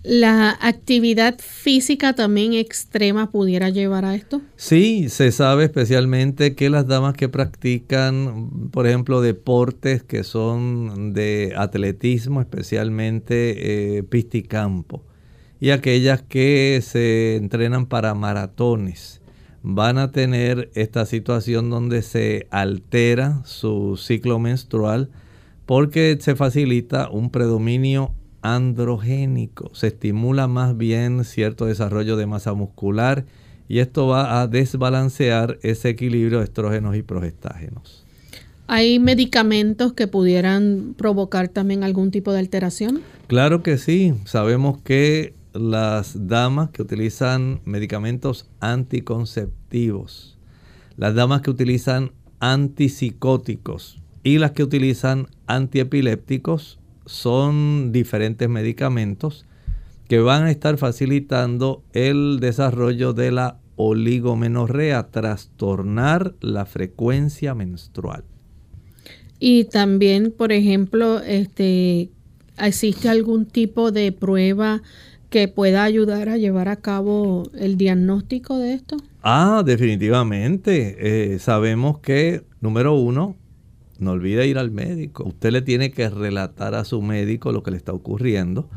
¿La 0.03 0.57
actividad 0.61 1.37
física 1.39 2.13
también 2.13 2.53
extrema 2.53 3.29
pudiera 3.29 3.69
llevar 3.69 4.05
a 4.05 4.15
esto? 4.15 4.41
Sí, 4.55 5.09
se 5.09 5.31
sabe 5.31 5.65
especialmente 5.65 6.55
que 6.55 6.69
las 6.69 6.87
damas 6.87 7.13
que 7.13 7.29
practican, 7.29 8.69
por 8.71 8.87
ejemplo, 8.87 9.21
deportes 9.21 10.03
que 10.03 10.23
son 10.23 11.13
de 11.13 11.53
atletismo, 11.55 12.41
especialmente 12.41 13.97
eh, 13.97 14.03
pisticampo, 14.03 15.03
y 15.59 15.69
aquellas 15.69 16.23
que 16.23 16.81
se 16.83 17.35
entrenan 17.35 17.85
para 17.85 18.15
maratones, 18.15 19.21
van 19.63 19.97
a 19.97 20.11
tener 20.11 20.71
esta 20.73 21.05
situación 21.05 21.69
donde 21.69 22.01
se 22.01 22.47
altera 22.49 23.41
su 23.45 23.97
ciclo 23.97 24.39
menstrual 24.39 25.11
porque 25.65 26.17
se 26.19 26.35
facilita 26.35 27.09
un 27.09 27.29
predominio 27.29 28.13
androgénico, 28.41 29.73
se 29.73 29.87
estimula 29.87 30.47
más 30.47 30.77
bien 30.77 31.23
cierto 31.23 31.65
desarrollo 31.65 32.17
de 32.17 32.25
masa 32.25 32.53
muscular 32.53 33.25
y 33.67 33.79
esto 33.79 34.07
va 34.07 34.41
a 34.41 34.47
desbalancear 34.47 35.57
ese 35.61 35.89
equilibrio 35.89 36.39
de 36.39 36.45
estrógenos 36.45 36.95
y 36.95 37.03
progestágenos. 37.03 38.03
¿Hay 38.67 38.99
medicamentos 38.99 39.93
que 39.93 40.07
pudieran 40.07 40.95
provocar 40.97 41.49
también 41.49 41.83
algún 41.83 42.11
tipo 42.11 42.31
de 42.31 42.39
alteración? 42.39 43.01
Claro 43.27 43.63
que 43.63 43.77
sí, 43.77 44.13
sabemos 44.25 44.79
que 44.81 45.33
las 45.53 46.27
damas 46.27 46.69
que 46.71 46.81
utilizan 46.81 47.61
medicamentos 47.65 48.49
anticonceptivos, 48.59 50.37
las 50.97 51.15
damas 51.15 51.41
que 51.41 51.49
utilizan 51.49 52.11
antipsicóticos 52.39 54.01
y 54.23 54.37
las 54.37 54.51
que 54.51 54.63
utilizan 54.63 55.27
antiepilépticos 55.47 56.79
son 57.05 57.91
diferentes 57.91 58.47
medicamentos 58.49 59.45
que 60.07 60.19
van 60.19 60.43
a 60.43 60.51
estar 60.51 60.77
facilitando 60.77 61.83
el 61.93 62.39
desarrollo 62.39 63.13
de 63.13 63.31
la 63.31 63.59
oligomenorrea, 63.77 65.09
trastornar 65.09 66.35
la 66.41 66.65
frecuencia 66.65 67.55
menstrual. 67.55 68.23
Y 69.39 69.63
también, 69.65 70.31
por 70.31 70.51
ejemplo, 70.51 71.19
este, 71.19 72.09
¿existe 72.59 73.09
algún 73.09 73.45
tipo 73.45 73.91
de 73.91 74.11
prueba 74.11 74.83
que 75.31 75.47
pueda 75.47 75.83
ayudar 75.83 76.29
a 76.29 76.37
llevar 76.37 76.67
a 76.67 76.75
cabo 76.75 77.49
el 77.57 77.77
diagnóstico 77.77 78.59
de 78.59 78.73
esto? 78.73 78.97
Ah, 79.23 79.63
definitivamente. 79.65 80.97
Eh, 81.33 81.39
sabemos 81.39 81.99
que, 81.99 82.43
número 82.59 82.93
uno, 82.95 83.35
no 84.01 84.11
olvide 84.11 84.47
ir 84.47 84.57
al 84.57 84.71
médico. 84.71 85.23
Usted 85.25 85.51
le 85.51 85.61
tiene 85.61 85.91
que 85.91 86.09
relatar 86.09 86.75
a 86.75 86.85
su 86.85 87.01
médico 87.01 87.51
lo 87.51 87.63
que 87.63 87.71
le 87.71 87.77
está 87.77 87.93
ocurriendo. 87.93 88.69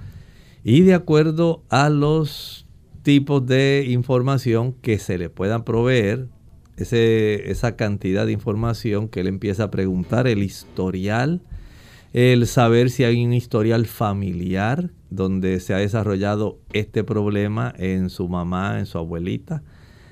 Y 0.63 0.83
de 0.83 0.95
acuerdo 0.95 1.63
a 1.71 1.89
los 1.89 2.67
tipos 3.03 3.45
de 3.47 3.87
información 3.89 4.73
que 4.73 4.99
se 4.99 5.19
le 5.19 5.31
puedan 5.31 5.65
proveer, 5.65 6.29
ese, 6.77 7.51
esa 7.51 7.77
cantidad 7.77 8.27
de 8.27 8.33
información 8.33 9.09
que 9.09 9.21
él 9.21 9.29
empieza 9.29 9.65
a 9.65 9.71
preguntar, 9.71 10.27
el 10.27 10.43
historial, 10.43 11.43
el 12.13 12.47
saber 12.47 12.91
si 12.91 13.05
hay 13.05 13.25
un 13.25 13.33
historial 13.33 13.87
familiar 13.87 14.91
donde 15.11 15.61
se 15.61 15.75
ha 15.75 15.79
desarrollado 15.79 16.59
este 16.73 17.05
problema 17.05 17.73
en 17.79 18.11
su 18.11 18.29
mamá, 18.29 18.79
en 18.79 18.87
su 18.87 18.99
abuelita. 18.99 19.63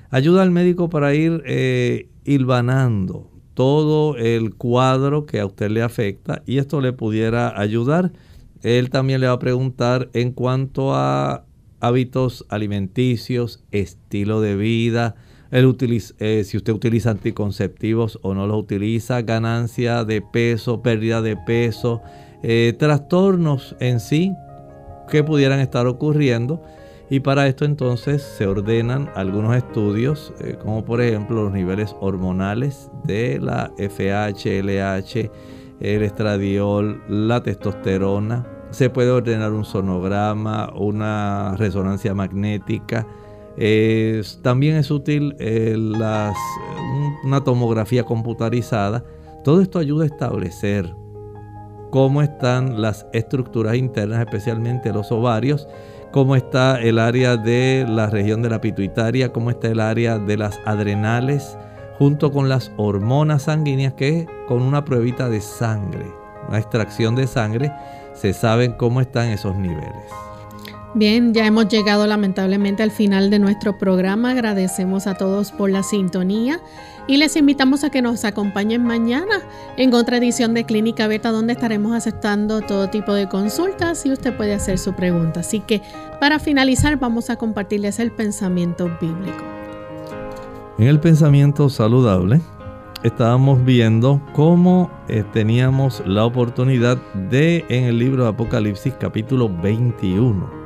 Ayuda 0.09 0.43
al 0.43 0.51
médico 0.51 0.89
para 0.89 1.13
ir 1.13 1.43
eh, 1.45 2.09
hilvanando 2.25 3.32
todo 3.53 4.17
el 4.17 4.55
cuadro 4.55 5.25
que 5.25 5.39
a 5.39 5.45
usted 5.45 5.69
le 5.69 5.81
afecta 5.81 6.41
y 6.45 6.57
esto 6.57 6.81
le 6.81 6.93
pudiera 6.93 7.59
ayudar. 7.59 8.11
Él 8.61 8.89
también 8.89 9.21
le 9.21 9.27
va 9.27 9.33
a 9.33 9.39
preguntar 9.39 10.09
en 10.13 10.31
cuanto 10.31 10.93
a 10.93 11.45
hábitos 11.79 12.45
alimenticios, 12.49 13.63
estilo 13.71 14.39
de 14.41 14.55
vida, 14.55 15.15
eh, 15.51 16.43
si 16.43 16.57
usted 16.57 16.73
utiliza 16.73 17.11
anticonceptivos 17.11 18.17
o 18.23 18.33
no 18.33 18.47
los 18.47 18.57
utiliza, 18.57 19.21
ganancia 19.21 20.03
de 20.03 20.21
peso, 20.21 20.81
pérdida 20.81 21.21
de 21.21 21.37
peso, 21.37 22.01
eh, 22.41 22.73
trastornos 22.79 23.75
en 23.79 23.99
sí 23.99 24.33
que 25.09 25.23
pudieran 25.23 25.59
estar 25.59 25.85
ocurriendo 25.85 26.63
y 27.09 27.19
para 27.19 27.47
esto 27.47 27.65
entonces 27.65 28.21
se 28.21 28.47
ordenan 28.47 29.09
algunos 29.15 29.55
estudios, 29.55 30.33
eh, 30.39 30.57
como 30.61 30.83
por 30.83 31.01
ejemplo 31.01 31.43
los 31.43 31.53
niveles 31.53 31.95
hormonales 31.99 32.89
de 33.03 33.39
la 33.39 33.71
FH, 33.77 34.61
LH, 34.61 35.31
el 35.79 36.03
estradiol, 36.03 37.03
la 37.07 37.43
testosterona. 37.43 38.47
Se 38.71 38.89
puede 38.89 39.11
ordenar 39.11 39.51
un 39.51 39.65
sonograma, 39.65 40.71
una 40.75 41.55
resonancia 41.57 42.15
magnética. 42.15 43.05
también 44.41 44.77
es 44.77 44.89
útil 44.89 45.35
eh, 45.39 45.75
una 47.23 47.43
tomografía 47.43 48.03
computarizada. 48.03 49.03
Todo 49.43 49.61
esto 49.61 49.77
ayuda 49.77 50.05
a 50.05 50.07
establecer 50.07 50.95
cómo 51.91 52.23
están 52.23 52.81
las 52.81 53.05
estructuras 53.13 53.75
internas, 53.75 54.19
especialmente 54.21 54.91
los 54.91 55.11
ovarios 55.11 55.67
cómo 56.13 56.35
está 56.35 56.79
el 56.79 56.99
área 56.99 57.37
de 57.37 57.87
la 57.89 58.05
región 58.05 58.43
de 58.43 58.49
la 58.49 58.61
pituitaria, 58.61 59.33
cómo 59.33 59.49
está 59.49 59.67
el 59.69 59.79
área 59.79 60.19
de 60.19 60.37
las 60.37 60.59
adrenales, 60.63 61.57
junto 61.97 62.31
con 62.31 62.47
las 62.49 62.71
hormonas 62.77 63.43
sanguíneas 63.43 63.93
que 63.93 64.27
con 64.47 64.61
una 64.61 64.85
pruebita 64.85 65.27
de 65.27 65.41
sangre, 65.41 66.05
una 66.47 66.59
extracción 66.59 67.15
de 67.15 67.25
sangre, 67.25 67.71
se 68.13 68.31
saben 68.31 68.73
cómo 68.73 69.01
están 69.01 69.29
esos 69.29 69.55
niveles. 69.55 70.05
Bien, 70.93 71.33
ya 71.33 71.47
hemos 71.47 71.67
llegado 71.67 72.05
lamentablemente 72.05 72.83
al 72.83 72.91
final 72.91 73.31
de 73.31 73.39
nuestro 73.39 73.79
programa. 73.79 74.29
Agradecemos 74.31 75.07
a 75.07 75.15
todos 75.15 75.51
por 75.51 75.71
la 75.71 75.81
sintonía 75.81 76.59
y 77.07 77.17
les 77.17 77.35
invitamos 77.35 77.83
a 77.83 77.89
que 77.89 78.01
nos 78.01 78.23
acompañen 78.23 78.83
mañana 78.83 79.41
en 79.77 79.93
otra 79.93 80.17
edición 80.17 80.53
de 80.53 80.65
Clínica 80.65 81.07
Beta 81.07 81.31
donde 81.31 81.53
estaremos 81.53 81.93
aceptando 81.93 82.61
todo 82.61 82.89
tipo 82.89 83.13
de 83.13 83.27
consultas 83.27 84.05
y 84.05 84.11
usted 84.11 84.35
puede 84.35 84.53
hacer 84.53 84.77
su 84.77 84.93
pregunta. 84.93 85.41
Así 85.41 85.59
que 85.59 85.81
para 86.19 86.39
finalizar 86.39 86.97
vamos 86.97 87.29
a 87.29 87.35
compartirles 87.35 87.99
el 87.99 88.11
pensamiento 88.11 88.89
bíblico. 89.01 89.43
En 90.77 90.87
el 90.87 90.99
pensamiento 90.99 91.69
saludable 91.69 92.41
estábamos 93.03 93.63
viendo 93.65 94.21
cómo 94.31 94.89
eh, 95.09 95.23
teníamos 95.33 96.01
la 96.05 96.25
oportunidad 96.25 96.97
de 97.29 97.65
en 97.67 97.83
el 97.83 97.99
libro 97.99 98.23
de 98.23 98.29
Apocalipsis 98.29 98.93
capítulo 98.97 99.49
21 99.49 100.63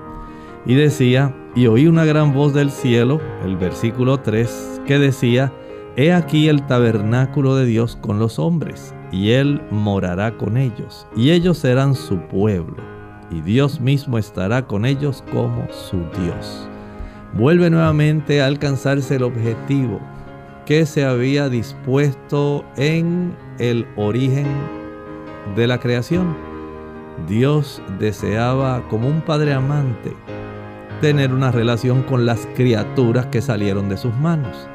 y 0.67 0.75
decía, 0.75 1.33
y 1.55 1.65
oí 1.67 1.87
una 1.87 2.03
gran 2.03 2.33
voz 2.33 2.53
del 2.53 2.71
cielo, 2.71 3.21
el 3.43 3.55
versículo 3.55 4.19
3, 4.19 4.81
que 4.85 4.99
decía, 4.99 5.53
He 5.99 6.13
aquí 6.13 6.47
el 6.47 6.63
tabernáculo 6.67 7.55
de 7.55 7.65
Dios 7.65 7.95
con 7.95 8.19
los 8.19 8.37
hombres, 8.37 8.93
y 9.11 9.31
Él 9.31 9.59
morará 9.71 10.37
con 10.37 10.55
ellos, 10.55 11.07
y 11.15 11.31
ellos 11.31 11.57
serán 11.57 11.95
su 11.95 12.19
pueblo, 12.19 12.77
y 13.31 13.41
Dios 13.41 13.81
mismo 13.81 14.19
estará 14.19 14.67
con 14.67 14.85
ellos 14.85 15.23
como 15.33 15.67
su 15.71 15.97
Dios. 16.21 16.67
Vuelve 17.33 17.71
nuevamente 17.71 18.43
a 18.43 18.45
alcanzarse 18.45 19.15
el 19.15 19.23
objetivo 19.23 19.99
que 20.67 20.85
se 20.85 21.03
había 21.03 21.49
dispuesto 21.49 22.63
en 22.75 23.35
el 23.57 23.87
origen 23.95 24.45
de 25.55 25.65
la 25.65 25.79
creación. 25.79 26.37
Dios 27.27 27.81
deseaba 27.97 28.87
como 28.89 29.07
un 29.07 29.21
padre 29.21 29.51
amante 29.51 30.13
tener 31.01 31.33
una 31.33 31.51
relación 31.51 32.03
con 32.03 32.27
las 32.27 32.47
criaturas 32.55 33.25
que 33.25 33.41
salieron 33.41 33.89
de 33.89 33.97
sus 33.97 34.13
manos. 34.13 34.69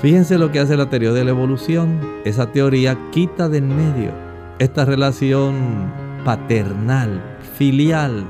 Fíjense 0.00 0.38
lo 0.38 0.50
que 0.50 0.58
hace 0.58 0.76
la 0.76 0.90
teoría 0.90 1.12
de 1.12 1.24
la 1.24 1.30
evolución. 1.30 2.00
Esa 2.24 2.50
teoría 2.50 2.98
quita 3.10 3.48
de 3.48 3.58
en 3.58 3.68
medio 3.68 4.10
esta 4.58 4.84
relación 4.84 5.92
paternal, 6.24 7.20
filial, 7.56 8.24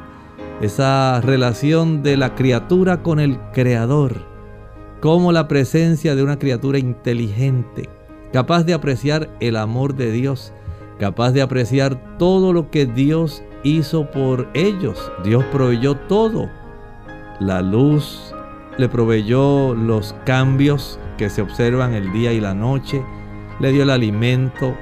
esa 0.61 1.21
relación 1.21 2.03
de 2.03 2.17
la 2.17 2.35
criatura 2.35 3.03
con 3.03 3.21
el 3.21 3.39
creador, 3.53 4.15
como 5.01 5.33
la 5.33 5.49
presencia 5.49 6.15
de 6.15 6.23
una 6.23 6.39
criatura 6.39 6.79
inteligente, 6.79 7.89
capaz 8.33 8.65
de 8.65 8.73
apreciar 8.73 9.29
el 9.41 9.57
amor 9.57 9.95
de 9.95 10.11
Dios, 10.11 10.53
capaz 10.99 11.33
de 11.33 11.43
apreciar 11.43 12.17
todo 12.19 12.53
lo 12.53 12.71
que 12.71 12.87
Dios 12.87 13.43
hizo 13.63 14.11
por 14.11 14.49
ellos. 14.55 15.13
Dios 15.25 15.45
proveyó 15.53 15.97
todo 15.97 16.49
la 17.41 17.61
luz, 17.61 18.35
le 18.79 18.89
proveyó 18.89 19.75
los 19.75 20.15
cambios 20.25 20.99
que 21.23 21.31
se 21.31 21.41
observan 21.41 21.95
el 21.95 22.13
día 22.13 22.33
y 22.33 22.41
la 22.41 22.53
noche, 22.53 23.01
le 23.61 23.71
dio 23.71 23.85
el 23.85 23.91
alimento, 23.91 24.75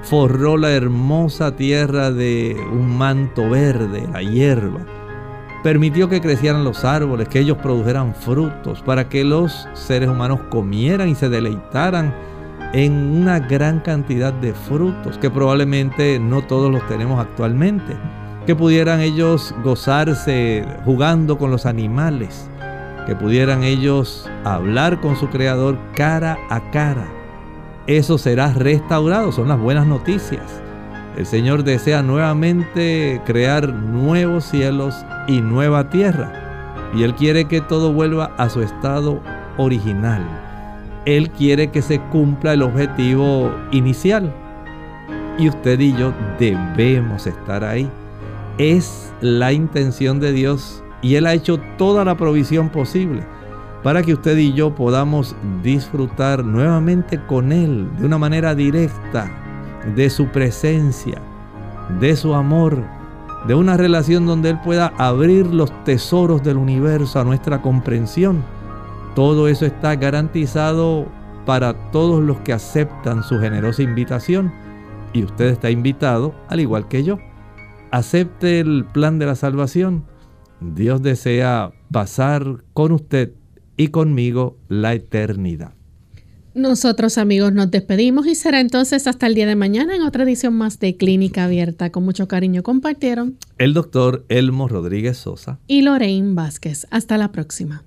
forró 0.00 0.56
la 0.56 0.70
hermosa 0.70 1.54
tierra 1.54 2.10
de 2.10 2.56
un 2.72 2.96
manto 2.96 3.50
verde, 3.50 4.08
la 4.10 4.22
hierba, 4.22 4.86
permitió 5.62 6.08
que 6.08 6.22
crecieran 6.22 6.64
los 6.64 6.86
árboles, 6.86 7.28
que 7.28 7.40
ellos 7.40 7.58
produjeran 7.58 8.14
frutos, 8.14 8.80
para 8.80 9.10
que 9.10 9.22
los 9.22 9.68
seres 9.74 10.08
humanos 10.08 10.40
comieran 10.48 11.10
y 11.10 11.14
se 11.14 11.28
deleitaran 11.28 12.14
en 12.72 12.94
una 13.20 13.38
gran 13.38 13.80
cantidad 13.80 14.32
de 14.32 14.54
frutos 14.54 15.18
que 15.18 15.30
probablemente 15.30 16.18
no 16.18 16.40
todos 16.40 16.72
los 16.72 16.88
tenemos 16.88 17.20
actualmente. 17.20 17.94
que 18.46 18.56
pudieran 18.56 19.00
ellos 19.00 19.54
gozarse 19.62 20.66
jugando 20.84 21.38
con 21.38 21.52
los 21.52 21.64
animales, 21.64 22.50
que 23.06 23.16
pudieran 23.16 23.64
ellos 23.64 24.28
hablar 24.44 25.00
con 25.00 25.16
su 25.16 25.28
Creador 25.28 25.78
cara 25.94 26.38
a 26.50 26.60
cara. 26.70 27.06
Eso 27.86 28.18
será 28.18 28.52
restaurado, 28.52 29.32
son 29.32 29.48
las 29.48 29.58
buenas 29.58 29.86
noticias. 29.86 30.62
El 31.16 31.26
Señor 31.26 31.64
desea 31.64 32.02
nuevamente 32.02 33.20
crear 33.26 33.68
nuevos 33.68 34.44
cielos 34.44 35.04
y 35.26 35.40
nueva 35.40 35.90
tierra. 35.90 36.32
Y 36.94 37.02
Él 37.02 37.14
quiere 37.14 37.46
que 37.46 37.60
todo 37.60 37.92
vuelva 37.92 38.32
a 38.38 38.48
su 38.48 38.62
estado 38.62 39.20
original. 39.58 40.22
Él 41.04 41.30
quiere 41.30 41.70
que 41.70 41.82
se 41.82 42.00
cumpla 42.00 42.52
el 42.52 42.62
objetivo 42.62 43.52
inicial. 43.72 44.32
Y 45.38 45.48
usted 45.48 45.80
y 45.80 45.94
yo 45.96 46.12
debemos 46.38 47.26
estar 47.26 47.64
ahí. 47.64 47.90
Es 48.58 49.12
la 49.20 49.52
intención 49.52 50.20
de 50.20 50.32
Dios 50.32 50.81
y 51.02 51.16
Él 51.16 51.26
ha 51.26 51.34
hecho 51.34 51.58
toda 51.76 52.04
la 52.04 52.16
provisión 52.16 52.70
posible 52.70 53.22
para 53.82 54.02
que 54.02 54.14
usted 54.14 54.36
y 54.38 54.52
yo 54.52 54.74
podamos 54.74 55.34
disfrutar 55.62 56.44
nuevamente 56.44 57.20
con 57.26 57.52
Él 57.52 57.88
de 57.98 58.06
una 58.06 58.18
manera 58.18 58.54
directa 58.54 59.30
de 59.96 60.08
su 60.08 60.26
presencia, 60.28 61.20
de 62.00 62.14
su 62.14 62.34
amor, 62.34 62.78
de 63.46 63.54
una 63.54 63.76
relación 63.76 64.24
donde 64.24 64.50
Él 64.50 64.60
pueda 64.64 64.92
abrir 64.98 65.46
los 65.46 65.72
tesoros 65.84 66.42
del 66.44 66.56
universo 66.56 67.18
a 67.18 67.24
nuestra 67.24 67.60
comprensión. 67.60 68.44
Todo 69.16 69.48
eso 69.48 69.66
está 69.66 69.96
garantizado 69.96 71.06
para 71.44 71.90
todos 71.90 72.22
los 72.22 72.38
que 72.38 72.52
aceptan 72.52 73.24
su 73.24 73.40
generosa 73.40 73.82
invitación. 73.82 74.52
Y 75.12 75.24
usted 75.24 75.46
está 75.46 75.70
invitado, 75.70 76.34
al 76.48 76.60
igual 76.60 76.88
que 76.88 77.02
yo. 77.02 77.18
Acepte 77.90 78.60
el 78.60 78.86
plan 78.90 79.18
de 79.18 79.26
la 79.26 79.34
salvación. 79.34 80.04
Dios 80.62 81.02
desea 81.02 81.72
pasar 81.90 82.64
con 82.72 82.92
usted 82.92 83.32
y 83.76 83.88
conmigo 83.88 84.56
la 84.68 84.94
eternidad. 84.94 85.74
Nosotros 86.54 87.16
amigos 87.16 87.52
nos 87.52 87.70
despedimos 87.70 88.26
y 88.26 88.34
será 88.34 88.60
entonces 88.60 89.06
hasta 89.06 89.26
el 89.26 89.34
día 89.34 89.46
de 89.46 89.56
mañana 89.56 89.96
en 89.96 90.02
otra 90.02 90.24
edición 90.24 90.54
más 90.54 90.78
de 90.78 90.96
Clínica 90.96 91.44
Abierta. 91.44 91.90
Con 91.90 92.04
mucho 92.04 92.28
cariño 92.28 92.62
compartieron 92.62 93.38
el 93.56 93.72
doctor 93.72 94.26
Elmo 94.28 94.68
Rodríguez 94.68 95.16
Sosa 95.16 95.58
y 95.66 95.80
Lorraine 95.80 96.34
Vázquez. 96.34 96.86
Hasta 96.90 97.16
la 97.16 97.32
próxima. 97.32 97.84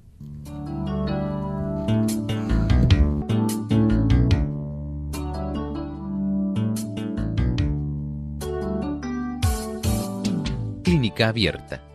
Clínica 10.83 11.27
Abierta. 11.27 11.94